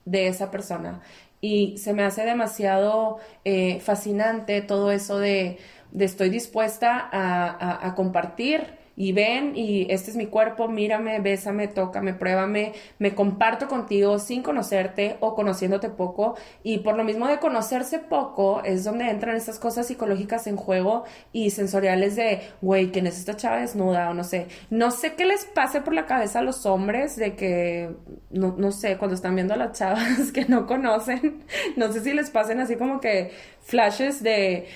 de 0.05 0.29
esa 0.29 0.51
persona. 0.51 1.01
Y 1.41 1.77
se 1.79 1.93
me 1.93 2.05
hace 2.05 2.25
demasiado 2.25 3.19
eh, 3.45 3.81
fascinante 3.81 4.63
todo 4.63 4.91
eso 4.91 5.19
de, 5.19 5.59
de 5.95 6.05
estoy 6.05 6.29
dispuesta 6.29 7.09
a, 7.11 7.95
compartir 7.95 8.84
y 8.97 9.13
ven 9.13 9.57
y 9.57 9.87
este 9.91 10.11
es 10.11 10.17
mi 10.17 10.27
cuerpo, 10.27 10.69
mírame, 10.69 11.21
bésame, 11.21 11.69
tócame, 11.69 12.15
pruébame, 12.15 12.73
me 12.99 13.15
comparto 13.15 13.69
contigo 13.69 14.19
sin 14.19 14.43
conocerte 14.43 15.17
o 15.21 15.35
conociéndote 15.35 15.91
poco 15.91 16.37
y 16.63 16.79
por 16.79 16.97
lo 16.97 17.05
mismo 17.05 17.27
de 17.27 17.39
conocerse 17.39 17.99
poco 17.99 18.63
es 18.65 18.85
donde 18.85 19.11
entran 19.11 19.37
estas 19.37 19.59
cosas 19.59 19.87
psicológicas 19.87 20.47
en 20.47 20.57
juego 20.57 21.05
y 21.33 21.51
sensoriales 21.51 22.17
de, 22.17 22.41
güey, 22.63 22.91
¿quién 22.91 23.07
es 23.07 23.19
esta 23.19 23.37
chava 23.37 23.59
desnuda? 23.59 24.11
O 24.11 24.15
no 24.15 24.25
sé, 24.25 24.47
no 24.71 24.91
sé 24.91 25.15
qué 25.15 25.25
les 25.25 25.45
pase 25.45 25.81
por 25.81 25.95
la 25.95 26.07
cabeza 26.07 26.39
a 26.39 26.43
los 26.43 26.67
hombres 26.67 27.17
de 27.17 27.35
que, 27.35 27.91
no, 28.31 28.55
no 28.57 28.73
sé, 28.73 28.97
cuando 28.97 29.15
están 29.15 29.35
viendo 29.35 29.55
a 29.55 29.57
las 29.57 29.79
chavas 29.79 30.33
que 30.35 30.45
no 30.47 30.67
conocen, 30.67 31.45
no 31.77 31.93
sé 31.93 32.01
si 32.01 32.13
les 32.13 32.31
pasen 32.31 32.61
así 32.61 32.77
como 32.77 33.01
que 33.01 33.33
flashes 33.61 34.23
de 34.23 34.67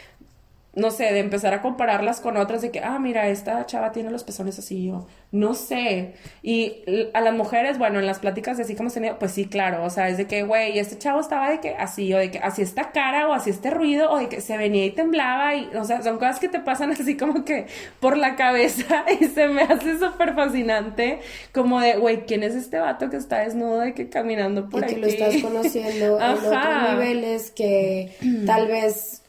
no 0.74 0.90
sé, 0.90 1.04
de 1.12 1.18
empezar 1.18 1.54
a 1.54 1.62
compararlas 1.62 2.20
con 2.20 2.36
otras, 2.36 2.62
de 2.62 2.70
que, 2.70 2.80
ah, 2.80 2.98
mira, 2.98 3.28
esta 3.28 3.64
chava 3.66 3.90
tiene 3.90 4.10
los 4.10 4.22
pezones 4.22 4.58
así, 4.58 4.86
yo, 4.86 5.06
no 5.32 5.54
sé. 5.54 6.14
Y 6.42 6.82
a 7.14 7.20
las 7.20 7.34
mujeres, 7.34 7.78
bueno, 7.78 7.98
en 7.98 8.06
las 8.06 8.18
pláticas 8.18 8.58
de 8.58 8.62
así 8.62 8.76
como 8.76 8.90
se 8.90 9.00
tenido, 9.00 9.18
pues 9.18 9.32
sí, 9.32 9.46
claro, 9.46 9.82
o 9.84 9.90
sea, 9.90 10.08
es 10.08 10.18
de 10.18 10.26
que, 10.26 10.42
güey, 10.42 10.78
este 10.78 10.98
chavo 10.98 11.20
estaba 11.20 11.50
de 11.50 11.60
que 11.60 11.74
así, 11.74 12.12
o 12.12 12.18
de 12.18 12.30
que 12.30 12.38
así 12.38 12.62
esta 12.62 12.92
cara, 12.92 13.28
o 13.28 13.32
así 13.32 13.50
este 13.50 13.70
ruido, 13.70 14.10
o 14.10 14.18
de 14.18 14.28
que 14.28 14.40
se 14.40 14.56
venía 14.56 14.84
y 14.84 14.90
temblaba, 14.90 15.54
y, 15.54 15.68
o 15.74 15.84
sea, 15.84 16.02
son 16.02 16.18
cosas 16.18 16.38
que 16.38 16.48
te 16.48 16.60
pasan 16.60 16.92
así 16.98 17.16
como 17.16 17.44
que 17.44 17.66
por 17.98 18.16
la 18.16 18.36
cabeza, 18.36 19.04
y 19.20 19.24
se 19.24 19.48
me 19.48 19.62
hace 19.62 19.98
súper 19.98 20.34
fascinante, 20.34 21.20
como 21.52 21.80
de, 21.80 21.96
güey, 21.96 22.26
¿quién 22.26 22.42
es 22.42 22.54
este 22.54 22.78
vato 22.78 23.10
que 23.10 23.16
está 23.16 23.38
desnudo 23.38 23.80
de 23.80 23.94
que 23.94 24.08
caminando 24.08 24.68
por 24.68 24.82
y 24.82 24.84
aquí? 24.84 24.94
que 24.94 25.00
lo 25.00 25.06
estás 25.06 25.42
conociendo 25.42 26.20
en 26.20 26.22
otros 26.22 26.52
niveles 26.92 27.50
que 27.50 28.12
tal 28.46 28.68
vez 28.68 29.22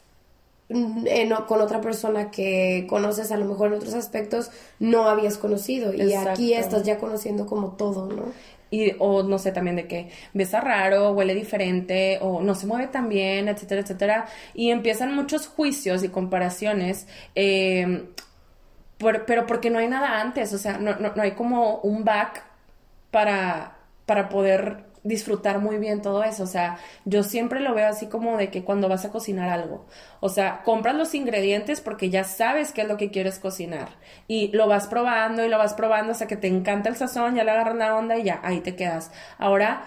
en 0.70 1.32
o- 1.32 1.46
con 1.46 1.60
otra 1.60 1.80
persona 1.80 2.30
que 2.30 2.86
conoces 2.88 3.32
a 3.32 3.36
lo 3.36 3.44
mejor 3.44 3.68
en 3.68 3.74
otros 3.74 3.94
aspectos 3.94 4.50
no 4.78 5.08
habías 5.08 5.36
conocido 5.36 5.92
y 5.92 5.98
aquí 6.32 6.54
estás 6.54 6.82
ya 6.84 6.98
conociendo 6.98 7.46
como 7.46 7.72
todo, 7.72 8.06
¿no? 8.06 8.24
Y, 8.72 8.94
o 9.00 9.24
no 9.24 9.38
sé, 9.40 9.50
también 9.50 9.74
de 9.74 9.88
que 9.88 10.10
besa 10.32 10.60
raro, 10.60 11.10
huele 11.10 11.34
diferente, 11.34 12.18
o 12.22 12.40
no 12.40 12.54
se 12.54 12.68
mueve 12.68 12.86
tan 12.86 13.08
bien, 13.08 13.48
etcétera, 13.48 13.80
etcétera. 13.80 14.26
Y 14.54 14.70
empiezan 14.70 15.12
muchos 15.12 15.48
juicios 15.48 16.04
y 16.04 16.08
comparaciones, 16.08 17.08
eh, 17.34 18.04
por- 18.98 19.24
pero 19.26 19.46
porque 19.46 19.70
no 19.70 19.78
hay 19.80 19.88
nada 19.88 20.20
antes, 20.20 20.52
o 20.52 20.58
sea, 20.58 20.78
no, 20.78 20.94
no, 20.96 21.12
no 21.16 21.22
hay 21.22 21.32
como 21.32 21.78
un 21.78 22.04
back 22.04 22.44
para, 23.10 23.76
para 24.06 24.28
poder 24.28 24.84
disfrutar 25.02 25.60
muy 25.60 25.78
bien 25.78 26.02
todo 26.02 26.22
eso. 26.24 26.42
O 26.44 26.46
sea, 26.46 26.78
yo 27.04 27.22
siempre 27.22 27.60
lo 27.60 27.74
veo 27.74 27.88
así 27.88 28.06
como 28.06 28.36
de 28.36 28.50
que 28.50 28.64
cuando 28.64 28.88
vas 28.88 29.04
a 29.04 29.10
cocinar 29.10 29.48
algo, 29.48 29.86
o 30.20 30.28
sea, 30.28 30.62
compras 30.62 30.94
los 30.94 31.14
ingredientes 31.14 31.80
porque 31.80 32.10
ya 32.10 32.24
sabes 32.24 32.72
qué 32.72 32.82
es 32.82 32.88
lo 32.88 32.96
que 32.96 33.10
quieres 33.10 33.38
cocinar 33.38 33.88
y 34.28 34.48
lo 34.48 34.66
vas 34.66 34.86
probando 34.86 35.44
y 35.44 35.48
lo 35.48 35.58
vas 35.58 35.74
probando 35.74 36.12
hasta 36.12 36.26
que 36.26 36.36
te 36.36 36.48
encanta 36.48 36.88
el 36.88 36.96
sazón, 36.96 37.34
ya 37.34 37.44
le 37.44 37.50
agarras 37.50 37.76
la 37.76 37.96
onda 37.96 38.16
y 38.18 38.24
ya, 38.24 38.40
ahí 38.42 38.60
te 38.60 38.76
quedas. 38.76 39.10
Ahora, 39.38 39.84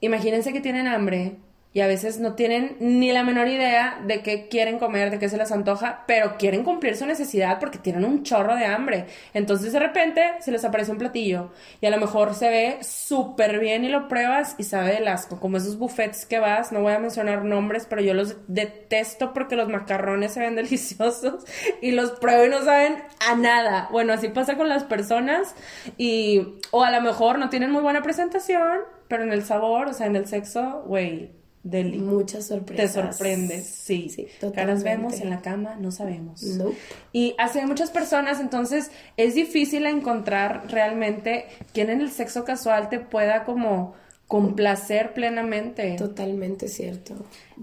imagínense 0.00 0.52
que 0.52 0.60
tienen 0.60 0.86
hambre 0.86 1.36
y 1.72 1.80
a 1.80 1.86
veces 1.86 2.18
no 2.18 2.34
tienen 2.34 2.76
ni 2.80 3.12
la 3.12 3.22
menor 3.22 3.46
idea 3.46 4.00
de 4.04 4.22
qué 4.22 4.48
quieren 4.48 4.78
comer, 4.78 5.10
de 5.10 5.20
qué 5.20 5.28
se 5.28 5.36
les 5.36 5.52
antoja, 5.52 6.02
pero 6.06 6.36
quieren 6.36 6.64
cumplir 6.64 6.96
su 6.96 7.06
necesidad 7.06 7.60
porque 7.60 7.78
tienen 7.78 8.04
un 8.04 8.24
chorro 8.24 8.56
de 8.56 8.64
hambre. 8.64 9.06
Entonces 9.34 9.72
de 9.72 9.78
repente 9.78 10.22
se 10.40 10.50
les 10.50 10.64
aparece 10.64 10.90
un 10.90 10.98
platillo 10.98 11.52
y 11.80 11.86
a 11.86 11.90
lo 11.90 11.98
mejor 11.98 12.34
se 12.34 12.48
ve 12.48 12.78
súper 12.82 13.60
bien 13.60 13.84
y 13.84 13.88
lo 13.88 14.08
pruebas 14.08 14.56
y 14.58 14.64
sabe 14.64 14.94
del 14.94 15.06
asco, 15.06 15.38
como 15.38 15.58
esos 15.58 15.78
buffets 15.78 16.26
que 16.26 16.40
vas, 16.40 16.72
no 16.72 16.82
voy 16.82 16.92
a 16.92 16.98
mencionar 16.98 17.44
nombres, 17.44 17.86
pero 17.88 18.02
yo 18.02 18.14
los 18.14 18.36
detesto 18.48 19.32
porque 19.32 19.54
los 19.54 19.68
macarrones 19.68 20.32
se 20.32 20.40
ven 20.40 20.56
deliciosos 20.60 21.44
y 21.80 21.92
los 21.92 22.10
pruebo 22.12 22.46
y 22.46 22.48
no 22.48 22.64
saben 22.64 22.96
a 23.28 23.36
nada. 23.36 23.88
Bueno, 23.92 24.12
así 24.12 24.28
pasa 24.28 24.56
con 24.56 24.68
las 24.68 24.82
personas 24.82 25.54
y 25.96 26.58
o 26.72 26.82
a 26.82 26.90
lo 26.90 27.00
mejor 27.00 27.38
no 27.38 27.48
tienen 27.48 27.70
muy 27.70 27.82
buena 27.82 28.02
presentación, 28.02 28.80
pero 29.06 29.22
en 29.22 29.32
el 29.32 29.44
sabor, 29.44 29.86
o 29.86 29.92
sea, 29.92 30.06
en 30.06 30.16
el 30.16 30.26
sexo, 30.26 30.82
güey, 30.86 31.39
deli. 31.62 31.98
Muchas 31.98 32.48
Te 32.48 32.54
sorpresas. 32.54 33.16
sorprendes, 33.16 33.66
sí. 33.66 34.08
Sí, 34.08 34.24
Caras 34.24 34.40
totalmente. 34.40 34.84
vemos, 34.84 35.20
en 35.20 35.30
la 35.30 35.40
cama 35.40 35.76
no 35.76 35.90
sabemos. 35.90 36.42
Nope. 36.42 36.76
Y 37.12 37.34
hace 37.38 37.66
muchas 37.66 37.90
personas, 37.90 38.40
entonces 38.40 38.90
es 39.16 39.34
difícil 39.34 39.86
encontrar 39.86 40.64
realmente 40.70 41.46
quien 41.72 41.90
en 41.90 42.00
el 42.00 42.10
sexo 42.10 42.44
casual 42.44 42.88
te 42.88 42.98
pueda 43.00 43.44
como 43.44 43.94
complacer 44.26 45.12
plenamente. 45.12 45.96
Totalmente 45.98 46.68
cierto, 46.68 47.14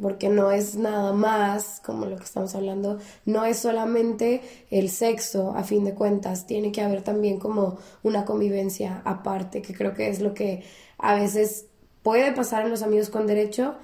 porque 0.01 0.27
no 0.27 0.51
es 0.51 0.75
nada 0.75 1.13
más, 1.13 1.81
como 1.85 2.05
lo 2.07 2.17
que 2.17 2.25
estamos 2.25 2.55
hablando, 2.55 2.99
no 3.23 3.45
es 3.45 3.57
solamente 3.57 4.41
el 4.69 4.89
sexo, 4.89 5.53
a 5.55 5.63
fin 5.63 5.85
de 5.85 5.93
cuentas, 5.93 6.45
tiene 6.45 6.73
que 6.73 6.81
haber 6.81 7.03
también 7.03 7.39
como 7.39 7.77
una 8.03 8.25
convivencia 8.25 9.01
aparte, 9.05 9.61
que 9.61 9.73
creo 9.73 9.93
que 9.93 10.09
es 10.09 10.19
lo 10.19 10.33
que 10.33 10.63
a 10.97 11.15
veces 11.15 11.67
puede 12.07 12.31
pasar 12.31 12.63
en 12.63 12.69
los 12.71 12.83
amigos 12.83 13.09
con 13.09 13.27
derecho 13.27 13.75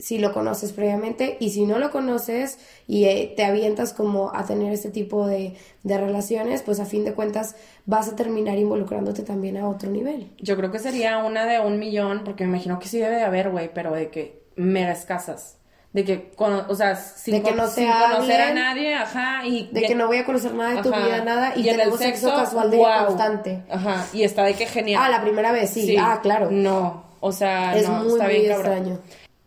si 0.00 0.18
lo 0.18 0.32
conoces 0.32 0.72
previamente 0.72 1.36
y 1.38 1.50
si 1.50 1.64
no 1.64 1.78
lo 1.78 1.90
conoces 1.92 2.58
y 2.88 3.04
eh, 3.04 3.32
te 3.36 3.44
avientas 3.44 3.92
como 3.92 4.34
a 4.34 4.44
tener 4.44 4.72
este 4.72 4.90
tipo 4.90 5.26
de, 5.28 5.54
de 5.84 5.98
relaciones, 5.98 6.62
pues 6.62 6.80
a 6.80 6.84
fin 6.86 7.04
de 7.04 7.12
cuentas 7.14 7.54
vas 7.86 8.08
a 8.08 8.16
terminar 8.16 8.58
involucrándote 8.58 9.22
también 9.22 9.56
a 9.56 9.68
otro 9.68 9.90
nivel. 9.90 10.30
Yo 10.38 10.56
creo 10.56 10.70
que 10.72 10.78
sería 10.80 11.18
una 11.18 11.46
de 11.46 11.60
un 11.60 11.78
millón, 11.78 12.22
porque 12.24 12.44
me 12.44 12.50
imagino 12.56 12.78
que 12.80 12.88
sí 12.88 12.98
debe 12.98 13.16
de 13.16 13.22
haber, 13.24 13.50
güey, 13.50 13.70
pero 13.72 13.92
de 13.92 14.08
que 14.10 14.42
mega 14.56 14.92
escasas. 14.92 15.56
De 15.92 16.04
que, 16.04 16.30
cono- 16.36 16.64
o 16.68 16.74
sea, 16.76 16.94
sin, 16.96 17.34
De 17.34 17.42
que 17.42 17.48
con- 17.50 17.56
no 17.58 17.66
sin 17.68 17.88
conocer 17.88 18.40
a 18.40 18.48
hablen, 18.48 18.54
nadie, 18.62 18.94
ajá, 18.94 19.46
y 19.46 19.68
De 19.72 19.82
que 19.82 19.94
no 19.96 20.06
voy 20.06 20.18
a 20.18 20.24
conocer 20.24 20.52
nada 20.54 20.74
de 20.76 20.82
tu 20.82 20.92
Ajá. 20.94 21.04
vida, 21.06 21.24
nada, 21.24 21.52
y, 21.56 21.68
el 21.68 21.76
tenemos 21.76 21.98
sexo, 21.98 22.28
casual 22.28 22.70
de 22.70 22.76
guau. 22.76 23.06
constante. 23.06 23.62
Ajá, 23.70 24.06
y 24.12 24.22
está 24.22 24.44
de 24.44 24.54
que 24.54 24.66
genial. 24.66 25.02
Ah, 25.04 25.08
la 25.08 25.22
primera 25.22 25.50
vez, 25.50 25.70
sí. 25.70 25.96
Ah, 25.98 26.20
claro. 26.22 26.50
No, 26.52 27.07
o 27.20 27.32
sea, 27.32 27.76
es 27.76 27.88
no, 27.88 27.92
muy, 27.92 28.08
está 28.08 28.24
muy 28.24 28.34
bien 28.34 28.46
cabrón. 28.46 28.76
extraño. 28.76 28.98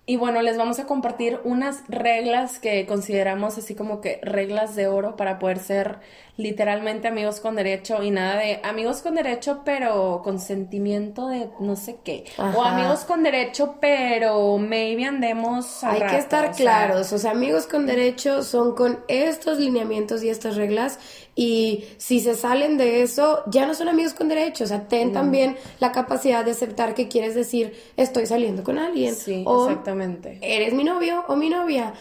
Y 0.05 0.17
bueno, 0.17 0.41
les 0.41 0.57
vamos 0.57 0.79
a 0.79 0.87
compartir 0.87 1.39
unas 1.45 1.83
reglas 1.87 2.59
que 2.59 2.85
consideramos 2.85 3.57
así 3.57 3.75
como 3.75 4.01
que 4.01 4.19
reglas 4.23 4.75
de 4.75 4.87
oro 4.87 5.15
para 5.15 5.39
poder 5.39 5.59
ser 5.59 5.99
literalmente 6.37 7.07
amigos 7.07 7.39
con 7.39 7.55
derecho 7.55 8.01
y 8.03 8.09
nada 8.09 8.37
de 8.37 8.59
amigos 8.63 9.01
con 9.03 9.15
derecho 9.15 9.61
pero 9.63 10.21
con 10.23 10.39
sentimiento 10.39 11.27
de 11.27 11.49
no 11.59 11.75
sé 11.75 11.99
qué. 12.03 12.25
O 12.37 12.63
amigos 12.63 13.01
con 13.05 13.23
derecho 13.23 13.75
pero 13.79 14.57
maybe 14.57 15.05
andemos 15.05 15.83
al 15.83 15.93
Hay 15.93 15.99
rato, 16.01 16.13
que 16.13 16.19
estar 16.19 16.45
o 16.49 16.53
sea, 16.53 16.55
claros, 16.55 17.13
o 17.13 17.17
sea, 17.17 17.31
amigos 17.31 17.67
con 17.67 17.85
derecho 17.85 18.43
son 18.43 18.75
con 18.75 18.99
estos 19.07 19.59
lineamientos 19.59 20.23
y 20.23 20.29
estas 20.29 20.55
reglas 20.55 20.99
y 21.35 21.85
si 21.97 22.19
se 22.19 22.35
salen 22.35 22.77
de 22.77 23.01
eso, 23.03 23.43
ya 23.47 23.65
no 23.65 23.73
son 23.73 23.87
amigos 23.87 24.13
con 24.13 24.27
derecho, 24.27 24.65
o 24.65 24.67
sea, 24.67 24.87
ten 24.87 25.13
también 25.13 25.57
la 25.79 25.91
capacidad 25.91 26.43
de 26.43 26.51
aceptar 26.51 26.93
que 26.93 27.07
quieres 27.07 27.35
decir 27.35 27.73
estoy 27.97 28.25
saliendo 28.25 28.63
con 28.63 28.77
alguien 28.77 29.15
Sí, 29.15 29.43
o 29.47 29.69
exactamente. 29.69 30.39
eres 30.41 30.73
mi 30.73 30.83
novio 30.83 31.23
o 31.27 31.35
mi 31.35 31.49
novia, 31.49 31.93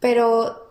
pero 0.00 0.65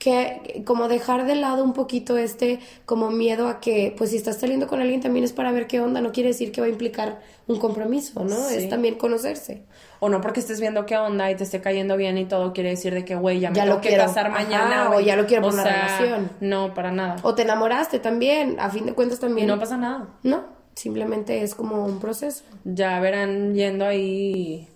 que 0.00 0.62
como 0.66 0.88
dejar 0.88 1.26
de 1.26 1.34
lado 1.34 1.62
un 1.62 1.74
poquito 1.74 2.16
este 2.16 2.58
como 2.86 3.10
miedo 3.10 3.48
a 3.48 3.60
que 3.60 3.94
pues 3.98 4.10
si 4.10 4.16
estás 4.16 4.38
saliendo 4.40 4.66
con 4.66 4.80
alguien 4.80 5.02
también 5.02 5.24
es 5.26 5.32
para 5.34 5.52
ver 5.52 5.66
qué 5.66 5.78
onda, 5.80 6.00
no 6.00 6.10
quiere 6.10 6.30
decir 6.30 6.50
que 6.52 6.62
va 6.62 6.66
a 6.66 6.70
implicar 6.70 7.20
un 7.46 7.58
compromiso, 7.58 8.24
¿no? 8.24 8.34
Sí. 8.48 8.54
Es 8.54 8.68
también 8.70 8.94
conocerse. 8.94 9.62
O 10.00 10.08
no 10.08 10.22
porque 10.22 10.40
estés 10.40 10.58
viendo 10.58 10.86
qué 10.86 10.96
onda 10.96 11.30
y 11.30 11.34
te 11.36 11.44
esté 11.44 11.60
cayendo 11.60 11.98
bien 11.98 12.16
y 12.16 12.24
todo 12.24 12.54
quiere 12.54 12.70
decir 12.70 12.94
de 12.94 13.04
que, 13.04 13.14
güey, 13.14 13.40
ya 13.40 13.50
me 13.50 13.56
Ya 13.56 13.64
tengo 13.64 13.74
lo 13.76 13.80
que 13.82 13.88
quiero. 13.90 14.04
casar 14.04 14.28
Ajá, 14.28 14.42
mañana. 14.42 14.90
o 14.90 15.00
ya 15.00 15.16
lo 15.16 15.26
quiero 15.26 15.42
por 15.42 15.52
una 15.52 15.64
sea, 15.64 15.98
relación. 15.98 16.30
No, 16.40 16.72
para 16.72 16.90
nada. 16.92 17.16
O 17.22 17.34
te 17.34 17.42
enamoraste 17.42 17.98
también, 17.98 18.58
a 18.58 18.70
fin 18.70 18.86
de 18.86 18.94
cuentas 18.94 19.18
Y 19.18 19.20
también. 19.20 19.46
no 19.48 19.58
pasa 19.58 19.76
nada. 19.76 20.08
No, 20.22 20.44
simplemente 20.74 21.42
es 21.42 21.54
como 21.54 21.84
un 21.84 22.00
proceso. 22.00 22.42
Ya 22.64 22.98
verán 23.00 23.54
yendo 23.54 23.84
ahí 23.84 24.66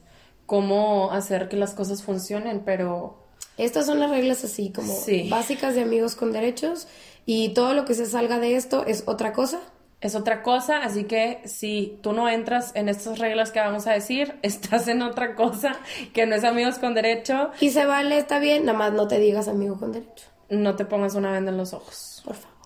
cómo 0.44 1.10
hacer 1.12 1.48
que 1.48 1.56
las 1.56 1.72
cosas 1.72 2.02
funcionen, 2.02 2.60
pero 2.66 3.23
Estas 3.58 3.86
son 3.86 4.00
las 4.00 4.10
reglas 4.10 4.42
así 4.44 4.70
como 4.72 4.92
Sí. 4.94 5.28
básicas 5.30 5.74
de 5.74 5.82
amigos 5.82 6.16
con 6.16 6.32
derechos 6.32 6.88
y 7.26 7.50
todo 7.50 7.74
lo 7.74 7.84
que 7.84 7.94
se 7.94 8.06
salga 8.06 8.38
de 8.38 8.56
esto 8.56 8.84
es 8.86 9.04
otra 9.06 9.32
cosa. 9.32 9.60
es 10.00 10.14
otra 10.14 10.42
cosa, 10.42 10.82
así 10.82 11.04
que 11.04 11.40
si 11.46 11.98
tú 12.02 12.12
no 12.12 12.28
entras 12.28 12.72
en 12.74 12.90
estas 12.90 13.18
reglas 13.18 13.52
que 13.52 13.60
vamos 13.60 13.86
a 13.86 13.92
decir, 13.92 14.38
estás 14.42 14.86
en 14.88 15.00
otra 15.00 15.34
cosa 15.34 15.76
que 16.12 16.26
no 16.26 16.34
es 16.34 16.44
amigos 16.44 16.78
con 16.78 16.92
derecho, 16.94 17.50
Y 17.60 17.70
se 17.70 17.86
vale, 17.86 18.18
está 18.18 18.38
bien, 18.38 18.66
nada 18.66 18.76
más 18.76 18.92
no 18.92 19.08
te 19.08 19.18
digas 19.18 19.48
amigo 19.48 19.78
con 19.78 19.92
derecho, 19.92 20.26
no 20.50 20.76
te 20.76 20.84
pongas 20.84 21.14
una 21.14 21.32
venda 21.32 21.52
en 21.52 21.56
los 21.56 21.72
ojos. 21.72 22.20
por 22.22 22.34
favor. 22.34 22.58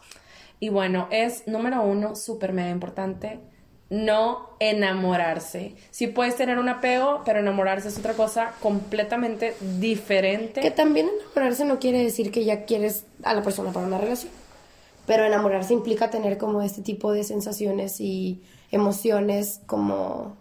Y 0.58 0.70
bueno, 0.70 1.06
es 1.12 1.46
número 1.46 1.80
uno, 1.82 2.16
súper 2.16 2.52
mega 2.52 2.70
importante, 2.70 3.38
no 3.90 4.50
enamorarse. 4.60 5.74
Sí 5.90 6.08
puedes 6.08 6.36
tener 6.36 6.58
un 6.58 6.68
apego, 6.68 7.22
pero 7.24 7.40
enamorarse 7.40 7.88
es 7.88 7.98
otra 7.98 8.14
cosa 8.14 8.52
completamente 8.60 9.54
diferente. 9.78 10.60
Que 10.60 10.70
también 10.70 11.08
enamorarse 11.32 11.64
no 11.64 11.78
quiere 11.78 12.02
decir 12.02 12.30
que 12.30 12.44
ya 12.44 12.64
quieres 12.64 13.04
a 13.22 13.34
la 13.34 13.42
persona 13.42 13.72
para 13.72 13.86
una 13.86 13.98
relación. 13.98 14.32
Pero 15.06 15.24
enamorarse 15.24 15.72
implica 15.72 16.10
tener 16.10 16.36
como 16.36 16.60
este 16.60 16.82
tipo 16.82 17.12
de 17.12 17.24
sensaciones 17.24 18.00
y 18.00 18.42
emociones 18.70 19.60
como... 19.66 20.36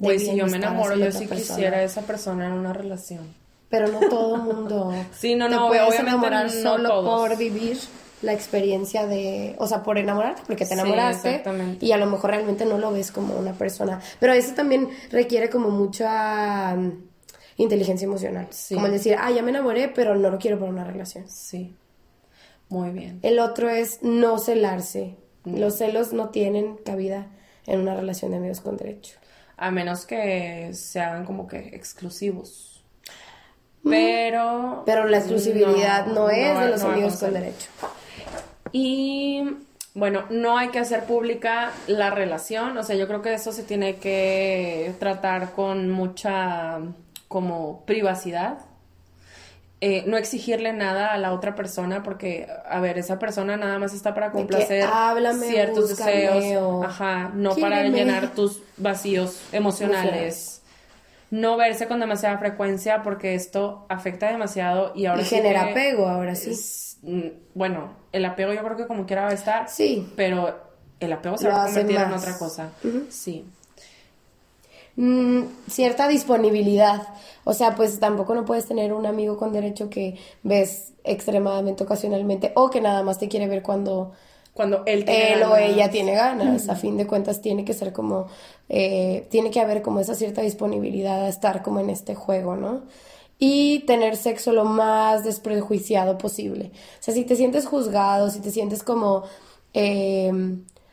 Pues 0.00 0.22
si 0.22 0.34
yo 0.34 0.46
me 0.46 0.56
enamoro, 0.56 0.96
yo 0.96 1.12
sí 1.12 1.26
persona. 1.26 1.36
quisiera 1.36 1.76
a 1.78 1.82
esa 1.82 2.00
persona 2.00 2.46
en 2.46 2.54
una 2.54 2.72
relación. 2.72 3.26
Pero 3.68 3.88
no 3.88 4.00
todo 4.08 4.38
mundo. 4.38 4.92
Sí, 5.12 5.34
no, 5.34 5.48
te 5.48 5.54
no, 5.54 5.68
puedes 5.68 5.82
obviamente 5.82 6.10
enamorar 6.10 6.46
no 6.46 6.62
solo 6.62 6.88
todos. 6.88 7.28
por 7.28 7.36
vivir 7.36 7.78
la 8.22 8.32
experiencia 8.32 9.06
de, 9.06 9.54
o 9.58 9.66
sea, 9.66 9.82
por 9.82 9.98
enamorarte, 9.98 10.42
porque 10.46 10.64
te 10.64 10.74
Sí, 10.74 10.80
enamoraste 10.80 11.28
exactamente. 11.30 11.84
y 11.84 11.92
a 11.92 11.96
lo 11.96 12.06
mejor 12.06 12.30
realmente 12.30 12.64
no 12.64 12.78
lo 12.78 12.92
ves 12.92 13.10
como 13.12 13.34
una 13.34 13.52
persona. 13.52 14.00
Pero 14.20 14.32
eso 14.32 14.54
también 14.54 14.88
requiere 15.10 15.50
como 15.50 15.70
mucha 15.70 16.74
mm, 16.76 17.02
inteligencia 17.56 18.04
emocional, 18.06 18.46
Sí. 18.50 18.74
como 18.74 18.86
el 18.86 18.92
decir, 18.92 19.16
ah, 19.18 19.30
ya 19.30 19.42
me 19.42 19.50
enamoré, 19.50 19.88
pero 19.88 20.14
no 20.14 20.30
lo 20.30 20.38
quiero 20.38 20.58
para 20.58 20.70
una 20.70 20.84
relación. 20.84 21.28
Sí, 21.28 21.76
muy 22.68 22.90
bien. 22.90 23.18
El 23.22 23.38
otro 23.38 23.68
es 23.68 24.02
no 24.02 24.38
celarse. 24.38 25.16
Los 25.44 25.78
celos 25.78 26.12
no 26.12 26.30
tienen 26.30 26.76
cabida 26.76 27.26
en 27.66 27.80
una 27.80 27.94
relación 27.94 28.30
de 28.30 28.36
amigos 28.38 28.60
con 28.60 28.76
derecho. 28.76 29.18
A 29.56 29.70
menos 29.70 30.06
que 30.06 30.70
se 30.72 31.00
hagan 31.00 31.24
como 31.24 31.46
que 31.48 31.58
exclusivos. 31.74 32.84
Pero... 33.88 34.82
Pero 34.86 35.06
la 35.08 35.18
exclusividad 35.18 36.06
no, 36.06 36.30
es 36.30 36.58
de 36.58 36.68
los 36.70 36.82
amigos 36.82 37.16
con 37.16 37.32
derecho. 37.34 37.68
Y 38.72 39.42
bueno, 39.94 40.24
no 40.30 40.56
hay 40.56 40.68
que 40.68 40.78
hacer 40.78 41.04
pública 41.04 41.70
la 41.86 42.10
relación, 42.10 42.76
o 42.78 42.82
sea, 42.82 42.96
yo 42.96 43.06
creo 43.06 43.20
que 43.22 43.34
eso 43.34 43.52
se 43.52 43.62
tiene 43.62 43.96
que 43.96 44.94
tratar 44.98 45.52
con 45.52 45.90
mucha 45.90 46.78
como 47.28 47.84
privacidad. 47.84 48.58
Eh, 49.84 50.04
no 50.06 50.16
exigirle 50.16 50.72
nada 50.72 51.12
a 51.12 51.18
la 51.18 51.32
otra 51.32 51.56
persona 51.56 52.04
porque, 52.04 52.46
a 52.70 52.78
ver, 52.78 52.98
esa 52.98 53.18
persona 53.18 53.56
nada 53.56 53.80
más 53.80 53.92
está 53.92 54.14
para 54.14 54.30
complacer 54.30 54.84
háblame, 54.84 55.48
ciertos 55.48 55.90
búscame, 55.90 56.12
deseos, 56.12 56.86
ajá, 56.86 57.32
no 57.34 57.56
para 57.56 57.82
llenar 57.82 58.30
tus 58.34 58.62
vacíos 58.76 59.40
emocionales. 59.50 60.62
No 61.32 61.56
verse 61.56 61.88
con 61.88 61.98
demasiada 61.98 62.38
frecuencia 62.38 63.02
porque 63.02 63.34
esto 63.34 63.86
afecta 63.88 64.30
demasiado 64.30 64.92
y 64.94 65.06
ahora 65.06 65.22
Y 65.22 65.24
sí 65.24 65.34
genera 65.34 65.62
apego, 65.62 66.06
ahora 66.06 66.36
sí. 66.36 66.50
es- 66.50 66.91
bueno, 67.54 67.92
el 68.12 68.24
apego 68.24 68.52
yo 68.52 68.62
creo 68.62 68.76
que 68.76 68.86
como 68.86 69.06
quiera 69.06 69.22
va 69.22 69.30
a 69.30 69.34
estar. 69.34 69.68
Sí. 69.68 70.08
Pero 70.16 70.56
el 71.00 71.12
apego 71.12 71.36
se 71.36 71.44
Lo 71.44 71.50
va 71.50 71.64
a 71.64 71.66
convertir 71.66 71.96
en 71.96 72.12
otra 72.12 72.38
cosa. 72.38 72.70
Sí. 73.10 73.44
Mm, 74.96 75.42
cierta 75.68 76.06
disponibilidad. 76.06 77.08
O 77.44 77.54
sea, 77.54 77.74
pues 77.74 77.98
tampoco 77.98 78.34
no 78.34 78.44
puedes 78.44 78.66
tener 78.66 78.92
un 78.92 79.06
amigo 79.06 79.36
con 79.36 79.52
derecho 79.52 79.90
que 79.90 80.18
ves 80.42 80.92
extremadamente 81.04 81.82
ocasionalmente 81.82 82.52
o 82.54 82.70
que 82.70 82.80
nada 82.80 83.02
más 83.02 83.18
te 83.18 83.28
quiere 83.28 83.48
ver 83.48 83.62
cuando 83.62 84.12
Cuando 84.54 84.84
él 84.86 85.04
tiene 85.04 85.32
él 85.32 85.42
o 85.42 85.56
ella 85.56 85.90
tiene 85.90 86.14
ganas. 86.14 86.68
A 86.68 86.76
fin 86.76 86.96
de 86.96 87.06
cuentas 87.06 87.40
tiene 87.40 87.64
que 87.64 87.72
ser 87.72 87.92
como, 87.92 88.28
eh, 88.68 89.26
tiene 89.30 89.50
que 89.50 89.60
haber 89.60 89.82
como 89.82 89.98
esa 89.98 90.14
cierta 90.14 90.42
disponibilidad 90.42 91.24
a 91.24 91.28
estar 91.28 91.62
como 91.62 91.80
en 91.80 91.90
este 91.90 92.14
juego, 92.14 92.54
¿no? 92.54 92.82
Y 93.44 93.80
tener 93.80 94.16
sexo 94.16 94.52
lo 94.52 94.64
más 94.64 95.24
desprejuiciado 95.24 96.16
posible. 96.16 96.70
O 97.00 97.02
sea, 97.02 97.12
si 97.12 97.24
te 97.24 97.34
sientes 97.34 97.66
juzgado, 97.66 98.30
si 98.30 98.38
te 98.38 98.52
sientes 98.52 98.84
como 98.84 99.24
eh, 99.74 100.30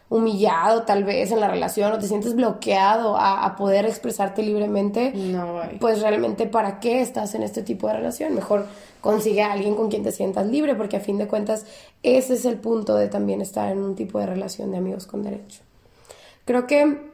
humillado 0.09 0.81
tal 0.81 1.03
vez 1.03 1.31
en 1.31 1.41
la 1.41 1.47
relación 1.47 1.91
o 1.91 1.99
te 1.99 2.07
sientes 2.07 2.35
bloqueado 2.35 3.15
a, 3.15 3.45
a 3.45 3.55
poder 3.55 3.85
expresarte 3.85 4.41
libremente, 4.41 5.11
No, 5.11 5.61
pues 5.79 6.01
realmente 6.01 6.47
para 6.47 6.79
qué 6.79 7.01
estás 7.01 7.35
en 7.35 7.43
este 7.43 7.61
tipo 7.61 7.85
de 7.85 7.93
relación. 7.93 8.33
Mejor 8.33 8.65
consigue 8.99 9.43
a 9.43 9.51
alguien 9.51 9.75
con 9.75 9.89
quien 9.89 10.01
te 10.01 10.11
sientas 10.11 10.47
libre, 10.47 10.73
porque 10.73 10.97
a 10.97 11.01
fin 11.01 11.19
de 11.19 11.27
cuentas 11.27 11.67
ese 12.01 12.33
es 12.33 12.45
el 12.45 12.57
punto 12.57 12.95
de 12.95 13.09
también 13.09 13.41
estar 13.41 13.71
en 13.71 13.77
un 13.77 13.95
tipo 13.95 14.17
de 14.17 14.25
relación 14.25 14.71
de 14.71 14.77
amigos 14.77 15.05
con 15.05 15.21
derecho. 15.21 15.61
Creo 16.45 16.65
que 16.65 17.09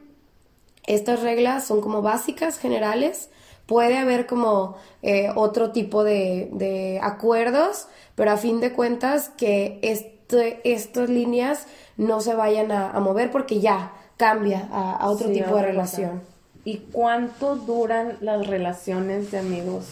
estas 0.86 1.20
reglas 1.20 1.66
son 1.66 1.82
como 1.82 2.00
básicas, 2.00 2.56
generales. 2.58 3.28
Puede 3.66 3.98
haber 3.98 4.26
como 4.26 4.76
eh, 5.02 5.30
otro 5.34 5.72
tipo 5.72 6.04
de, 6.04 6.48
de 6.52 7.00
acuerdos, 7.02 7.88
pero 8.14 8.30
a 8.30 8.36
fin 8.36 8.60
de 8.60 8.72
cuentas 8.72 9.30
que 9.36 9.78
este, 9.82 10.60
estas 10.72 11.08
líneas 11.08 11.66
no 11.96 12.20
se 12.20 12.34
vayan 12.34 12.70
a, 12.72 12.90
a 12.90 13.00
mover 13.00 13.30
porque 13.32 13.60
ya 13.60 13.92
cambia 14.16 14.68
a, 14.70 14.92
a 14.96 15.08
otro 15.08 15.28
Sí, 15.28 15.34
tipo 15.34 15.56
de 15.56 15.62
relación. 15.62 16.10
cosa. 16.20 16.22
¿Y 16.64 16.78
cuánto 16.92 17.56
duran 17.56 18.16
las 18.20 18.46
relaciones 18.46 19.30
de 19.30 19.38
amigos 19.38 19.84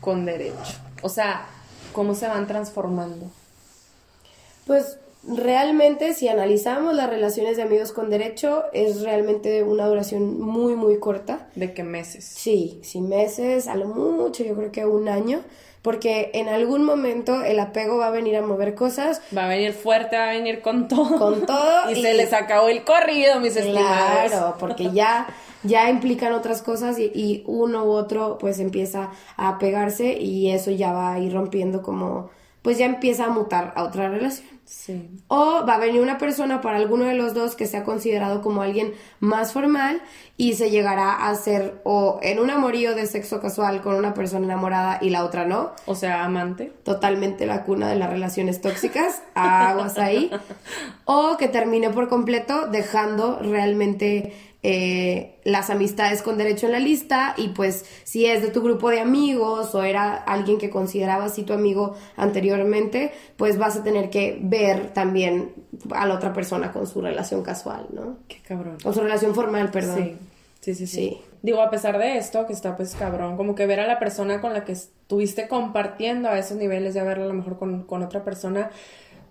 con 0.00 0.24
derecho? 0.26 0.74
O 1.02 1.08
sea, 1.08 1.46
¿cómo 1.92 2.14
se 2.14 2.28
van 2.28 2.46
transformando? 2.46 3.26
Pues 4.66 4.98
realmente 5.26 6.12
si 6.14 6.28
analizamos 6.28 6.94
las 6.94 7.08
relaciones 7.08 7.56
de 7.56 7.62
amigos 7.62 7.92
con 7.92 8.10
derecho 8.10 8.64
es 8.72 9.02
realmente 9.02 9.62
una 9.62 9.86
duración 9.86 10.40
muy 10.40 10.74
muy 10.74 10.98
corta. 10.98 11.48
¿De 11.54 11.72
qué 11.72 11.82
meses? 11.82 12.24
Sí, 12.24 12.80
sí 12.82 13.00
meses, 13.00 13.68
a 13.68 13.74
lo 13.74 13.86
mucho 13.86 14.44
yo 14.44 14.54
creo 14.54 14.72
que 14.72 14.84
un 14.84 15.08
año, 15.08 15.40
porque 15.82 16.30
en 16.34 16.48
algún 16.48 16.84
momento 16.84 17.42
el 17.42 17.58
apego 17.60 17.98
va 17.98 18.08
a 18.08 18.10
venir 18.10 18.36
a 18.36 18.42
mover 18.42 18.74
cosas 18.74 19.20
Va 19.36 19.44
a 19.44 19.48
venir 19.48 19.72
fuerte, 19.72 20.16
va 20.16 20.30
a 20.30 20.32
venir 20.32 20.60
con 20.60 20.88
todo. 20.88 21.18
con 21.18 21.46
todo 21.46 21.90
y, 21.90 22.00
se 22.00 22.14
les 22.14 22.32
acabó 22.32 22.68
el 22.68 22.84
corrido, 22.84 23.40
mis 23.40 23.56
estimados. 23.56 24.30
Claro, 24.30 24.56
porque 24.58 24.90
ya, 24.92 25.26
ya 25.62 25.88
implican 25.90 26.32
otras 26.32 26.62
cosas 26.62 26.98
y, 26.98 27.10
y 27.14 27.44
uno 27.46 27.84
u 27.84 27.90
otro 27.90 28.38
pues 28.38 28.58
empieza 28.58 29.10
a 29.36 29.58
pegarse 29.58 30.18
y 30.18 30.50
eso 30.50 30.70
ya 30.70 30.92
va 30.92 31.14
a 31.14 31.18
ir 31.18 31.32
rompiendo 31.32 31.82
como, 31.82 32.30
pues 32.62 32.78
ya 32.78 32.86
empieza 32.86 33.26
a 33.26 33.28
mutar 33.30 33.72
a 33.76 33.84
otra 33.84 34.08
relación. 34.08 34.53
Sí. 34.64 35.10
O 35.28 35.64
va 35.66 35.74
a 35.74 35.78
venir 35.78 36.00
una 36.00 36.18
persona 36.18 36.60
para 36.60 36.78
alguno 36.78 37.04
de 37.04 37.14
los 37.14 37.34
dos 37.34 37.54
que 37.54 37.66
sea 37.66 37.84
considerado 37.84 38.40
como 38.40 38.62
alguien 38.62 38.94
más 39.20 39.52
formal 39.52 40.00
y 40.36 40.54
se 40.54 40.70
llegará 40.70 41.12
a 41.12 41.30
hacer 41.30 41.80
o 41.84 42.18
en 42.22 42.38
un 42.38 42.50
amorío 42.50 42.94
de 42.94 43.06
sexo 43.06 43.40
casual 43.40 43.82
con 43.82 43.94
una 43.94 44.14
persona 44.14 44.46
enamorada 44.46 44.98
y 45.00 45.10
la 45.10 45.24
otra 45.24 45.44
no. 45.44 45.72
O 45.86 45.94
sea, 45.94 46.24
amante. 46.24 46.72
Totalmente 46.82 47.46
la 47.46 47.64
cuna 47.64 47.88
de 47.88 47.96
las 47.96 48.10
relaciones 48.10 48.60
tóxicas, 48.60 49.22
aguas 49.34 49.98
ahí. 49.98 50.30
O 51.04 51.36
que 51.36 51.48
termine 51.48 51.90
por 51.90 52.08
completo 52.08 52.66
dejando 52.66 53.38
realmente 53.40 54.32
eh, 54.66 55.36
las 55.44 55.68
amistades 55.68 56.22
con 56.22 56.38
derecho 56.38 56.64
en 56.64 56.72
la 56.72 56.78
lista 56.78 57.34
y 57.36 57.48
pues 57.48 57.84
si 58.04 58.24
es 58.24 58.40
de 58.40 58.48
tu 58.48 58.62
grupo 58.62 58.88
de 58.88 58.98
amigos 58.98 59.74
o 59.74 59.82
era 59.82 60.14
alguien 60.14 60.56
que 60.56 60.70
considerabas 60.70 61.32
así 61.32 61.42
tu 61.42 61.52
amigo 61.52 61.94
anteriormente, 62.16 63.12
pues 63.36 63.58
vas 63.58 63.76
a 63.76 63.84
tener 63.84 64.08
que 64.08 64.38
ver 64.40 64.94
también 64.94 65.52
a 65.90 66.06
la 66.06 66.14
otra 66.14 66.32
persona 66.32 66.72
con 66.72 66.86
su 66.86 67.02
relación 67.02 67.42
casual, 67.42 67.88
¿no? 67.92 68.16
Qué 68.26 68.38
cabrón. 68.40 68.78
Con 68.82 68.94
su 68.94 69.00
relación 69.00 69.34
formal, 69.34 69.70
perdón. 69.70 69.98
Sí. 69.98 70.16
Sí, 70.60 70.74
sí, 70.74 70.86
sí, 70.86 70.96
Sí. 70.96 71.20
Digo, 71.42 71.60
a 71.60 71.68
pesar 71.68 71.98
de 71.98 72.16
esto, 72.16 72.46
que 72.46 72.54
está 72.54 72.74
pues 72.74 72.94
cabrón, 72.94 73.36
como 73.36 73.54
que 73.54 73.66
ver 73.66 73.80
a 73.80 73.86
la 73.86 73.98
persona 73.98 74.40
con 74.40 74.54
la 74.54 74.64
que 74.64 74.72
estuviste 74.72 75.46
compartiendo 75.46 76.30
a 76.30 76.38
esos 76.38 76.56
niveles, 76.56 76.94
ya 76.94 77.04
verla 77.04 77.26
a 77.26 77.28
lo 77.28 77.34
mejor 77.34 77.58
con, 77.58 77.82
con 77.82 78.02
otra 78.02 78.24
persona, 78.24 78.70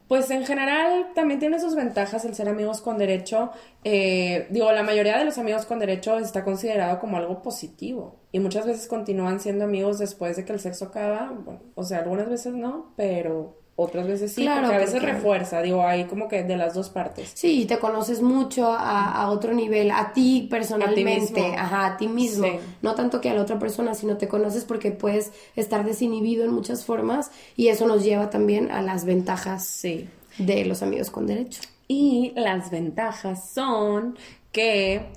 pues 0.08 0.30
en 0.32 0.46
general 0.46 1.08
también 1.16 1.40
tiene 1.40 1.60
sus 1.60 1.76
ventajas 1.76 2.26
el 2.26 2.36
ser 2.36 2.50
amigos 2.50 2.82
con 2.82 2.98
derecho. 2.98 3.52
Eh, 3.84 4.48
digo, 4.50 4.72
la 4.72 4.84
mayoría 4.84 5.18
de 5.18 5.26
los 5.26 5.38
amigos 5.38 5.66
con 5.66 5.80
derecho 5.80 6.18
está 6.20 6.44
considerado 6.44 7.00
como 7.00 7.18
algo 7.18 7.42
positivo 7.42 8.20
y 8.32 8.40
muchas 8.40 8.66
veces 8.66 8.88
continúan 8.88 9.40
siendo 9.40 9.66
amigos 9.66 10.00
después 10.00 10.36
de 10.36 10.46
que 10.46 10.54
el 10.54 10.60
sexo 10.60 10.86
acaba. 10.86 11.34
O 11.76 11.84
sea, 11.84 12.00
algunas 12.00 12.30
veces 12.30 12.54
no, 12.54 12.94
pero 12.96 13.63
otras 13.76 14.08
veces 14.08 14.34
sí, 14.34 14.44
Claro, 14.44 14.62
porque 14.62 14.76
a 14.76 14.80
veces 14.80 14.94
porque- 15.00 15.12
refuerza, 15.14 15.62
digo, 15.64 15.86
hay 15.86 16.04
como 16.06 16.28
que 16.28 16.44
de 16.44 16.56
las 16.58 16.76
dos 16.76 16.90
partes. 16.90 17.32
Sí, 17.34 17.66
te 17.66 17.80
conoces 17.80 18.22
mucho 18.22 18.72
a, 18.72 19.12
a 19.14 19.30
otro 19.32 19.54
nivel, 19.54 19.90
a 19.92 20.14
ti 20.14 20.48
personalmente, 20.50 21.42
mismo. 21.42 21.56
ajá, 21.58 21.86
a 21.88 21.98
ti 21.98 22.08
mismo. 22.08 22.46
Sí. 22.46 22.60
No 22.84 22.94
tanto 22.94 23.20
que 23.20 23.30
a 23.30 23.34
la 23.34 23.42
otra 23.42 23.58
persona, 23.58 23.96
sino 23.96 24.18
te 24.18 24.28
conoces 24.28 24.64
porque 24.66 24.92
puedes 24.92 25.32
estar 25.56 25.84
desinhibido 25.86 26.44
en 26.46 26.52
muchas 26.54 26.86
formas 26.86 27.32
y 27.56 27.70
eso 27.70 27.88
nos 27.88 28.04
lleva 28.04 28.30
también 28.30 28.70
a 28.72 28.82
las 28.84 29.06
ventajas 29.06 29.66
Sí. 29.66 30.08
de 30.38 30.66
los 30.66 30.84
amigos 30.84 31.10
con 31.10 31.26
derecho. 31.26 31.62
Y 31.88 32.32
las 32.36 32.70
ventajas 32.70 33.52
son 33.54 34.18
que 34.52 35.08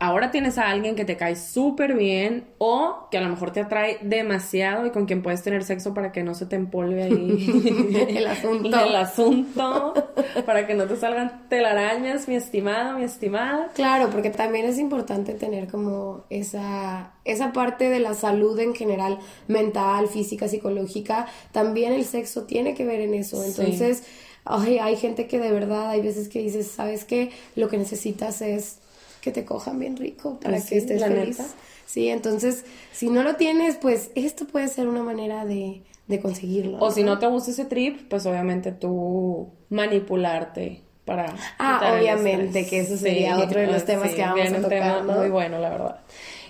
ahora 0.00 0.30
tienes 0.30 0.56
a 0.56 0.70
alguien 0.70 0.96
que 0.96 1.04
te 1.04 1.18
cae 1.18 1.36
súper 1.36 1.94
bien 1.94 2.46
o 2.56 3.06
que 3.10 3.18
a 3.18 3.20
lo 3.20 3.28
mejor 3.28 3.52
te 3.52 3.60
atrae 3.60 3.98
demasiado 4.00 4.86
y 4.86 4.90
con 4.90 5.04
quien 5.04 5.22
puedes 5.22 5.42
tener 5.42 5.62
sexo 5.62 5.92
para 5.92 6.10
que 6.10 6.22
no 6.22 6.34
se 6.34 6.46
te 6.46 6.56
empolve 6.56 7.02
ahí 7.02 8.06
El 8.16 8.26
asunto. 8.26 8.80
el 8.84 8.96
asunto, 8.96 9.94
para 10.46 10.66
que 10.66 10.74
no 10.74 10.86
te 10.86 10.96
salgan 10.96 11.46
telarañas, 11.50 12.28
mi 12.28 12.34
estimado, 12.34 12.98
mi 12.98 13.04
estimada. 13.04 13.68
Claro, 13.74 14.08
porque 14.10 14.30
también 14.30 14.64
es 14.64 14.78
importante 14.78 15.34
tener 15.34 15.68
como 15.68 16.24
esa, 16.30 17.12
esa 17.26 17.52
parte 17.52 17.90
de 17.90 18.00
la 18.00 18.14
salud 18.14 18.58
en 18.58 18.74
general, 18.74 19.18
mental, 19.48 20.08
física, 20.08 20.48
psicológica. 20.48 21.26
También 21.52 21.92
el 21.92 22.06
sexo 22.06 22.44
tiene 22.44 22.74
que 22.74 22.86
ver 22.86 23.00
en 23.00 23.12
eso. 23.12 23.42
Sí. 23.42 23.50
Entonces, 23.50 24.04
ay, 24.46 24.78
hay 24.78 24.96
gente 24.96 25.26
que 25.26 25.38
de 25.38 25.52
verdad, 25.52 25.90
hay 25.90 26.00
veces 26.00 26.30
que 26.30 26.38
dices, 26.38 26.68
¿sabes 26.68 27.04
qué? 27.04 27.30
Lo 27.54 27.68
que 27.68 27.76
necesitas 27.76 28.40
es 28.40 28.79
que 29.20 29.32
te 29.32 29.44
cojan 29.44 29.78
bien 29.78 29.96
rico 29.96 30.38
para 30.40 30.60
que 30.64 30.78
estés 30.78 31.02
feliz. 31.02 31.38
neta. 31.38 31.50
Sí, 31.86 32.08
entonces, 32.08 32.64
si 32.92 33.08
no 33.10 33.22
lo 33.22 33.36
tienes, 33.36 33.76
pues 33.76 34.10
esto 34.14 34.46
puede 34.46 34.68
ser 34.68 34.86
una 34.86 35.02
manera 35.02 35.44
de, 35.44 35.82
de 36.06 36.20
conseguirlo. 36.20 36.78
O 36.80 36.90
si 36.90 37.02
no 37.02 37.18
te 37.18 37.26
gusta 37.26 37.50
ese 37.50 37.64
trip, 37.64 38.08
pues 38.08 38.26
obviamente 38.26 38.72
tú 38.72 39.48
manipularte 39.70 40.82
para 41.04 41.34
Ah, 41.58 41.96
obviamente, 41.98 42.66
que 42.66 42.80
eso 42.80 42.96
sería 42.96 43.38
otro 43.38 43.60
de 43.60 43.66
los 43.66 43.84
temas 43.84 44.10
que 44.12 44.22
vamos 44.22 44.40
a 44.52 44.56
un 44.56 44.62
tocar, 44.62 44.68
tema 44.68 45.02
¿no? 45.02 45.18
muy 45.18 45.30
bueno, 45.30 45.58
la 45.58 45.70
verdad. 45.70 46.00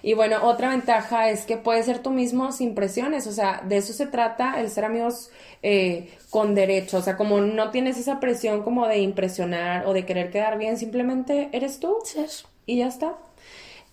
Y 0.03 0.15
bueno, 0.15 0.39
otra 0.43 0.71
ventaja 0.71 1.29
es 1.31 1.45
que 1.45 1.57
puedes 1.59 1.87
ser 1.87 1.99
tú 1.99 2.11
mismo 2.11 2.53
sin 2.53 2.75
presiones, 2.75 3.27
o 3.27 3.33
sea, 3.33 3.63
de 3.67 3.77
eso 3.77 3.93
se 3.93 4.07
trata 4.07 4.61
el 4.61 4.71
ser 4.71 4.85
amigos 4.87 5.31
eh, 5.63 6.11
con 6.31 6.55
derecho, 6.55 6.99
o 6.99 7.03
sea, 7.03 7.17
como 7.17 7.41
no 7.41 7.71
tienes 7.71 7.99
esa 7.99 8.19
presión 8.19 8.63
como 8.63 8.87
de 8.87 8.99
impresionar 8.99 9.87
o 9.87 9.93
de 9.93 10.07
querer 10.07 10.31
quedar 10.31 10.57
bien, 10.59 10.79
simplemente 10.79 11.51
eres 11.53 11.81
tú 11.81 11.97
Ser. 12.05 12.29
Y 12.73 12.79
ya 12.79 12.87
está. 12.89 13.15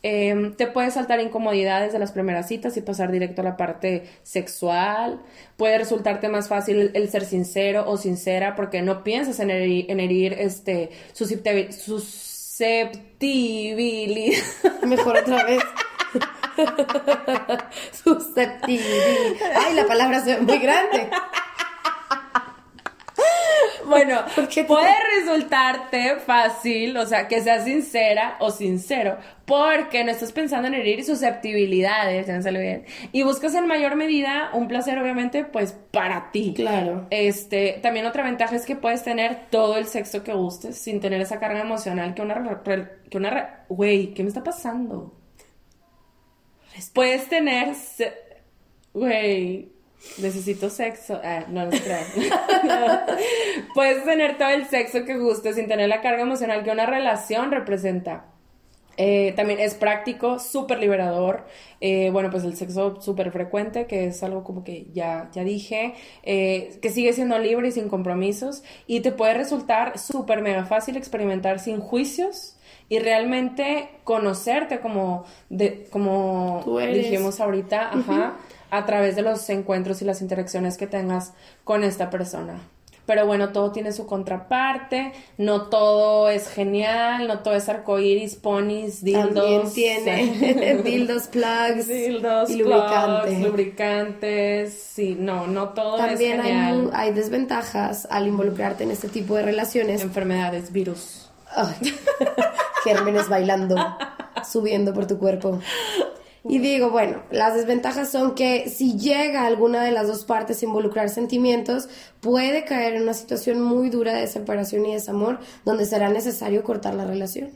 Eh, 0.03 0.53
te 0.57 0.67
puedes 0.67 0.93
saltar 0.93 1.19
incomodidades 1.19 1.91
de 1.91 1.97
las 1.99 2.11
primeras 2.11 2.47
citas 2.47 2.77
y 2.77 2.81
pasar 2.81 3.11
directo 3.11 3.41
a 3.41 3.43
la 3.43 3.57
parte 3.57 4.07
sexual. 4.23 5.19
Puede 5.57 5.79
resultarte 5.79 6.29
más 6.29 6.47
fácil 6.47 6.79
el, 6.79 6.91
el 6.93 7.09
ser 7.09 7.25
sincero 7.25 7.83
o 7.87 7.97
sincera 7.97 8.55
porque 8.55 8.81
no 8.83 9.03
piensas 9.03 9.39
en 9.39 9.49
herir, 9.49 9.87
en 9.89 9.99
herir 9.99 10.33
este, 10.33 10.91
susceptibil- 11.17 11.71
susceptibilidad. 11.71 14.37
Mejor 14.85 15.17
otra 15.17 15.43
vez. 15.43 15.63
Susceptibilidad. 17.91 19.51
Ay, 19.65 19.73
la 19.75 19.85
palabra 19.87 20.23
se 20.23 20.35
ve 20.35 20.41
muy 20.41 20.59
grande. 20.59 21.09
Bueno, 23.87 24.21
¿Por 24.35 24.47
qué 24.47 24.61
te- 24.61 24.67
puede 24.67 24.91
resultarte 25.19 26.15
fácil, 26.17 26.95
o 26.97 27.05
sea, 27.05 27.27
que 27.27 27.41
seas 27.41 27.63
sincera 27.63 28.37
o 28.39 28.51
sincero, 28.51 29.17
porque 29.45 30.03
no 30.03 30.11
estás 30.11 30.31
pensando 30.31 30.67
en 30.67 30.73
herir 30.75 31.03
susceptibilidades, 31.03 32.27
ya 32.27 32.33
me 32.33 32.41
salió 32.41 32.61
bien, 32.61 32.85
y 33.11 33.23
buscas 33.23 33.55
en 33.55 33.65
mayor 33.67 33.95
medida 33.95 34.49
un 34.53 34.67
placer, 34.67 34.97
obviamente, 34.99 35.45
pues 35.45 35.73
para 35.91 36.31
ti. 36.31 36.53
Claro. 36.55 37.07
Este, 37.09 37.79
también 37.81 38.05
otra 38.05 38.23
ventaja 38.23 38.55
es 38.55 38.65
que 38.65 38.75
puedes 38.75 39.03
tener 39.03 39.47
todo 39.49 39.77
el 39.77 39.85
sexo 39.87 40.23
que 40.23 40.33
gustes 40.33 40.77
sin 40.77 40.99
tener 40.99 41.21
esa 41.21 41.39
carga 41.39 41.61
emocional 41.61 42.13
que 42.13 42.21
una 42.21 42.61
que 43.09 43.17
una 43.17 43.29
re- 43.29 43.47
güey, 43.69 44.13
¿qué 44.13 44.23
me 44.23 44.29
está 44.29 44.43
pasando? 44.43 45.13
Puedes 46.93 47.27
tener 47.27 47.73
se- 47.75 48.13
güey, 48.93 49.71
necesito 50.17 50.69
sexo. 50.69 51.19
Ah, 51.23 51.45
no, 51.49 51.65
no 51.65 51.71
crean. 51.71 52.05
Puedes 53.73 54.03
tener 54.03 54.37
todo 54.37 54.49
el 54.49 54.65
sexo 54.67 55.05
que 55.05 55.17
gustes 55.17 55.55
sin 55.55 55.67
tener 55.67 55.89
la 55.89 56.01
carga 56.01 56.21
emocional 56.21 56.63
que 56.63 56.71
una 56.71 56.85
relación 56.85 57.51
representa. 57.51 58.25
Eh, 58.99 59.33
también 59.35 59.59
es 59.59 59.75
práctico, 59.75 60.39
súper 60.39 60.79
liberador. 60.79 61.45
Eh, 61.81 62.09
bueno, 62.11 62.31
pues 62.31 62.43
el 62.43 62.55
sexo 62.55 62.99
súper 62.99 63.31
frecuente, 63.31 63.85
que 63.85 64.07
es 64.07 64.23
algo 64.23 64.43
como 64.43 64.63
que 64.63 64.87
ya, 64.91 65.29
ya 65.31 65.43
dije, 65.43 65.93
eh, 66.23 66.79
que 66.81 66.89
sigue 66.89 67.13
siendo 67.13 67.37
libre 67.37 67.67
y 67.67 67.71
sin 67.71 67.89
compromisos. 67.89 68.63
Y 68.87 69.01
te 69.01 69.11
puede 69.11 69.35
resultar 69.35 69.99
súper 69.99 70.41
mega 70.41 70.65
fácil 70.65 70.97
experimentar 70.97 71.59
sin 71.59 71.79
juicios 71.79 72.57
y 72.89 72.99
realmente 72.99 73.89
conocerte 74.03 74.79
como, 74.79 75.25
de, 75.49 75.87
como 75.91 76.63
dijimos 76.91 77.39
ahorita, 77.39 77.91
ajá, 77.91 78.37
a 78.71 78.85
través 78.85 79.15
de 79.15 79.21
los 79.21 79.49
encuentros 79.49 80.01
y 80.01 80.05
las 80.05 80.21
interacciones 80.21 80.77
que 80.77 80.87
tengas 80.87 81.33
con 81.63 81.83
esta 81.83 82.09
persona. 82.09 82.59
Pero 83.05 83.25
bueno, 83.25 83.53
todo 83.53 83.71
tiene 83.71 83.93
su 83.93 84.05
contraparte, 84.05 85.13
no 85.37 85.67
todo 85.69 86.27
es 86.27 86.49
genial, 86.49 87.25
no 87.29 87.39
todo 87.39 87.53
es 87.55 87.69
arcoíris, 87.69 88.35
ponis, 88.35 89.01
dildos. 89.01 89.33
También 89.33 89.73
tiene 89.73 90.81
dildos, 90.83 91.27
plugs 91.27 91.87
dildos, 91.87 92.49
y 92.49 92.57
lubricante. 92.57 93.27
plugs, 93.27 93.47
lubricantes, 93.47 94.73
sí, 94.73 95.15
no, 95.17 95.47
no 95.47 95.69
todo 95.69 95.95
También 95.95 96.39
es 96.41 96.45
hay, 96.47 96.51
genial. 96.51 96.83
mu- 96.83 96.89
hay 96.91 97.13
desventajas 97.13 98.09
al 98.11 98.27
involucrarte 98.27 98.83
en 98.83 98.91
este 98.91 99.07
tipo 99.07 99.35
de 99.35 99.43
relaciones. 99.43 100.01
Enfermedades, 100.01 100.73
virus. 100.73 101.29
Gérmenes 102.83 103.29
bailando, 103.29 103.77
subiendo 104.49 104.93
por 104.93 105.07
tu 105.07 105.17
cuerpo. 105.17 105.59
Y 106.49 106.59
digo, 106.59 106.89
bueno, 106.89 107.23
las 107.31 107.55
desventajas 107.55 108.09
son 108.09 108.35
que 108.35 108.69
si 108.69 108.97
llega 108.97 109.45
alguna 109.45 109.83
de 109.83 109.91
las 109.91 110.07
dos 110.07 110.23
partes 110.23 110.61
a 110.61 110.65
involucrar 110.65 111.09
sentimientos, 111.09 111.89
puede 112.21 112.63
caer 112.63 112.93
en 112.93 113.03
una 113.03 113.13
situación 113.13 113.61
muy 113.61 113.89
dura 113.89 114.13
de 114.13 114.27
separación 114.27 114.85
y 114.85 114.93
desamor, 114.93 115.39
donde 115.65 115.85
será 115.85 116.09
necesario 116.09 116.63
cortar 116.63 116.93
la 116.93 117.05
relación. 117.05 117.51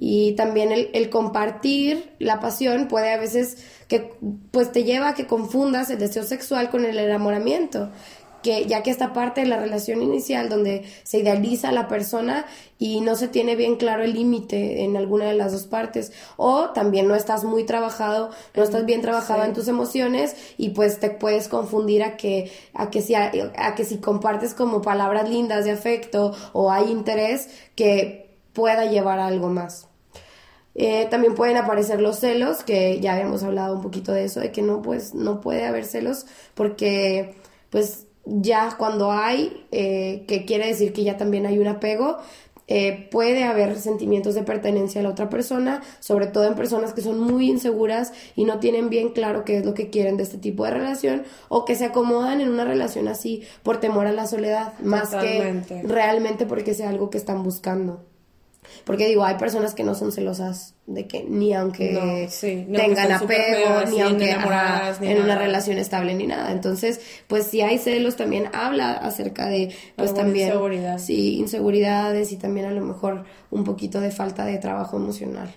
Y 0.00 0.32
también 0.36 0.70
el, 0.70 0.90
el 0.94 1.10
compartir 1.10 2.12
la 2.20 2.38
pasión 2.38 2.86
puede 2.86 3.12
a 3.12 3.18
veces 3.18 3.58
que 3.88 4.12
pues 4.52 4.70
te 4.70 4.84
lleva 4.84 5.08
a 5.08 5.14
que 5.14 5.26
confundas 5.26 5.90
el 5.90 5.98
deseo 5.98 6.22
sexual 6.22 6.70
con 6.70 6.84
el 6.84 6.98
enamoramiento. 6.98 7.90
Que 8.42 8.66
ya 8.66 8.82
que 8.84 8.90
esta 8.90 9.12
parte 9.12 9.40
de 9.40 9.48
la 9.48 9.58
relación 9.58 10.00
inicial 10.02 10.48
donde 10.48 10.84
se 11.02 11.18
idealiza 11.18 11.70
a 11.70 11.72
la 11.72 11.88
persona 11.88 12.46
y 12.78 13.00
no 13.00 13.16
se 13.16 13.26
tiene 13.26 13.56
bien 13.56 13.76
claro 13.76 14.04
el 14.04 14.12
límite 14.12 14.84
en 14.84 14.96
alguna 14.96 15.24
de 15.26 15.34
las 15.34 15.50
dos 15.50 15.64
partes 15.66 16.12
o 16.36 16.70
también 16.70 17.08
no 17.08 17.16
estás 17.16 17.42
muy 17.42 17.64
trabajado, 17.64 18.30
no 18.54 18.62
estás 18.62 18.84
bien 18.86 19.00
trabajado 19.00 19.42
Sí. 19.42 19.48
en 19.48 19.54
tus 19.54 19.66
emociones 19.66 20.36
y 20.56 20.68
pues 20.70 21.00
te 21.00 21.10
puedes 21.10 21.48
confundir 21.48 22.04
a 22.04 22.16
que 22.16 22.52
a 22.74 22.90
que 22.90 23.02
si 23.02 23.14
a, 23.14 23.32
a 23.56 23.74
que 23.74 23.84
si 23.84 23.98
compartes 23.98 24.54
como 24.54 24.82
palabras 24.82 25.28
lindas 25.28 25.64
de 25.64 25.72
afecto 25.72 26.32
o 26.52 26.70
hay 26.70 26.90
interés 26.92 27.48
que 27.74 28.30
pueda 28.52 28.84
llevar 28.86 29.18
a 29.18 29.26
algo 29.26 29.48
más. 29.48 29.88
Eh, 30.74 31.06
también 31.10 31.34
pueden 31.34 31.56
aparecer 31.56 32.00
los 32.00 32.20
celos, 32.20 32.62
que 32.62 33.00
ya 33.00 33.14
habíamos 33.14 33.42
hablado 33.42 33.74
un 33.74 33.82
poquito 33.82 34.12
de 34.12 34.24
eso, 34.24 34.38
de 34.40 34.52
que 34.52 34.62
no, 34.62 34.80
pues, 34.80 35.12
no 35.14 35.40
puede 35.40 35.66
haber 35.66 35.84
celos 35.84 36.26
porque, 36.54 37.34
pues, 37.70 38.06
ya 38.28 38.74
cuando 38.76 39.10
hay, 39.10 39.66
eh, 39.72 40.24
que 40.28 40.44
quiere 40.44 40.66
decir 40.66 40.92
que 40.92 41.04
ya 41.04 41.16
también 41.16 41.46
hay 41.46 41.58
un 41.58 41.66
apego, 41.66 42.18
eh, 42.70 43.08
puede 43.10 43.44
haber 43.44 43.78
sentimientos 43.78 44.34
de 44.34 44.42
pertenencia 44.42 45.00
a 45.00 45.04
la 45.04 45.10
otra 45.10 45.30
persona, 45.30 45.82
sobre 46.00 46.26
todo 46.26 46.44
en 46.44 46.54
personas 46.54 46.92
que 46.92 47.00
son 47.00 47.18
muy 47.18 47.48
inseguras 47.48 48.12
y 48.36 48.44
no 48.44 48.58
tienen 48.58 48.90
bien 48.90 49.10
claro 49.10 49.44
qué 49.46 49.56
es 49.56 49.64
lo 49.64 49.72
que 49.72 49.88
quieren 49.88 50.18
de 50.18 50.24
este 50.24 50.36
tipo 50.36 50.64
de 50.64 50.72
relación 50.72 51.24
o 51.48 51.64
que 51.64 51.76
se 51.76 51.86
acomodan 51.86 52.42
en 52.42 52.50
una 52.50 52.66
relación 52.66 53.08
así 53.08 53.42
por 53.62 53.80
temor 53.80 54.06
a 54.06 54.12
la 54.12 54.26
soledad, 54.26 54.78
más 54.80 55.10
Totalmente. 55.10 55.80
que 55.80 55.88
realmente 55.88 56.44
porque 56.44 56.74
sea 56.74 56.90
algo 56.90 57.08
que 57.08 57.16
están 57.16 57.42
buscando. 57.42 58.04
Porque 58.84 59.06
digo, 59.06 59.24
hay 59.24 59.36
personas 59.36 59.74
que 59.74 59.84
no 59.84 59.94
son 59.94 60.12
celosas 60.12 60.74
de 60.86 61.06
que 61.06 61.24
ni 61.24 61.52
aunque 61.52 61.92
No, 61.92 62.30
sí, 62.30 62.66
tengan 62.74 63.12
apego, 63.12 63.84
ni 63.90 64.00
aunque 64.00 64.32
ajá, 64.32 64.96
ni 65.00 65.08
en 65.08 65.22
una 65.22 65.36
relación 65.36 65.78
estable 65.78 66.14
ni 66.14 66.26
nada. 66.26 66.52
Entonces, 66.52 67.00
pues 67.26 67.44
si 67.44 67.60
hay 67.60 67.78
celos 67.78 68.16
también 68.16 68.50
habla 68.52 68.92
acerca 68.92 69.48
de 69.48 69.74
pues 69.96 70.14
también 70.14 70.48
inseguridad. 70.48 70.98
sí, 70.98 71.36
inseguridades 71.36 72.32
y 72.32 72.36
también 72.36 72.66
a 72.66 72.70
lo 72.70 72.80
mejor 72.80 73.24
un 73.50 73.64
poquito 73.64 74.00
de 74.00 74.10
falta 74.10 74.44
de 74.44 74.58
trabajo 74.58 74.96
emocional. 74.96 75.54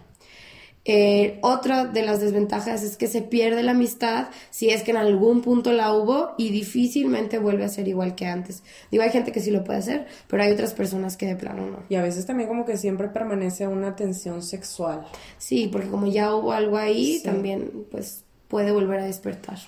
Eh, 0.83 1.37
otra 1.43 1.85
de 1.85 2.01
las 2.01 2.21
desventajas 2.21 2.81
es 2.81 2.97
que 2.97 3.05
se 3.07 3.21
pierde 3.21 3.61
la 3.61 3.71
amistad 3.71 4.29
si 4.49 4.71
es 4.71 4.81
que 4.81 4.89
en 4.91 4.97
algún 4.97 5.41
punto 5.41 5.71
la 5.73 5.93
hubo 5.93 6.31
y 6.39 6.49
difícilmente 6.49 7.37
vuelve 7.37 7.65
a 7.65 7.69
ser 7.69 7.87
igual 7.87 8.15
que 8.15 8.25
antes. 8.25 8.63
Digo, 8.89 9.03
hay 9.03 9.11
gente 9.11 9.31
que 9.31 9.41
sí 9.41 9.51
lo 9.51 9.63
puede 9.63 9.77
hacer, 9.79 10.07
pero 10.27 10.41
hay 10.41 10.51
otras 10.51 10.73
personas 10.73 11.17
que 11.17 11.27
de 11.27 11.35
plano 11.35 11.67
no. 11.67 11.83
Y 11.87 11.95
a 11.95 12.01
veces 12.01 12.25
también 12.25 12.49
como 12.49 12.65
que 12.65 12.77
siempre 12.77 13.09
permanece 13.09 13.67
una 13.67 13.95
tensión 13.95 14.41
sexual. 14.41 15.05
Sí, 15.37 15.69
porque 15.71 15.87
como 15.89 16.07
ya 16.07 16.33
hubo 16.33 16.51
algo 16.51 16.77
ahí, 16.77 17.17
Sí. 17.17 17.23
también 17.23 17.85
pues 17.91 18.23
puede 18.47 18.71
volver 18.71 19.01
a 19.01 19.05
despertar. 19.05 19.59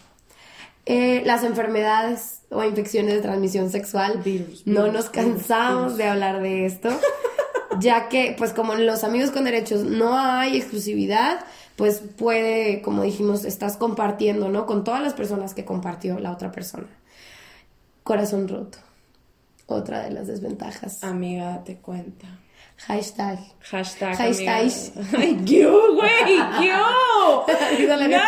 Eh, 0.86 1.24
las 1.26 1.44
enfermedades 1.44 2.42
o 2.50 2.64
infecciones 2.64 3.14
de 3.16 3.22
transmisión 3.22 3.70
sexual, 3.70 4.20
Virus, 4.24 4.68
no 4.68 4.84
virus, 4.84 4.94
nos 4.94 5.10
cansamos 5.10 5.84
virus. 5.84 5.98
de 5.98 6.08
hablar 6.08 6.42
de 6.42 6.66
esto, 6.66 6.90
ya 7.80 8.10
que 8.10 8.36
pues 8.38 8.52
como 8.52 8.74
en 8.74 8.86
los 8.86 9.06
amigos 9.06 9.32
con 9.32 9.46
derechos 9.46 9.84
no 9.84 10.18
hay 10.18 10.58
exclusividad, 10.58 11.46
pues 11.78 12.02
puede, 12.18 12.82
como 12.82 13.04
dijimos, 13.04 13.46
estás 13.46 13.78
compartiendo, 13.78 14.50
¿no? 14.50 14.66
Con 14.66 14.84
todas 14.84 15.02
las 15.02 15.14
personas 15.14 15.54
que 15.54 15.64
compartió 15.64 16.20
la 16.20 16.32
otra 16.32 16.52
persona. 16.52 16.88
Corazón 18.04 18.50
roto, 18.50 18.78
otra 19.68 20.04
de 20.04 20.12
las 20.12 20.28
desventajas. 20.28 21.04
Amiga, 21.04 21.46
date 21.46 21.78
cuenta. 21.78 22.28
Hashtag. 22.78 23.40
Hashtag. 23.62 24.18
Hashtag. 24.18 24.72
Ay, 25.18 25.40
yo, 25.46 25.96
güey, 25.96 26.38
yo. 26.68 27.46
¡No! 27.48 28.24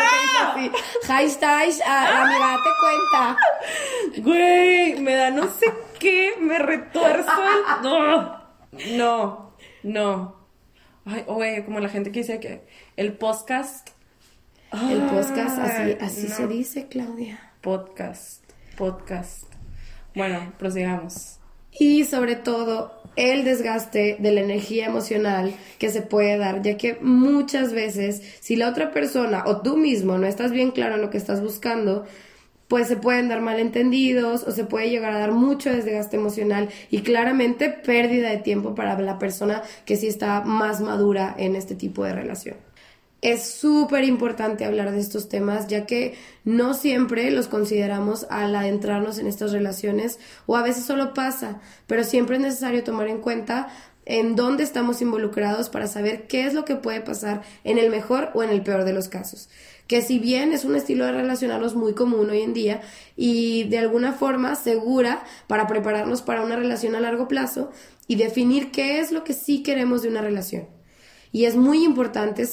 Hashtag, 1.07 1.73
ah, 1.85 2.23
amiga, 2.23 2.51
date 2.51 2.69
cuenta. 2.79 3.37
Güey, 4.21 5.01
me 5.01 5.15
da 5.15 5.31
no 5.31 5.49
sé 5.49 5.73
qué, 5.99 6.35
me 6.39 6.57
retuerzo 6.59 7.31
el... 7.31 7.83
No, 7.83 8.41
no, 8.95 9.53
no. 9.83 10.35
Ay, 11.05 11.23
güey, 11.27 11.65
como 11.65 11.79
la 11.79 11.89
gente 11.89 12.11
que 12.11 12.19
dice 12.19 12.39
que 12.39 12.65
el 12.95 13.13
podcast... 13.17 13.89
El 14.71 15.01
podcast, 15.03 15.59
así, 15.59 15.97
así 16.01 16.27
no. 16.27 16.35
se 16.35 16.47
dice, 16.47 16.87
Claudia. 16.87 17.53
Podcast, 17.61 18.43
podcast. 18.77 19.43
Bueno, 20.15 20.53
prosigamos. 20.57 21.39
Y 21.77 22.05
sobre 22.05 22.35
todo, 22.35 22.91
el 23.15 23.43
desgaste 23.43 24.17
de 24.19 24.31
la 24.31 24.41
energía 24.41 24.85
emocional 24.87 25.53
que 25.79 25.89
se 25.89 26.01
puede 26.01 26.37
dar, 26.37 26.61
ya 26.61 26.77
que 26.77 26.97
muchas 27.01 27.73
veces, 27.73 28.21
si 28.39 28.55
la 28.55 28.69
otra 28.69 28.91
persona 28.91 29.43
o 29.45 29.61
tú 29.61 29.77
mismo 29.77 30.17
no 30.17 30.27
estás 30.27 30.51
bien 30.51 30.71
claro 30.71 30.95
en 30.95 31.01
lo 31.01 31.09
que 31.09 31.17
estás 31.17 31.41
buscando, 31.41 32.05
pues 32.67 32.87
se 32.87 32.97
pueden 32.97 33.29
dar 33.29 33.41
malentendidos 33.41 34.43
o 34.43 34.51
se 34.51 34.65
puede 34.65 34.89
llegar 34.89 35.13
a 35.13 35.19
dar 35.19 35.31
mucho 35.31 35.71
desgaste 35.71 36.17
emocional 36.17 36.69
y 36.89 37.01
claramente 37.01 37.69
pérdida 37.69 38.29
de 38.29 38.37
tiempo 38.37 38.73
para 38.73 38.99
la 38.99 39.19
persona 39.19 39.61
que 39.85 39.97
sí 39.97 40.07
está 40.07 40.41
más 40.41 40.81
madura 40.81 41.35
en 41.37 41.55
este 41.55 41.75
tipo 41.75 42.03
de 42.03 42.13
relación. 42.13 42.64
Es 43.25 43.49
súper 43.55 44.03
importante 44.03 44.65
hablar 44.65 44.91
de 44.91 44.99
estos 44.99 45.29
temas, 45.29 45.65
ya 45.65 45.87
que 45.87 46.13
no 46.43 46.75
siempre 46.75 47.31
los 47.31 47.47
consideramos 47.47 48.27
al 48.29 48.55
adentrarnos 48.55 49.17
en 49.17 49.25
estas 49.25 49.51
relaciones 49.51 50.19
o 50.45 50.55
a 50.55 50.61
veces 50.61 50.85
solo 50.85 51.15
pasa, 51.15 51.59
pero 51.87 52.03
siempre 52.03 52.35
es 52.35 52.43
necesario 52.43 52.83
tomar 52.83 53.07
en 53.07 53.21
cuenta 53.21 53.69
en 54.05 54.35
dónde 54.35 54.61
estamos 54.61 55.01
involucrados 55.01 55.71
para 55.71 55.87
saber 55.87 56.27
qué 56.27 56.45
es 56.45 56.53
lo 56.53 56.65
que 56.65 56.75
puede 56.75 57.01
pasar 57.01 57.41
en 57.63 57.79
el 57.79 57.89
mejor 57.89 58.29
o 58.35 58.43
en 58.43 58.51
el 58.51 58.61
peor 58.61 58.83
de 58.83 58.93
los 58.93 59.07
casos. 59.07 59.49
Que 59.87 60.03
si 60.03 60.19
bien 60.19 60.53
es 60.53 60.63
un 60.63 60.75
estilo 60.75 61.05
de 61.05 61.13
relacionarnos 61.13 61.73
muy 61.73 61.95
común 61.95 62.29
hoy 62.29 62.43
en 62.43 62.53
día 62.53 62.81
y 63.17 63.63
de 63.63 63.79
alguna 63.79 64.13
forma 64.13 64.53
segura 64.53 65.23
para 65.47 65.65
prepararnos 65.65 66.21
para 66.21 66.43
una 66.43 66.57
relación 66.57 66.93
a 66.93 66.99
largo 66.99 67.27
plazo 67.27 67.71
y 68.05 68.17
definir 68.17 68.69
qué 68.69 68.99
es 68.99 69.11
lo 69.11 69.23
que 69.23 69.33
sí 69.33 69.63
queremos 69.63 70.03
de 70.03 70.09
una 70.09 70.21
relación. 70.21 70.67
Y 71.31 71.45
es 71.45 71.55
muy 71.55 71.83
importante 71.83 72.43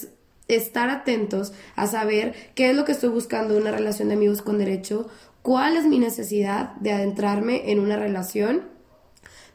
estar 0.48 0.90
atentos 0.90 1.52
a 1.76 1.86
saber 1.86 2.34
qué 2.54 2.70
es 2.70 2.76
lo 2.76 2.84
que 2.84 2.92
estoy 2.92 3.10
buscando 3.10 3.54
de 3.54 3.60
una 3.60 3.70
relación 3.72 4.08
de 4.08 4.14
amigos 4.14 4.42
con 4.42 4.58
derecho, 4.58 5.08
cuál 5.42 5.76
es 5.76 5.86
mi 5.86 5.98
necesidad 5.98 6.74
de 6.76 6.92
adentrarme 6.92 7.70
en 7.70 7.80
una 7.80 7.96
relación 7.96 8.70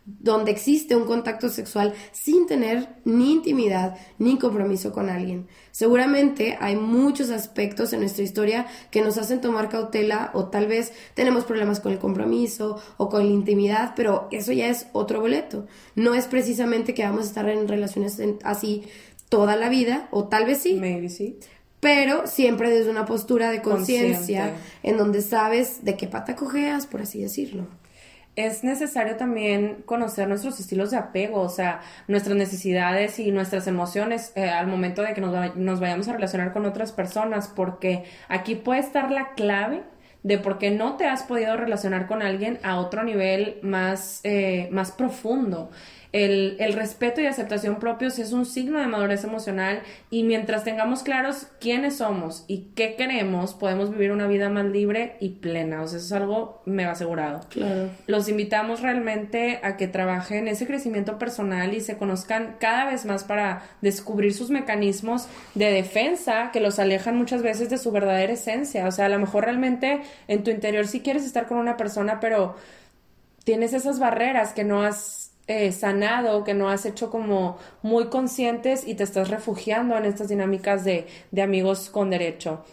donde 0.10 0.52
existe 0.52 0.96
un 0.96 1.04
contacto 1.04 1.50
sexual 1.50 1.94
sin 2.14 2.48
tener 2.48 2.88
ni 3.04 3.34
intimidad 3.34 3.98
ni 4.18 4.40
compromiso 4.40 4.94
con 4.94 5.10
alguien. 5.10 5.48
Seguramente 5.72 6.58
hay 6.62 6.78
muchos 6.78 7.30
aspectos 7.30 7.92
en 7.92 8.00
nuestra 8.00 8.24
historia 8.24 8.68
que 8.90 9.02
nos 9.02 9.18
hacen 9.18 9.42
tomar 9.42 9.68
cautela 9.68 10.32
o 10.34 10.46
tal 10.46 10.68
vez 10.68 10.94
tenemos 11.14 11.44
problemas 11.44 11.82
con 11.82 11.92
el 11.92 12.00
compromiso 12.00 12.82
o 12.96 13.10
con 13.10 13.26
la 13.28 13.34
intimidad, 13.34 13.94
pero 13.98 14.30
eso 14.32 14.54
ya 14.54 14.70
es 14.70 14.88
otro 14.94 15.20
boleto. 15.20 15.68
No 15.96 16.14
es 16.14 16.26
precisamente 16.28 16.94
que 16.94 17.04
vamos 17.04 17.26
a 17.26 17.28
estar 17.28 17.50
en 17.50 17.68
relaciones 17.68 18.18
en- 18.20 18.40
así 18.44 18.84
toda 19.30 19.56
la 19.56 19.70
vida 19.70 20.08
o 20.12 20.28
tal 20.28 20.46
vez 20.46 20.60
sí, 20.60 20.76
Maybe 20.76 21.10
sí. 21.10 21.38
pero 21.80 22.28
siempre 22.28 22.70
desde 22.70 22.90
una 22.90 23.06
postura 23.06 23.50
de 23.52 23.62
conciencia 23.62 24.54
en 24.84 24.98
donde 24.98 25.22
sabes 25.22 25.84
de 25.84 25.98
qué 25.98 26.08
pata 26.08 26.36
cojeas, 26.36 26.88
por 26.88 27.02
así 27.02 27.22
decirlo. 27.22 27.68
Es 28.36 28.64
necesario 28.64 29.16
también 29.16 29.82
conocer 29.86 30.28
nuestros 30.28 30.60
estilos 30.60 30.92
de 30.92 30.98
apego, 30.98 31.42
o 31.42 31.50
sea, 31.50 31.82
nuestras 32.08 32.38
necesidades 32.38 33.18
y 33.18 33.32
nuestras 33.32 33.66
emociones 33.66 34.32
eh, 34.36 34.48
al 34.48 34.68
momento 34.68 35.02
de 35.02 35.16
que 35.16 35.22
nos, 35.22 35.56
nos 35.56 35.80
vayamos 35.80 36.08
a 36.08 36.14
relacionar 36.14 36.54
con 36.54 36.66
otras 36.68 36.92
personas, 36.92 37.48
porque 37.48 38.04
aquí 38.28 38.54
puede 38.54 38.82
estar 38.82 39.12
la 39.12 39.34
clave 39.34 39.82
de 40.22 40.38
por 40.38 40.60
qué 40.60 40.72
no 40.72 40.98
te 40.98 41.08
has 41.08 41.24
podido 41.24 41.56
relacionar 41.58 42.06
con 42.06 42.22
alguien 42.22 42.60
a 42.62 42.78
otro 42.78 43.04
nivel 43.04 43.58
más, 43.62 44.20
eh, 44.24 44.68
más 44.72 44.92
profundo. 44.92 45.72
El, 46.12 46.58
el 46.60 46.74
respeto 46.74 47.22
y 47.22 47.26
aceptación 47.26 47.80
propios 47.80 48.20
es 48.20 48.32
un 48.32 48.46
signo 48.46 48.80
de 48.80 48.88
madurez 48.88 49.24
emocional 49.24 49.82
y 50.10 50.24
mientras 50.24 50.64
tengamos 50.64 51.04
claros 51.04 51.48
quiénes 51.60 51.98
somos 51.98 52.46
y 52.48 52.70
qué 52.76 52.96
queremos, 52.96 53.54
podemos 53.54 53.92
vivir 53.92 54.12
una 54.12 54.28
vida 54.28 54.50
más 54.50 54.66
libre 54.66 55.18
y 55.20 55.30
plena. 55.30 55.82
O 55.82 55.88
sea, 55.88 55.98
eso 55.98 56.08
es 56.08 56.12
algo 56.14 56.62
mega 56.66 56.92
asegurado. 56.92 57.42
Claro. 57.50 57.90
Los 58.08 58.30
invitamos 58.30 58.82
realmente 58.82 59.60
a 59.64 59.78
que 59.78 59.88
trabajen 59.88 60.48
ese 60.48 60.66
crecimiento 60.68 61.18
personal 61.18 61.74
y 61.74 61.82
se 61.82 61.98
conozcan 61.98 62.56
cada 62.60 62.86
vez 62.86 63.06
más 63.06 63.24
para 63.24 63.64
descubrir 63.82 64.34
sus 64.34 64.50
mecanismos 64.50 65.28
de 65.56 65.72
defensa 65.72 66.52
que 66.52 66.60
los 66.60 66.80
alejan 66.80 67.18
muchas 67.18 67.42
veces 67.42 67.70
de 67.70 67.78
su 67.78 67.92
verdadera 67.92 68.34
esencia. 68.34 68.88
O 68.88 68.92
sea, 68.92 69.06
a 69.06 69.10
lo 69.10 69.20
mejor 69.20 69.46
realmente 69.46 70.02
en 70.28 70.44
tu 70.44 70.52
interior 70.52 70.88
sí 70.88 71.02
quieres 71.02 71.26
estar 71.26 71.48
con 71.48 71.58
una 71.58 71.78
persona, 71.78 72.20
pero 72.20 72.56
tienes 73.44 73.74
esas 73.74 74.00
barreras 74.00 74.54
que 74.54 74.64
no 74.64 74.84
has 74.84 75.27
eh, 75.48 75.72
sanado, 75.72 76.44
que 76.44 76.54
no 76.54 76.70
has 76.70 76.86
hecho 76.86 77.10
como 77.10 77.58
muy 77.82 78.08
conscientes 78.08 78.88
y 78.88 78.96
te 78.96 79.04
estás 79.04 79.30
refugiando 79.30 79.98
en 79.98 80.06
estas 80.06 80.30
dinámicas 80.30 80.84
de, 80.84 81.08
de 81.32 81.42
amigos 81.42 81.90
con 81.90 82.10
derecho. 82.10 82.64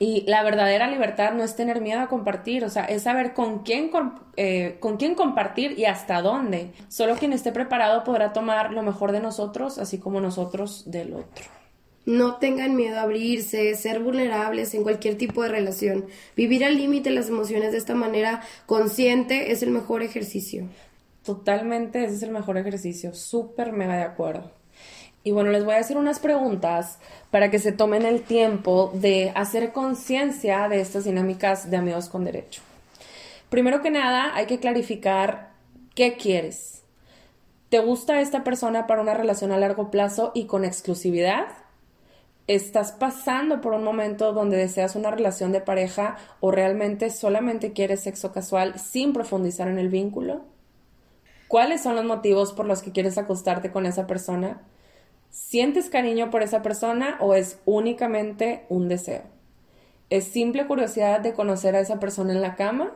Y 0.00 0.22
la 0.28 0.44
verdadera 0.44 0.88
libertad 0.88 1.32
no 1.32 1.42
es 1.42 1.56
tener 1.56 1.80
miedo 1.80 2.00
a 2.00 2.06
compartir, 2.06 2.64
o 2.64 2.70
sea, 2.70 2.84
es 2.84 3.02
saber 3.02 3.34
con 3.34 3.64
quién, 3.64 3.90
eh, 4.36 4.76
con 4.78 4.96
quién 4.96 5.16
compartir 5.16 5.76
y 5.76 5.86
hasta 5.86 6.22
dónde. 6.22 6.70
Solo 6.88 7.16
quien 7.16 7.32
esté 7.32 7.50
preparado 7.50 8.04
podrá 8.04 8.32
tomar 8.32 8.72
lo 8.72 8.82
mejor 8.82 9.10
de 9.10 9.20
nosotros, 9.20 9.78
así 9.78 9.98
como 9.98 10.20
nosotros 10.20 10.88
del 10.88 11.14
otro. 11.14 11.46
No 12.06 12.36
tengan 12.36 12.76
miedo 12.76 12.98
a 12.98 13.02
abrirse, 13.02 13.74
ser 13.74 13.98
vulnerables 13.98 14.72
en 14.72 14.84
cualquier 14.84 15.18
tipo 15.18 15.42
de 15.42 15.48
relación. 15.48 16.06
Vivir 16.36 16.64
al 16.64 16.76
límite 16.76 17.10
las 17.10 17.28
emociones 17.28 17.72
de 17.72 17.78
esta 17.78 17.94
manera 17.94 18.40
consciente 18.66 19.50
es 19.50 19.62
el 19.62 19.70
mejor 19.70 20.02
ejercicio. 20.02 20.68
Totalmente, 21.28 22.04
ese 22.04 22.14
es 22.14 22.22
el 22.22 22.30
mejor 22.30 22.56
ejercicio, 22.56 23.12
súper 23.12 23.72
mega 23.72 23.98
de 23.98 24.02
acuerdo. 24.02 24.50
Y 25.22 25.30
bueno, 25.30 25.50
les 25.50 25.62
voy 25.62 25.74
a 25.74 25.78
hacer 25.78 25.98
unas 25.98 26.20
preguntas 26.20 27.00
para 27.30 27.50
que 27.50 27.58
se 27.58 27.70
tomen 27.70 28.06
el 28.06 28.22
tiempo 28.22 28.90
de 28.94 29.30
hacer 29.34 29.74
conciencia 29.74 30.70
de 30.70 30.80
estas 30.80 31.04
dinámicas 31.04 31.70
de 31.70 31.76
amigos 31.76 32.08
con 32.08 32.24
derecho. 32.24 32.62
Primero 33.50 33.82
que 33.82 33.90
nada, 33.90 34.34
hay 34.34 34.46
que 34.46 34.58
clarificar 34.58 35.50
qué 35.94 36.16
quieres. 36.16 36.82
¿Te 37.68 37.80
gusta 37.80 38.22
esta 38.22 38.42
persona 38.42 38.86
para 38.86 39.02
una 39.02 39.12
relación 39.12 39.52
a 39.52 39.58
largo 39.58 39.90
plazo 39.90 40.32
y 40.34 40.46
con 40.46 40.64
exclusividad? 40.64 41.48
¿Estás 42.46 42.92
pasando 42.92 43.60
por 43.60 43.74
un 43.74 43.84
momento 43.84 44.32
donde 44.32 44.56
deseas 44.56 44.96
una 44.96 45.10
relación 45.10 45.52
de 45.52 45.60
pareja 45.60 46.16
o 46.40 46.50
realmente 46.50 47.10
solamente 47.10 47.74
quieres 47.74 48.00
sexo 48.00 48.32
casual 48.32 48.78
sin 48.78 49.12
profundizar 49.12 49.68
en 49.68 49.78
el 49.78 49.90
vínculo? 49.90 50.56
¿Cuáles 51.48 51.82
son 51.82 51.96
los 51.96 52.04
motivos 52.04 52.52
por 52.52 52.66
los 52.66 52.82
que 52.82 52.92
quieres 52.92 53.16
acostarte 53.16 53.70
con 53.70 53.86
esa 53.86 54.06
persona? 54.06 54.60
¿Sientes 55.30 55.88
cariño 55.88 56.30
por 56.30 56.42
esa 56.42 56.62
persona 56.62 57.16
o 57.20 57.34
es 57.34 57.58
únicamente 57.64 58.66
un 58.68 58.88
deseo? 58.88 59.22
¿Es 60.10 60.24
simple 60.24 60.66
curiosidad 60.66 61.20
de 61.20 61.32
conocer 61.32 61.74
a 61.74 61.80
esa 61.80 61.98
persona 61.98 62.32
en 62.32 62.42
la 62.42 62.54
cama? 62.54 62.92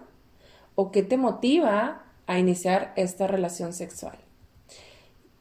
¿O 0.75 0.93
qué 0.93 1.03
te 1.03 1.17
motiva 1.17 2.05
a 2.27 2.39
iniciar 2.39 2.93
esta 2.97 3.27
relación 3.27 3.73
sexual? 3.73 4.19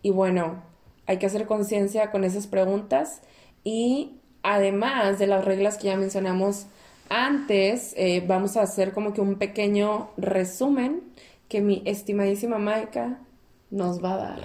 Y 0.02 0.12
bueno, 0.12 0.64
hay 1.06 1.18
que 1.18 1.26
hacer 1.26 1.46
conciencia 1.48 2.12
con 2.12 2.24
esas 2.24 2.48
preguntas 2.48 3.22
y 3.64 4.22
además 4.42 5.20
de 5.20 5.28
las 5.28 5.44
reglas 5.44 5.78
que 5.78 5.88
ya 5.88 5.98
mencionamos 5.98 6.68
antes, 7.10 7.94
eh, 7.98 8.24
vamos 8.26 8.56
a 8.56 8.62
hacer 8.62 8.94
como 8.94 9.14
que 9.14 9.20
un 9.20 9.36
pequeño 9.36 10.12
resumen 10.16 11.04
que 11.52 11.60
mi 11.60 11.82
estimadísima 11.84 12.60
Maika 12.60 13.20
nos 13.72 14.02
va 14.02 14.14
a 14.14 14.18
dar. 14.18 14.40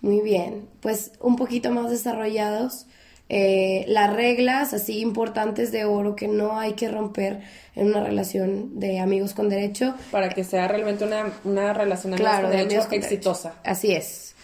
Muy 0.00 0.20
bien, 0.20 0.68
pues 0.80 1.12
un 1.20 1.36
poquito 1.36 1.70
más 1.70 1.90
desarrollados. 1.90 2.86
Eh, 3.28 3.84
las 3.86 4.12
reglas 4.12 4.74
así 4.74 4.98
importantes 4.98 5.70
de 5.70 5.84
oro 5.84 6.16
que 6.16 6.26
no 6.26 6.58
hay 6.58 6.72
que 6.72 6.88
romper 6.88 7.42
en 7.76 7.86
una 7.86 8.02
relación 8.02 8.80
de 8.80 8.98
amigos 8.98 9.32
con 9.32 9.48
derecho. 9.48 9.94
Para 10.10 10.28
que 10.28 10.42
sea 10.42 10.66
realmente 10.66 11.04
una, 11.04 11.32
una 11.44 11.72
relación 11.72 12.16
de 12.16 12.26
amigos 12.26 12.40
con 12.40 12.50
derecho 12.50 12.88
exitosa. 12.90 13.54
Así 13.62 13.92
es. 13.92 14.34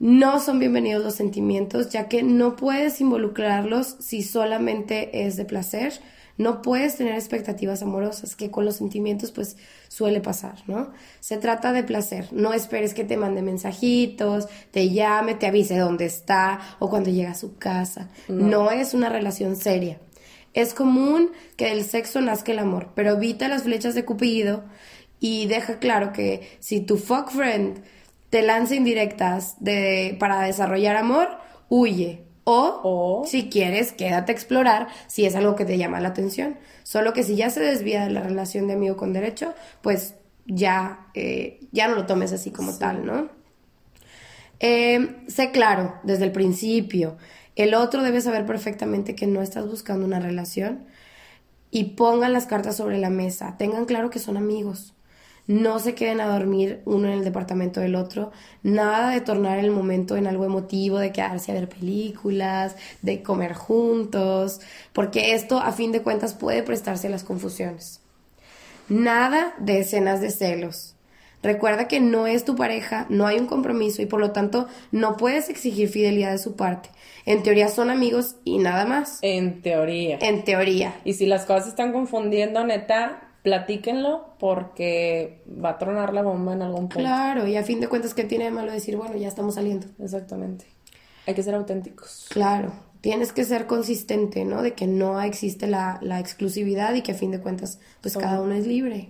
No 0.00 0.40
son 0.40 0.58
bienvenidos 0.58 1.04
los 1.04 1.14
sentimientos, 1.14 1.90
ya 1.90 2.08
que 2.08 2.24
no 2.24 2.56
puedes 2.56 3.00
involucrarlos 3.00 3.94
si 4.00 4.24
solamente 4.24 5.26
es 5.26 5.36
de 5.36 5.44
placer. 5.44 5.92
No 6.38 6.62
puedes 6.62 6.96
tener 6.96 7.14
expectativas 7.14 7.82
amorosas, 7.82 8.36
que 8.36 8.50
con 8.50 8.64
los 8.64 8.76
sentimientos 8.76 9.32
pues 9.32 9.56
suele 9.88 10.20
pasar, 10.20 10.54
¿no? 10.66 10.92
Se 11.20 11.36
trata 11.36 11.72
de 11.72 11.82
placer. 11.82 12.28
No 12.32 12.54
esperes 12.54 12.94
que 12.94 13.04
te 13.04 13.16
mande 13.16 13.42
mensajitos, 13.42 14.48
te 14.70 14.88
llame, 14.90 15.34
te 15.34 15.48
avise 15.48 15.76
dónde 15.76 16.06
está 16.06 16.60
o 16.78 16.88
cuando 16.88 17.10
llega 17.10 17.32
a 17.32 17.34
su 17.34 17.58
casa. 17.58 18.08
No, 18.28 18.70
es 18.70 18.94
una 18.94 19.08
relación 19.08 19.56
seria. 19.56 19.98
Es 20.54 20.74
común 20.74 21.32
que 21.56 21.66
del 21.66 21.84
sexo 21.84 22.20
nazca 22.20 22.52
el 22.52 22.60
amor, 22.60 22.92
pero 22.94 23.12
evita 23.12 23.48
las 23.48 23.64
flechas 23.64 23.94
de 23.94 24.04
Cupido 24.04 24.64
y 25.20 25.46
deja 25.46 25.78
claro 25.78 26.12
que 26.12 26.56
si 26.60 26.80
tu 26.80 26.96
fuck 26.96 27.30
friend 27.30 27.82
te 28.30 28.42
lanza 28.42 28.74
indirectas 28.74 29.56
de, 29.58 30.16
para 30.20 30.42
desarrollar 30.42 30.96
amor, 30.96 31.28
huye. 31.68 32.27
O, 32.50 33.24
si 33.26 33.50
quieres, 33.50 33.92
quédate 33.92 34.32
a 34.32 34.34
explorar 34.34 34.88
si 35.06 35.26
es 35.26 35.36
algo 35.36 35.54
que 35.54 35.66
te 35.66 35.76
llama 35.76 36.00
la 36.00 36.08
atención. 36.08 36.56
Solo 36.82 37.12
que 37.12 37.22
si 37.22 37.36
ya 37.36 37.50
se 37.50 37.60
desvía 37.60 38.04
de 38.04 38.10
la 38.10 38.22
relación 38.22 38.66
de 38.66 38.72
amigo 38.72 38.96
con 38.96 39.12
derecho, 39.12 39.52
pues 39.82 40.14
ya, 40.46 41.10
eh, 41.12 41.60
ya 41.72 41.88
no 41.88 41.94
lo 41.94 42.06
tomes 42.06 42.32
así 42.32 42.50
como 42.50 42.78
tal, 42.78 43.04
¿no? 43.04 43.28
Eh, 44.60 45.24
sé 45.26 45.50
claro 45.50 46.00
desde 46.04 46.24
el 46.24 46.32
principio. 46.32 47.18
El 47.54 47.74
otro 47.74 48.02
debe 48.02 48.22
saber 48.22 48.46
perfectamente 48.46 49.14
que 49.14 49.26
no 49.26 49.42
estás 49.42 49.66
buscando 49.66 50.06
una 50.06 50.18
relación 50.18 50.86
y 51.70 51.84
pongan 51.96 52.32
las 52.32 52.46
cartas 52.46 52.78
sobre 52.78 52.96
la 52.96 53.10
mesa. 53.10 53.56
Tengan 53.58 53.84
claro 53.84 54.08
que 54.08 54.20
son 54.20 54.38
amigos 54.38 54.94
no 55.48 55.78
se 55.78 55.94
queden 55.94 56.20
a 56.20 56.28
dormir 56.28 56.82
uno 56.84 57.08
en 57.08 57.14
el 57.14 57.24
departamento 57.24 57.80
del 57.80 57.96
otro, 57.96 58.30
nada 58.62 59.10
de 59.10 59.22
tornar 59.22 59.58
el 59.58 59.70
momento 59.70 60.16
en 60.16 60.26
algo 60.26 60.44
emotivo, 60.44 60.98
de 60.98 61.10
quedarse 61.10 61.50
a 61.50 61.54
ver 61.54 61.68
películas, 61.70 62.76
de 63.02 63.22
comer 63.22 63.54
juntos, 63.54 64.60
porque 64.92 65.34
esto 65.34 65.58
a 65.58 65.72
fin 65.72 65.90
de 65.90 66.02
cuentas 66.02 66.34
puede 66.34 66.62
prestarse 66.62 67.08
a 67.08 67.10
las 67.10 67.24
confusiones. 67.24 68.00
Nada 68.90 69.54
de 69.58 69.80
escenas 69.80 70.20
de 70.20 70.30
celos. 70.30 70.94
Recuerda 71.42 71.88
que 71.88 72.00
no 72.00 72.26
es 72.26 72.44
tu 72.44 72.54
pareja, 72.56 73.06
no 73.08 73.26
hay 73.26 73.38
un 73.38 73.46
compromiso 73.46 74.02
y 74.02 74.06
por 74.06 74.20
lo 74.20 74.32
tanto 74.32 74.66
no 74.92 75.16
puedes 75.16 75.48
exigir 75.48 75.88
fidelidad 75.88 76.32
de 76.32 76.38
su 76.38 76.56
parte. 76.56 76.90
En 77.24 77.42
teoría 77.42 77.68
son 77.68 77.90
amigos 77.90 78.36
y 78.44 78.58
nada 78.58 78.84
más. 78.84 79.18
En 79.22 79.62
teoría. 79.62 80.18
En 80.20 80.44
teoría. 80.44 81.00
Y 81.04 81.14
si 81.14 81.26
las 81.26 81.46
cosas 81.46 81.68
están 81.68 81.92
confundiendo, 81.92 82.64
neta, 82.64 83.27
platíquenlo 83.48 84.34
porque 84.38 85.42
va 85.48 85.70
a 85.70 85.78
tronar 85.78 86.12
la 86.12 86.22
bomba 86.22 86.52
en 86.52 86.62
algún 86.62 86.88
punto. 86.88 86.98
Claro, 86.98 87.46
y 87.46 87.56
a 87.56 87.64
fin 87.64 87.80
de 87.80 87.88
cuentas, 87.88 88.12
¿qué 88.12 88.24
tiene 88.24 88.44
de 88.44 88.50
malo 88.50 88.70
decir, 88.70 88.96
bueno, 88.96 89.16
ya 89.16 89.28
estamos 89.28 89.54
saliendo? 89.54 89.86
Exactamente. 89.98 90.66
Hay 91.26 91.34
que 91.34 91.42
ser 91.42 91.54
auténticos. 91.54 92.26
Claro, 92.28 92.72
tienes 93.00 93.32
que 93.32 93.44
ser 93.44 93.66
consistente, 93.66 94.44
¿no? 94.44 94.62
De 94.62 94.74
que 94.74 94.86
no 94.86 95.20
existe 95.22 95.66
la, 95.66 95.98
exclusividad 96.20 96.94
y 96.94 97.00
que 97.02 97.12
a 97.12 97.14
fin 97.14 97.30
de 97.30 97.40
cuentas, 97.40 97.80
pues 98.02 98.18
cada 98.18 98.42
uno 98.42 98.54
es 98.54 98.66
libre. 98.66 99.08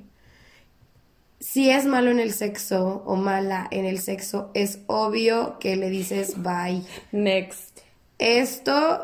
Si 1.41 1.71
es 1.71 1.85
malo 1.85 2.11
en 2.13 2.21
el 2.21 2.33
sexo 2.33 3.03
o 3.07 3.17
mala 3.17 3.67
en 3.73 3.87
el 3.87 3.99
sexo, 3.99 4.51
es 4.55 4.81
obvio 4.87 5.59
que 5.59 5.75
le 5.75 5.91
dices 5.91 6.41
bye. 6.43 6.83
Next. 7.11 7.81
Esto 8.19 9.01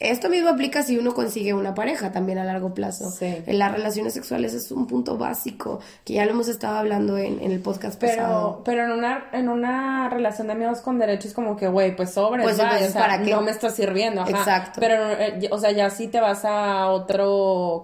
esto 0.00 0.28
mismo 0.28 0.48
aplica 0.48 0.82
si 0.82 0.96
uno 0.96 1.12
consigue 1.12 1.54
una 1.54 1.74
pareja 1.74 2.12
también 2.12 2.38
a 2.38 2.44
largo 2.44 2.72
plazo. 2.72 3.12
En 3.20 3.58
las 3.58 3.72
relaciones 3.72 4.14
sexuales 4.14 4.54
es 4.54 4.70
un 4.70 4.86
punto 4.86 5.18
básico, 5.18 5.80
que 6.04 6.14
ya 6.14 6.24
lo 6.24 6.32
hemos 6.32 6.48
estado 6.48 6.76
hablando 6.76 7.18
en, 7.18 7.40
el 7.40 7.60
podcast 7.60 7.98
pero, 7.98 8.22
pasado. 8.22 8.62
Pero 8.64 8.84
en 8.84 8.92
una, 8.92 9.24
en 9.32 9.48
una 9.48 10.08
relación 10.08 10.46
de 10.46 10.52
amigos 10.52 10.80
con 10.80 10.98
derechos 10.98 11.32
como 11.32 11.56
que, 11.56 11.66
güey, 11.66 11.96
pues 11.96 12.10
sobre, 12.10 12.42
pues 12.42 12.58
¿para 12.94 13.22
qué? 13.22 13.30
no 13.30 13.40
me 13.42 13.50
está 13.50 13.70
sirviendo. 13.70 14.22
Exacto. 14.26 14.78
Pero, 14.80 15.10
eh, 15.10 15.48
o 15.50 15.58
sea, 15.58 15.72
ya 15.72 15.90
si 15.90 16.06
te 16.06 16.20
vas 16.20 16.44
a 16.44 16.88
otro 16.88 17.82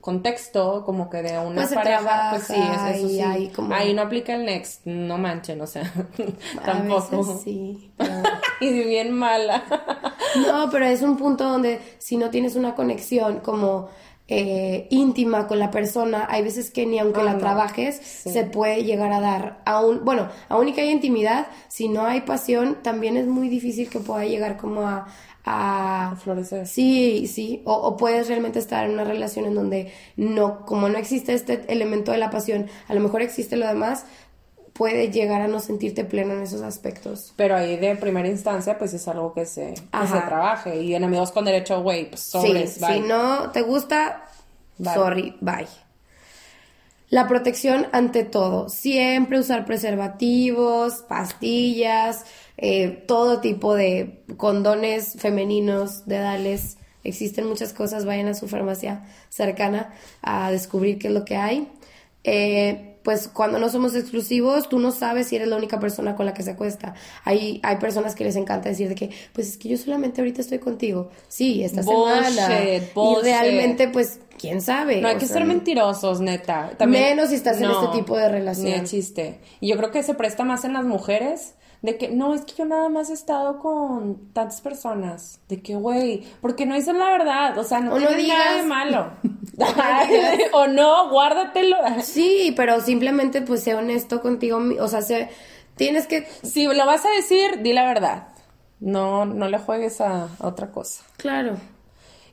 contexto 0.00 0.84
como 0.84 1.08
que 1.08 1.22
de 1.22 1.38
una 1.38 1.62
pues 1.62 1.72
pareja, 1.72 2.28
pues 2.32 2.42
sí, 2.46 2.54
eso 2.54 3.08
sí. 3.08 3.20
Ahí 3.72 3.94
no 3.94 4.02
aplica 4.02 4.34
el 4.34 4.44
next, 4.44 4.84
no 4.84 5.16
manchen, 5.16 5.62
o 5.62 5.66
sea, 5.66 5.90
tampoco. 6.64 7.40
sí. 7.42 7.90
Y 8.60 8.70
bien 8.70 9.12
mala. 9.12 9.64
no, 10.46 10.68
pero 10.70 10.86
es 10.86 11.02
un 11.02 11.16
punto 11.16 11.44
donde 11.44 11.80
si 11.98 12.16
no 12.16 12.30
tienes 12.30 12.56
una 12.56 12.74
conexión 12.74 13.40
como 13.40 13.88
eh, 14.26 14.86
íntima 14.90 15.46
con 15.46 15.58
la 15.58 15.70
persona, 15.70 16.26
hay 16.30 16.42
veces 16.42 16.70
que 16.70 16.86
ni 16.86 16.98
aunque 16.98 17.22
la 17.22 17.32
ah, 17.32 17.38
trabajes 17.38 17.96
se 17.96 18.44
puede 18.44 18.84
llegar 18.84 19.12
a 19.12 19.20
dar. 19.20 19.60
Aún, 19.66 20.00
bueno, 20.04 20.28
aún 20.48 20.68
y 20.68 20.72
que 20.72 20.80
haya 20.80 20.92
intimidad, 20.92 21.46
si 21.68 21.88
no 21.88 22.06
hay 22.06 22.22
pasión, 22.22 22.78
también 22.82 23.16
es 23.18 23.26
muy 23.26 23.48
difícil 23.48 23.90
que 23.90 23.98
pueda 23.98 24.24
llegar 24.24 24.56
como 24.56 24.80
a, 24.82 25.06
a, 25.44 26.16
florecer. 26.22 26.66
Sí, 26.66 27.26
sí, 27.26 27.60
o, 27.66 27.96
puedes 27.96 28.28
realmente 28.28 28.58
estar 28.58 28.86
en 28.86 28.92
una 28.92 29.04
relación 29.04 29.44
en 29.44 29.54
donde 29.54 29.92
no, 30.16 30.64
como 30.64 30.88
no 30.88 30.96
existe 30.96 31.34
este 31.34 31.70
elemento 31.70 32.12
de 32.12 32.18
la 32.18 32.30
pasión, 32.30 32.68
a 32.88 32.94
lo 32.94 33.00
mejor 33.00 33.20
existe 33.20 33.56
lo 33.56 33.66
demás, 33.66 34.06
puede 34.74 35.10
llegar 35.10 35.40
a 35.40 35.48
no 35.48 35.60
sentirte 35.60 36.04
pleno 36.04 36.34
en 36.34 36.42
esos 36.42 36.60
aspectos. 36.60 37.32
Pero 37.36 37.56
ahí 37.56 37.76
de 37.76 37.96
primera 37.96 38.28
instancia, 38.28 38.76
pues 38.76 38.92
es 38.92 39.08
algo 39.08 39.32
que 39.32 39.46
se, 39.46 39.74
se 39.76 40.20
trabaje. 40.26 40.82
Y 40.82 40.94
enemigos 40.94 41.32
con 41.32 41.44
derecho, 41.44 41.80
güey, 41.82 42.10
pues 42.10 42.20
sobres, 42.20 42.74
sí, 42.74 42.84
Si 42.84 43.00
no 43.00 43.50
te 43.52 43.62
gusta, 43.62 44.24
sorry, 44.82 45.36
bye. 45.40 45.66
La 47.08 47.28
protección 47.28 47.86
ante 47.92 48.24
todo. 48.24 48.68
Siempre 48.68 49.38
usar 49.38 49.64
preservativos, 49.64 51.04
pastillas, 51.08 52.24
eh, 52.56 53.04
todo 53.06 53.40
tipo 53.40 53.74
de 53.74 54.24
condones 54.36 55.14
femeninos, 55.16 56.06
dedales. 56.06 56.78
Existen 57.04 57.46
muchas 57.46 57.72
cosas. 57.72 58.04
Vayan 58.04 58.26
a 58.26 58.34
su 58.34 58.48
farmacia 58.48 59.04
cercana 59.28 59.94
a 60.22 60.50
descubrir 60.50 60.98
qué 60.98 61.06
es 61.06 61.14
lo 61.14 61.24
que 61.24 61.36
hay. 61.36 61.70
Eh, 62.24 62.93
pues 63.04 63.28
cuando 63.28 63.58
no 63.58 63.68
somos 63.68 63.94
exclusivos, 63.94 64.68
tú 64.70 64.78
no 64.78 64.90
sabes 64.90 65.28
si 65.28 65.36
eres 65.36 65.48
la 65.48 65.56
única 65.56 65.78
persona 65.78 66.16
con 66.16 66.24
la 66.24 66.32
que 66.32 66.42
se 66.42 66.52
acuesta. 66.52 66.94
Hay, 67.24 67.60
hay 67.62 67.76
personas 67.76 68.14
que 68.14 68.24
les 68.24 68.34
encanta 68.34 68.70
decir 68.70 68.88
de 68.88 68.94
que, 68.94 69.10
pues 69.34 69.46
es 69.46 69.58
que 69.58 69.68
yo 69.68 69.76
solamente 69.76 70.22
ahorita 70.22 70.40
estoy 70.40 70.58
contigo. 70.58 71.10
Sí, 71.28 71.62
esta 71.62 71.82
semana. 71.82 72.64
Y 72.70 73.22
realmente, 73.22 73.88
pues, 73.88 74.20
quién 74.38 74.62
sabe. 74.62 75.02
No 75.02 75.08
hay 75.08 75.16
que 75.16 75.26
ser 75.26 75.44
mentirosos, 75.44 76.20
neta. 76.20 76.72
menos 76.86 77.28
si 77.28 77.34
estás 77.34 77.60
en 77.60 77.70
este 77.70 77.88
tipo 77.92 78.16
de 78.16 78.30
relación. 78.30 78.80
Ni 78.80 78.88
chiste. 78.88 79.38
Y 79.60 79.68
yo 79.68 79.76
creo 79.76 79.90
que 79.90 80.02
se 80.02 80.14
presta 80.14 80.44
más 80.44 80.64
en 80.64 80.72
las 80.72 80.84
mujeres 80.84 81.54
de 81.84 81.98
que 81.98 82.08
no, 82.08 82.32
es 82.32 82.46
que 82.46 82.54
yo 82.54 82.64
nada 82.64 82.88
más 82.88 83.10
he 83.10 83.12
estado 83.12 83.58
con 83.58 84.32
tantas 84.32 84.62
personas. 84.62 85.40
De 85.50 85.60
que, 85.60 85.74
güey, 85.74 86.24
porque 86.40 86.64
no 86.64 86.74
dicen 86.74 86.98
la 86.98 87.10
verdad. 87.10 87.58
O 87.58 87.62
sea, 87.62 87.80
no 87.80 87.98
tiene 87.98 88.26
nada 88.26 88.56
de 88.56 88.62
malo. 88.62 89.10
o 90.54 90.66
no, 90.66 91.10
guárdatelo. 91.10 91.76
sí, 92.00 92.54
pero 92.56 92.80
simplemente 92.80 93.42
pues 93.42 93.62
sé 93.62 93.74
honesto 93.74 94.22
contigo. 94.22 94.62
O 94.80 94.88
sea, 94.88 95.02
sé, 95.02 95.28
tienes 95.76 96.06
que... 96.06 96.26
Si 96.42 96.64
lo 96.64 96.86
vas 96.86 97.04
a 97.04 97.10
decir, 97.10 97.60
di 97.60 97.74
la 97.74 97.84
verdad. 97.84 98.28
No, 98.80 99.26
no 99.26 99.48
le 99.48 99.58
juegues 99.58 100.00
a, 100.00 100.28
otra 100.38 100.70
cosa. 100.70 101.04
Claro. 101.18 101.58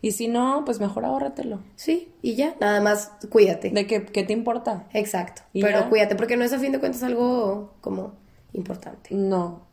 Y 0.01 0.11
si 0.11 0.29
no, 0.29 0.63
pues 0.63 0.79
mejor 0.79 1.03
ahórratelo. 1.03 1.59
Sí, 1.75 2.13
y 2.21 2.35
ya, 2.35 2.55
nada 2.61 2.79
más 2.79 3.11
cuídate. 3.29 3.69
¿De 3.71 3.85
qué, 3.85 4.05
qué 4.05 4.23
te 4.23 4.31
importa? 4.31 4.87
Exacto. 4.93 5.41
Pero 5.51 5.89
cuídate, 5.89 6.15
porque 6.15 6.37
no 6.37 6.45
es 6.45 6.53
a 6.53 6.59
fin 6.59 6.71
de 6.71 6.79
cuentas 6.79 7.03
algo 7.03 7.73
como 7.81 8.20
importante. 8.53 9.13
No. 9.13 9.65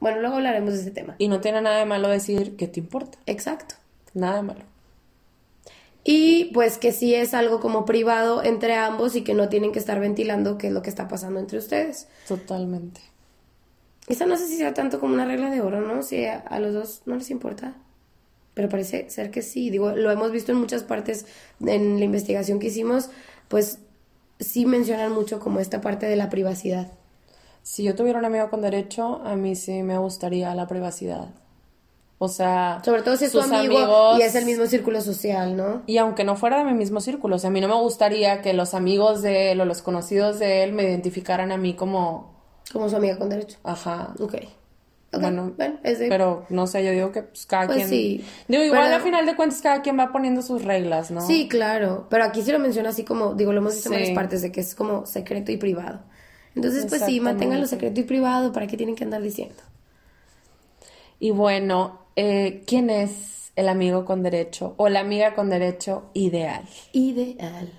Bueno, 0.00 0.20
luego 0.20 0.36
hablaremos 0.36 0.74
de 0.74 0.80
ese 0.80 0.90
tema. 0.90 1.16
Y 1.18 1.28
no 1.28 1.40
tiene 1.40 1.62
nada 1.62 1.78
de 1.78 1.86
malo 1.86 2.08
decir 2.08 2.56
que 2.56 2.68
te 2.68 2.80
importa. 2.80 3.18
Exacto. 3.26 3.76
Nada 4.12 4.36
de 4.36 4.42
malo. 4.42 4.60
Y 6.04 6.50
pues 6.52 6.76
que 6.76 6.92
sí 6.92 7.14
es 7.14 7.32
algo 7.32 7.60
como 7.60 7.86
privado 7.86 8.44
entre 8.44 8.74
ambos 8.74 9.16
y 9.16 9.22
que 9.22 9.32
no 9.32 9.48
tienen 9.48 9.72
que 9.72 9.78
estar 9.78 9.98
ventilando 10.00 10.58
qué 10.58 10.66
es 10.66 10.72
lo 10.72 10.82
que 10.82 10.90
está 10.90 11.08
pasando 11.08 11.40
entre 11.40 11.56
ustedes. 11.56 12.08
Totalmente. 12.28 13.00
Esa 14.06 14.26
no 14.26 14.36
sé 14.36 14.46
si 14.46 14.58
sea 14.58 14.74
tanto 14.74 15.00
como 15.00 15.14
una 15.14 15.24
regla 15.24 15.48
de 15.48 15.62
oro, 15.62 15.80
¿no? 15.80 16.02
Si 16.02 16.26
a, 16.26 16.44
los 16.60 16.74
dos 16.74 17.02
no 17.06 17.16
les 17.16 17.30
importa. 17.30 17.74
Pero 18.52 18.68
parece 18.68 19.08
ser 19.08 19.30
que 19.30 19.40
sí. 19.40 19.70
Digo, 19.70 19.92
lo 19.92 20.10
hemos 20.10 20.30
visto 20.30 20.52
en 20.52 20.58
muchas 20.58 20.82
partes 20.82 21.24
en 21.64 21.98
la 21.98 22.04
investigación 22.04 22.58
que 22.58 22.66
hicimos, 22.66 23.08
pues 23.48 23.78
sí 24.38 24.66
mencionan 24.66 25.12
mucho 25.12 25.40
como 25.40 25.58
esta 25.58 25.80
parte 25.80 26.04
de 26.04 26.16
la 26.16 26.28
privacidad. 26.28 26.92
Si 27.64 27.82
yo 27.82 27.94
tuviera 27.94 28.18
un 28.18 28.24
amigo 28.26 28.50
con 28.50 28.60
derecho, 28.60 29.22
a 29.24 29.36
mí 29.36 29.56
sí 29.56 29.82
me 29.82 29.96
gustaría 29.98 30.54
la 30.54 30.66
privacidad. 30.68 31.28
O 32.18 32.28
sea, 32.28 32.80
Sobre 32.84 33.00
todo 33.02 33.16
si 33.16 33.24
es 33.24 33.32
tu 33.32 33.40
amigo 33.40 33.78
amigos- 33.78 34.18
y 34.18 34.22
es 34.22 34.34
el 34.34 34.44
mismo 34.44 34.66
círculo 34.66 35.00
social, 35.00 35.56
¿no? 35.56 35.82
Y 35.86 35.96
aunque 35.98 36.24
no 36.24 36.36
fuera 36.36 36.58
de 36.58 36.64
mi 36.64 36.74
mismo 36.74 37.00
círculo, 37.00 37.36
o 37.36 37.38
sea, 37.38 37.48
a 37.48 37.52
mí 37.52 37.60
no 37.62 37.68
me 37.68 37.74
gustaría 37.74 38.42
que 38.42 38.52
los 38.52 38.74
amigos 38.74 39.22
de 39.22 39.50
él 39.52 39.60
o 39.60 39.64
los 39.64 39.80
conocidos 39.82 40.38
de 40.38 40.62
él 40.62 40.72
me 40.74 40.82
identificaran 40.84 41.52
a 41.52 41.56
mí 41.56 41.74
como, 41.74 42.34
Como 42.72 42.88
su 42.88 42.96
amiga 42.96 43.16
con 43.18 43.30
derecho. 43.30 43.58
ajá, 43.64 44.14
Ok. 44.20 44.34
Ok, 45.12 45.20
Bueno, 45.20 45.52
es 45.84 46.00
de- 46.00 46.08
pero 46.08 46.44
no 46.48 46.66
sé, 46.66 46.84
yo 46.84 46.90
digo 46.90 47.12
que 47.12 47.22
pues, 47.22 47.46
cada 47.46 47.66
Pues 47.66 47.76
quien... 47.78 47.88
sí, 47.88 48.24
Digo, 48.48 48.64
igual 48.64 48.82
pero- 48.82 48.96
al 48.96 49.02
final 49.02 49.24
de 49.26 49.36
cuentas 49.36 49.60
cada 49.62 49.80
quien 49.80 49.96
va 49.98 50.10
poniendo 50.12 50.42
sus 50.42 50.64
reglas, 50.64 51.12
¿no? 51.12 51.20
Sí, 51.20 51.48
claro. 51.48 52.06
Pero 52.10 52.24
aquí 52.24 52.42
sí 52.42 52.50
lo 52.50 52.58
menciona 52.58 52.88
así 52.90 53.04
como, 53.04 53.34
digo, 53.34 53.52
lo 53.52 53.60
hemos 53.60 53.74
visto 53.74 53.90
en 53.90 53.94
varias 53.94 54.10
partes, 54.14 54.42
de 54.42 54.50
que 54.50 54.60
es 54.60 54.74
como 54.74 55.06
secreto 55.06 55.52
y 55.52 55.56
privado. 55.56 56.00
Entonces, 56.54 56.86
pues 56.88 57.02
sí, 57.04 57.20
manténganlo 57.20 57.66
secreto 57.66 58.00
y 58.00 58.04
privado, 58.04 58.52
¿para 58.52 58.66
qué 58.66 58.76
tienen 58.76 58.94
que 58.94 59.04
andar 59.04 59.22
diciendo? 59.22 59.62
Y 61.18 61.30
bueno, 61.30 62.00
eh, 62.16 62.62
¿quién 62.66 62.90
es 62.90 63.52
el 63.56 63.68
amigo 63.68 64.04
con 64.04 64.22
derecho 64.22 64.74
o 64.76 64.88
la 64.88 65.00
amiga 65.00 65.34
con 65.34 65.50
derecho 65.50 66.10
ideal? 66.14 66.64
Ideal. 66.92 67.72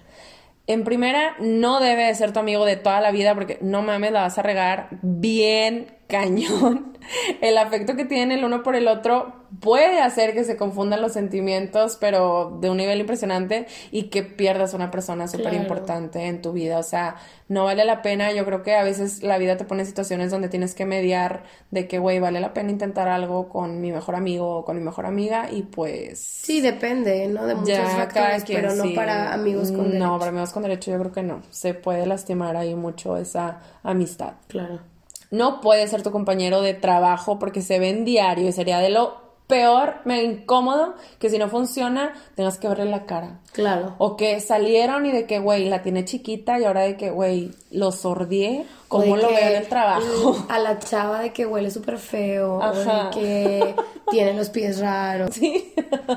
En 0.68 0.84
primera, 0.84 1.36
no 1.40 1.80
debe 1.80 2.06
de 2.06 2.16
ser 2.16 2.34
tu 2.34 2.40
amigo 2.40 2.66
de 2.66 2.76
toda 2.76 3.00
la 3.00 3.12
vida 3.12 3.36
porque 3.36 3.60
no 3.62 3.82
mames, 3.82 4.12
la 4.12 4.22
vas 4.22 4.38
a 4.38 4.42
regar 4.42 4.90
bien 5.04 5.95
cañón. 6.08 6.98
El 7.42 7.58
afecto 7.58 7.96
que 7.96 8.06
tienen 8.06 8.32
el 8.32 8.44
uno 8.46 8.64
por 8.64 8.76
el 8.76 8.88
otro 8.88 9.46
puede 9.60 10.00
hacer 10.02 10.34
que 10.34 10.44
se 10.44 10.58
confundan 10.58 11.02
los 11.02 11.14
sentimientos, 11.14 11.98
pero 12.00 12.58
de 12.62 12.70
un 12.70 12.78
nivel 12.78 13.00
impresionante 13.00 13.68
y 13.92 14.04
que 14.10 14.24
pierdas 14.24 14.74
una 14.74 14.90
persona 14.92 15.28
súper 15.28 15.54
importante 15.54 16.26
en 16.26 16.42
tu 16.42 16.52
vida. 16.52 16.80
O 16.80 16.84
sea, 16.84 17.16
no 17.48 17.66
vale 17.66 17.86
la 17.86 18.02
pena. 18.02 18.32
Yo 18.34 18.44
creo 18.46 18.64
que 18.64 18.76
a 18.76 18.84
veces 18.84 19.22
la 19.24 19.38
vida 19.38 19.56
te 19.56 19.66
pone 19.66 19.82
en 19.84 19.88
situaciones 19.88 20.32
donde 20.32 20.50
tienes 20.50 20.74
que 20.74 20.86
mediar 20.86 21.44
de 21.72 21.88
que, 21.88 22.00
güey, 22.00 22.20
vale 22.20 22.40
la 22.40 22.54
pena 22.54 22.72
intentar 22.72 23.08
algo 23.08 23.48
con 23.50 23.82
mi 23.82 23.92
mejor 23.92 24.16
amigo 24.16 24.58
o 24.58 24.66
con 24.66 24.78
mi 24.78 24.84
mejor 24.84 25.06
amiga 25.06 25.52
y 25.52 25.62
pues... 25.64 26.20
Sí, 26.20 26.60
depende, 26.62 27.28
¿no? 27.28 27.46
De 27.46 27.56
muchos 27.56 27.78
factores, 27.78 28.44
quien, 28.44 28.62
pero 28.62 28.76
no 28.76 28.84
sí. 28.84 28.94
para 28.94 29.32
amigos 29.34 29.72
con 29.72 29.84
No, 29.84 29.90
derecho. 29.92 30.20
para 30.20 30.30
amigos 30.30 30.52
con 30.52 30.64
derecho 30.64 30.92
yo 30.92 31.00
creo 31.00 31.12
que 31.12 31.24
no. 31.24 31.42
Se 31.52 31.74
puede 31.76 32.06
lastimar 32.08 32.58
ahí 32.58 32.76
mucho 32.76 33.16
esa 33.18 33.62
amistad. 33.84 34.34
Claro. 34.48 34.95
No 35.36 35.60
puede 35.60 35.88
ser 35.88 36.02
tu 36.02 36.12
compañero 36.12 36.62
de 36.62 36.74
trabajo 36.74 37.40
porque 37.40 37.62
se 37.62 37.80
ve 37.80 37.90
en 37.90 38.06
diario 38.06 38.48
y 38.48 38.52
sería 38.52 38.80
de 38.80 38.90
lo 38.90 39.26
peor, 39.48 39.96
me 40.06 40.24
incómodo, 40.24 40.96
que 41.20 41.30
si 41.30 41.38
no 41.38 41.50
funciona 41.50 42.14
tengas 42.36 42.58
que 42.58 42.68
verle 42.68 42.86
la 42.86 43.06
cara. 43.06 43.42
Claro. 43.52 43.96
O 43.98 44.18
que 44.18 44.40
salieron 44.40 45.06
y 45.06 45.12
de 45.12 45.26
que, 45.26 45.40
güey, 45.40 45.70
la 45.70 45.82
tiene 45.84 46.04
chiquita 46.06 46.60
y 46.60 46.64
ahora 46.64 46.82
de 46.82 46.98
que, 46.98 47.12
güey, 47.12 47.52
lo 47.70 47.92
sordié, 47.92 48.66
¿cómo 48.88 49.18
lo 49.18 49.28
veo 49.28 49.50
en 49.50 49.56
el 49.58 49.68
trabajo? 49.68 50.46
A 50.50 50.60
la 50.60 50.80
chava 50.80 51.20
de 51.20 51.32
que 51.32 51.46
huele 51.46 51.70
súper 51.70 51.98
feo, 51.98 52.62
Ajá. 52.62 53.10
o 53.10 53.16
de 53.16 53.20
que 53.20 53.76
tiene 54.10 54.34
los 54.34 54.50
pies 54.50 54.80
raros. 54.80 55.36
Sí. 55.36 55.74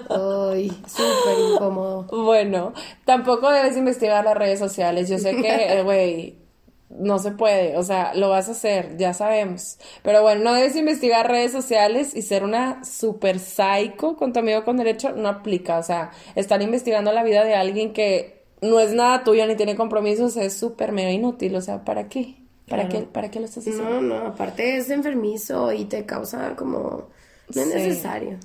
Ay, 0.09 0.71
súper 0.87 1.53
incómodo. 1.53 2.07
Bueno, 2.25 2.73
tampoco 3.05 3.51
debes 3.51 3.77
investigar 3.77 4.25
las 4.25 4.37
redes 4.37 4.59
sociales. 4.59 5.09
Yo 5.09 5.19
sé 5.19 5.37
que, 5.37 5.83
güey, 5.85 6.48
no 6.91 7.18
se 7.18 7.32
puede. 7.32 7.76
O 7.76 7.82
sea, 7.82 8.14
lo 8.14 8.28
vas 8.30 8.49
a 8.49 8.53
hacer, 8.53 8.97
ya 8.97 9.12
sabemos. 9.14 9.78
Pero 10.03 10.22
bueno, 10.22 10.43
no 10.45 10.55
debes 10.55 10.74
investigar 10.76 11.28
redes 11.28 11.53
sociales 11.53 12.14
y 12.14 12.22
ser 12.22 12.45
una 12.45 12.84
super 12.84 13.39
psycho 13.39 14.16
con 14.16 14.32
tu 14.32 14.41
amigo 14.41 14.64
con 14.64 14.76
derecho 14.76 15.12
no 15.12 15.28
aplica. 15.28 15.78
O 15.78 15.82
sea, 15.82 16.11
estar 16.34 16.61
investigando 16.62 17.12
la 17.12 17.22
vida 17.22 17.45
de 17.45 17.55
alguien 17.55 17.93
que 17.93 18.45
no 18.62 18.80
es 18.80 18.93
nada 18.93 19.22
tuyo 19.24 19.47
ni 19.47 19.55
tiene 19.55 19.76
compromisos 19.76 20.36
es 20.36 20.55
súper 20.57 20.93
mega 20.93 21.11
inútil. 21.11 21.55
O 21.57 21.61
sea, 21.61 21.84
¿para 21.84 22.09
qué? 22.09 22.36
¿Para 22.68 22.89
Claro. 22.89 23.07
qué, 23.07 23.11
¿Para 23.12 23.30
qué 23.30 23.41
lo 23.41 23.47
estás 23.47 23.66
haciendo? 23.66 24.01
No, 24.01 24.01
no, 24.03 24.16
aparte 24.28 24.76
es 24.76 24.91
enfermizo 24.91 25.72
y 25.72 25.84
te 25.86 26.05
causa 26.07 26.55
como... 26.57 27.09
No 27.55 27.62
es 27.62 27.68
Sí. 27.68 27.74
necesario. 27.74 28.39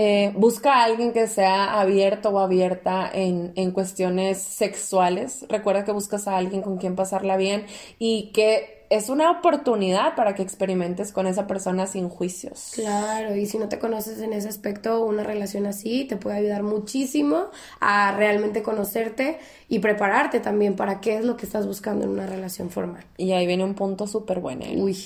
Eh, 0.00 0.30
busca 0.36 0.74
a 0.74 0.84
alguien 0.84 1.12
que 1.12 1.26
sea 1.26 1.80
abierto 1.80 2.28
o 2.28 2.38
abierta 2.38 3.10
en, 3.12 3.50
en 3.56 3.72
cuestiones 3.72 4.40
sexuales. 4.40 5.44
Recuerda 5.48 5.84
que 5.84 5.90
buscas 5.90 6.28
a 6.28 6.36
alguien 6.36 6.62
con 6.62 6.76
quien 6.76 6.94
pasarla 6.94 7.36
bien 7.36 7.66
y 7.98 8.30
que 8.32 8.84
es 8.90 9.08
una 9.08 9.28
oportunidad 9.32 10.14
para 10.14 10.36
que 10.36 10.42
experimentes 10.42 11.10
con 11.10 11.26
esa 11.26 11.48
persona 11.48 11.88
sin 11.88 12.08
juicios. 12.08 12.70
Claro, 12.74 13.34
y 13.34 13.46
si 13.46 13.58
no 13.58 13.68
te 13.68 13.80
conoces 13.80 14.20
en 14.20 14.32
ese 14.32 14.48
aspecto, 14.48 15.04
una 15.04 15.24
relación 15.24 15.66
así 15.66 16.04
te 16.04 16.16
puede 16.16 16.36
ayudar 16.36 16.62
muchísimo 16.62 17.46
a 17.80 18.12
realmente 18.12 18.62
conocerte 18.62 19.40
y 19.68 19.80
prepararte 19.80 20.38
también 20.38 20.76
para 20.76 21.00
qué 21.00 21.16
es 21.16 21.24
lo 21.24 21.36
que 21.36 21.44
estás 21.44 21.66
buscando 21.66 22.04
en 22.04 22.12
una 22.12 22.26
relación 22.28 22.70
formal. 22.70 23.04
Y 23.16 23.32
ahí 23.32 23.48
viene 23.48 23.64
un 23.64 23.74
punto 23.74 24.06
súper 24.06 24.38
bueno. 24.38 24.64
¿eh? 24.64 24.76
Uy, 24.76 24.96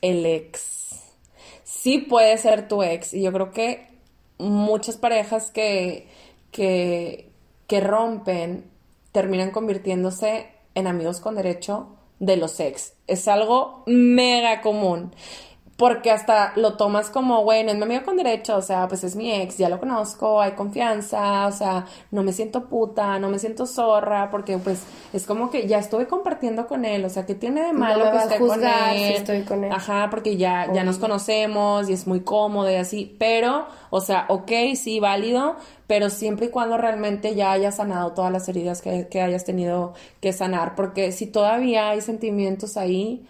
el 0.00 0.24
ex. 0.24 0.88
Sí 1.64 1.98
puede 1.98 2.38
ser 2.38 2.66
tu 2.66 2.82
ex. 2.82 3.12
Y 3.12 3.20
yo 3.20 3.30
creo 3.30 3.52
que 3.52 3.91
muchas 4.42 4.96
parejas 4.96 5.50
que, 5.50 6.08
que, 6.50 7.30
que 7.66 7.80
rompen 7.80 8.70
terminan 9.12 9.50
convirtiéndose 9.50 10.48
en 10.74 10.86
amigos 10.86 11.20
con 11.20 11.34
derecho 11.34 11.88
de 12.18 12.36
los 12.36 12.58
ex. 12.60 12.94
Es 13.06 13.28
algo 13.28 13.82
mega 13.86 14.60
común. 14.62 15.14
Porque 15.76 16.10
hasta 16.10 16.52
lo 16.56 16.76
tomas 16.76 17.08
como, 17.10 17.44
bueno, 17.44 17.70
es 17.70 17.76
mi 17.76 17.82
amigo 17.82 18.02
con 18.04 18.16
derecho, 18.16 18.56
o 18.56 18.62
sea, 18.62 18.86
pues 18.88 19.04
es 19.04 19.16
mi 19.16 19.32
ex, 19.32 19.56
ya 19.56 19.68
lo 19.68 19.80
conozco, 19.80 20.40
hay 20.40 20.52
confianza, 20.52 21.46
o 21.46 21.52
sea, 21.52 21.86
no 22.10 22.22
me 22.22 22.32
siento 22.32 22.68
puta, 22.68 23.18
no 23.18 23.30
me 23.30 23.38
siento 23.38 23.66
zorra, 23.66 24.30
porque 24.30 24.58
pues 24.58 24.82
es 25.12 25.26
como 25.26 25.50
que 25.50 25.66
ya 25.66 25.78
estuve 25.78 26.06
compartiendo 26.06 26.66
con 26.66 26.84
él, 26.84 27.04
o 27.04 27.08
sea, 27.08 27.26
¿qué 27.26 27.34
tiene 27.34 27.62
de 27.62 27.72
malo 27.72 28.10
que 28.10 28.16
esté 28.18 28.38
con 28.38 28.60
si 28.60 28.66
él? 28.66 29.12
estoy 29.14 29.42
con 29.42 29.64
él. 29.64 29.72
Ajá, 29.72 30.08
porque 30.10 30.36
ya, 30.36 30.72
ya 30.72 30.84
nos 30.84 30.98
conocemos 30.98 31.88
y 31.88 31.94
es 31.94 32.06
muy 32.06 32.20
cómodo 32.20 32.70
y 32.70 32.74
así, 32.74 33.16
pero, 33.18 33.66
o 33.90 34.00
sea, 34.00 34.26
ok, 34.28 34.52
sí, 34.76 35.00
válido, 35.00 35.56
pero 35.86 36.10
siempre 36.10 36.46
y 36.46 36.48
cuando 36.50 36.76
realmente 36.76 37.34
ya 37.34 37.50
hayas 37.52 37.76
sanado 37.76 38.12
todas 38.12 38.30
las 38.30 38.48
heridas 38.48 38.82
que, 38.82 39.08
que 39.08 39.20
hayas 39.20 39.44
tenido 39.44 39.94
que 40.20 40.32
sanar, 40.32 40.74
porque 40.74 41.12
si 41.12 41.26
todavía 41.26 41.88
hay 41.88 42.02
sentimientos 42.02 42.76
ahí, 42.76 43.26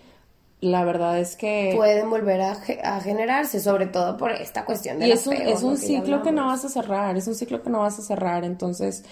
la 0.62 0.84
verdad 0.84 1.18
es 1.18 1.36
que... 1.36 1.74
pueden 1.76 2.08
volver 2.08 2.40
a, 2.40 2.52
a 2.84 3.00
generarse, 3.00 3.60
sobre 3.60 3.86
todo 3.86 4.16
por 4.16 4.30
esta 4.32 4.64
cuestión 4.64 4.98
de 5.00 5.08
Y 5.08 5.12
es 5.12 5.26
un, 5.26 5.34
apego, 5.34 5.50
es 5.50 5.62
un 5.62 5.70
¿no? 5.72 5.76
ciclo 5.76 6.22
que 6.22 6.32
no 6.32 6.46
vas 6.46 6.64
a 6.64 6.68
cerrar, 6.70 7.16
es 7.16 7.26
un 7.26 7.34
ciclo 7.34 7.62
que 7.62 7.68
no 7.68 7.80
vas 7.80 7.98
a 7.98 8.02
cerrar, 8.02 8.44
entonces, 8.44 9.04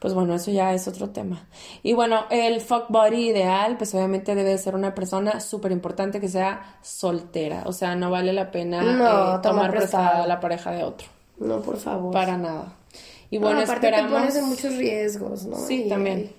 pues 0.00 0.14
bueno, 0.14 0.34
eso 0.34 0.50
ya 0.50 0.74
es 0.74 0.88
otro 0.88 1.10
tema. 1.10 1.46
Y 1.84 1.92
bueno, 1.94 2.24
el 2.30 2.60
fuck 2.60 2.86
body 2.88 3.28
ideal, 3.30 3.76
pues 3.78 3.94
obviamente 3.94 4.34
debe 4.34 4.58
ser 4.58 4.74
una 4.74 4.94
persona 4.96 5.38
súper 5.40 5.70
importante 5.70 6.20
que 6.20 6.28
sea 6.28 6.76
soltera, 6.82 7.62
o 7.66 7.72
sea, 7.72 7.94
no 7.94 8.10
vale 8.10 8.32
la 8.32 8.50
pena 8.50 8.82
No, 8.82 9.36
eh, 9.36 9.38
tomar 9.42 9.70
prestada 9.70 10.26
la 10.26 10.40
pareja 10.40 10.72
de 10.72 10.82
otro, 10.82 11.06
No, 11.38 11.60
por 11.62 11.76
favor. 11.78 12.12
para 12.12 12.36
nada. 12.36 12.72
Y 13.30 13.38
No, 13.38 13.46
bueno, 13.46 13.60
aparte 13.60 13.86
esperamos... 13.86 14.10
te 14.12 14.18
pones 14.18 14.36
en 14.36 14.44
muchos 14.48 14.76
riesgos, 14.76 15.44
¿no? 15.46 15.56
Sí, 15.56 15.84
Y- 15.84 15.88
también. 15.88 16.32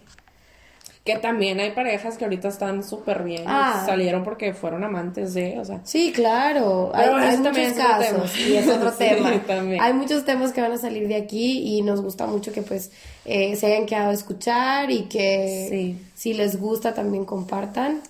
Que 1.07 1.17
también 1.17 1.59
hay 1.59 1.71
parejas 1.71 2.17
que 2.17 2.25
ahorita 2.25 2.49
están 2.49 2.83
súper 2.83 3.23
bien, 3.23 3.43
Ah. 3.47 3.83
salieron 3.85 4.23
porque 4.23 4.53
fueron 4.53 4.83
amantes 4.83 5.33
de, 5.33 5.57
o 5.57 5.63
sea... 5.65 5.79
Sí, 5.85 6.11
claro. 6.13 6.91
Hay, 6.93 7.05
Pero 7.05 7.17
hay 7.17 7.33
eso 7.35 7.43
muchos 7.43 7.73
casos 7.73 8.31
tema. 8.33 8.47
y 8.49 8.55
es 8.57 8.67
otro 8.67 8.91
Sí, 8.97 8.97
tema. 8.97 9.43
también. 9.47 9.81
Hay 9.81 9.93
muchos 9.93 10.25
temas 10.25 10.51
que 10.51 10.61
van 10.61 10.73
a 10.73 10.77
salir 10.77 11.07
de 11.07 11.15
aquí 11.15 11.77
y 11.77 11.81
nos 11.81 12.01
gusta 12.01 12.27
mucho 12.27 12.51
que 12.51 12.61
pues 12.61 12.91
eh, 13.25 13.55
se 13.55 13.67
hayan 13.67 13.85
quedado 13.85 14.09
a 14.09 14.13
escuchar 14.13 14.91
y 14.91 15.03
que 15.03 15.67
Sí. 15.69 15.97
si 16.13 16.33
les 16.33 16.59
gusta 16.59 16.93
también 16.93 17.23
compartan. 17.25 18.01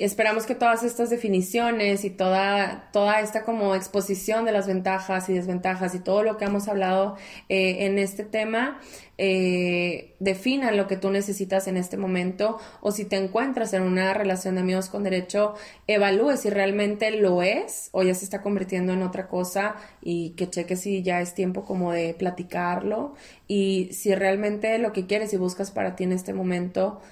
Esperamos 0.00 0.46
que 0.46 0.54
todas 0.54 0.82
estas 0.82 1.10
definiciones 1.10 2.06
y 2.06 2.10
toda, 2.10 2.88
toda 2.90 3.20
esta 3.20 3.44
como 3.44 3.74
exposición 3.74 4.46
de 4.46 4.52
las 4.52 4.66
ventajas 4.66 5.28
y 5.28 5.34
desventajas 5.34 5.94
y 5.94 5.98
todo 5.98 6.22
lo 6.22 6.38
que 6.38 6.46
hemos 6.46 6.68
hablado 6.68 7.16
eh, 7.50 7.84
en 7.84 7.98
este 7.98 8.24
tema 8.24 8.80
eh, 9.18 10.14
definan 10.18 10.78
lo 10.78 10.86
que 10.86 10.96
tú 10.96 11.10
necesitas 11.10 11.68
en 11.68 11.76
este 11.76 11.98
momento 11.98 12.58
o 12.80 12.92
si 12.92 13.04
te 13.04 13.16
encuentras 13.16 13.74
en 13.74 13.82
una 13.82 14.14
relación 14.14 14.54
de 14.54 14.62
amigos 14.62 14.88
con 14.88 15.02
derecho, 15.02 15.54
evalúe 15.86 16.38
si 16.38 16.48
realmente 16.48 17.10
lo 17.10 17.42
es 17.42 17.90
o 17.92 18.02
ya 18.02 18.14
se 18.14 18.24
está 18.24 18.40
convirtiendo 18.40 18.94
en 18.94 19.02
otra 19.02 19.28
cosa 19.28 19.76
y 20.00 20.30
que 20.30 20.48
cheque 20.48 20.76
si 20.76 21.02
ya 21.02 21.20
es 21.20 21.34
tiempo 21.34 21.66
como 21.66 21.92
de 21.92 22.14
platicarlo 22.14 23.14
y 23.46 23.90
si 23.92 24.14
realmente 24.14 24.78
lo 24.78 24.94
que 24.94 25.06
quieres 25.06 25.34
y 25.34 25.36
buscas 25.36 25.70
para 25.70 25.94
ti 25.94 26.04
en 26.04 26.12
este 26.12 26.32
momento 26.32 27.02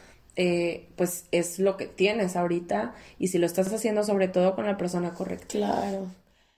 eh, 0.41 0.89
pues 0.95 1.24
es 1.32 1.59
lo 1.59 1.76
que 1.76 1.86
tienes 1.86 2.36
ahorita 2.36 2.95
y 3.18 3.26
si 3.26 3.39
lo 3.39 3.47
estás 3.47 3.72
haciendo 3.72 4.05
sobre 4.05 4.28
todo 4.28 4.55
con 4.55 4.66
la 4.66 4.76
persona 4.76 5.12
correcta. 5.12 5.49
Claro. 5.49 6.07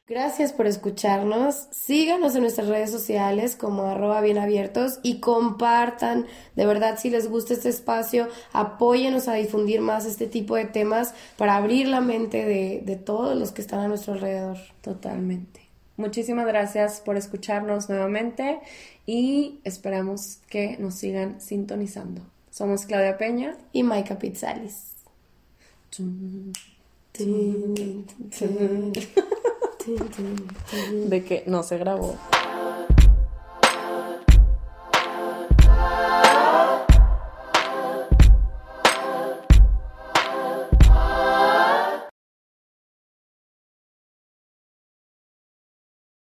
Gracias 0.07 0.53
por 0.53 0.67
escucharnos. 0.67 1.69
Síganos 1.71 2.35
en 2.35 2.43
nuestras 2.43 2.69
redes 2.69 2.91
sociales 2.91 3.57
como 3.57 3.85
arroba 3.85 4.21
bien 4.21 4.37
abiertos 4.37 4.99
y 5.03 5.21
compartan. 5.21 6.27
De 6.57 6.67
verdad, 6.67 6.99
si 6.99 7.09
les 7.09 7.31
gusta 7.31 7.55
este 7.55 7.71
espacio, 7.71 8.29
apóyenos 8.53 9.29
a 9.29 9.35
difundir 9.35 9.81
más 9.81 10.05
este 10.05 10.27
tipo 10.27 10.57
de 10.57 10.67
temas 10.67 11.15
para 11.39 11.57
abrir 11.57 11.89
la 11.89 12.03
mente 12.03 12.45
de, 12.45 12.83
de 12.85 12.97
todos 12.97 13.35
los 13.39 13.53
que 13.53 13.63
están 13.63 13.81
a 13.81 13.89
nuestro 13.89 14.13
alrededor. 14.13 14.59
Totalmente. 14.83 15.61
Muchísimas 15.97 16.47
gracias 16.47 17.01
por 17.01 17.17
escucharnos 17.17 17.89
nuevamente 17.89 18.61
y 19.07 19.61
esperamos 19.65 20.41
que 20.51 20.77
nos 20.79 20.97
sigan 20.97 21.41
sintonizando. 21.41 22.23
Somos 22.61 22.85
Claudia 22.85 23.17
Peña 23.17 23.57
y 23.73 23.83
Maika 23.83 24.19
Pizzalis. 24.19 24.97
De 31.09 31.25
que 31.25 31.45
no 31.47 31.63
se 31.63 31.79
grabó. 31.79 32.19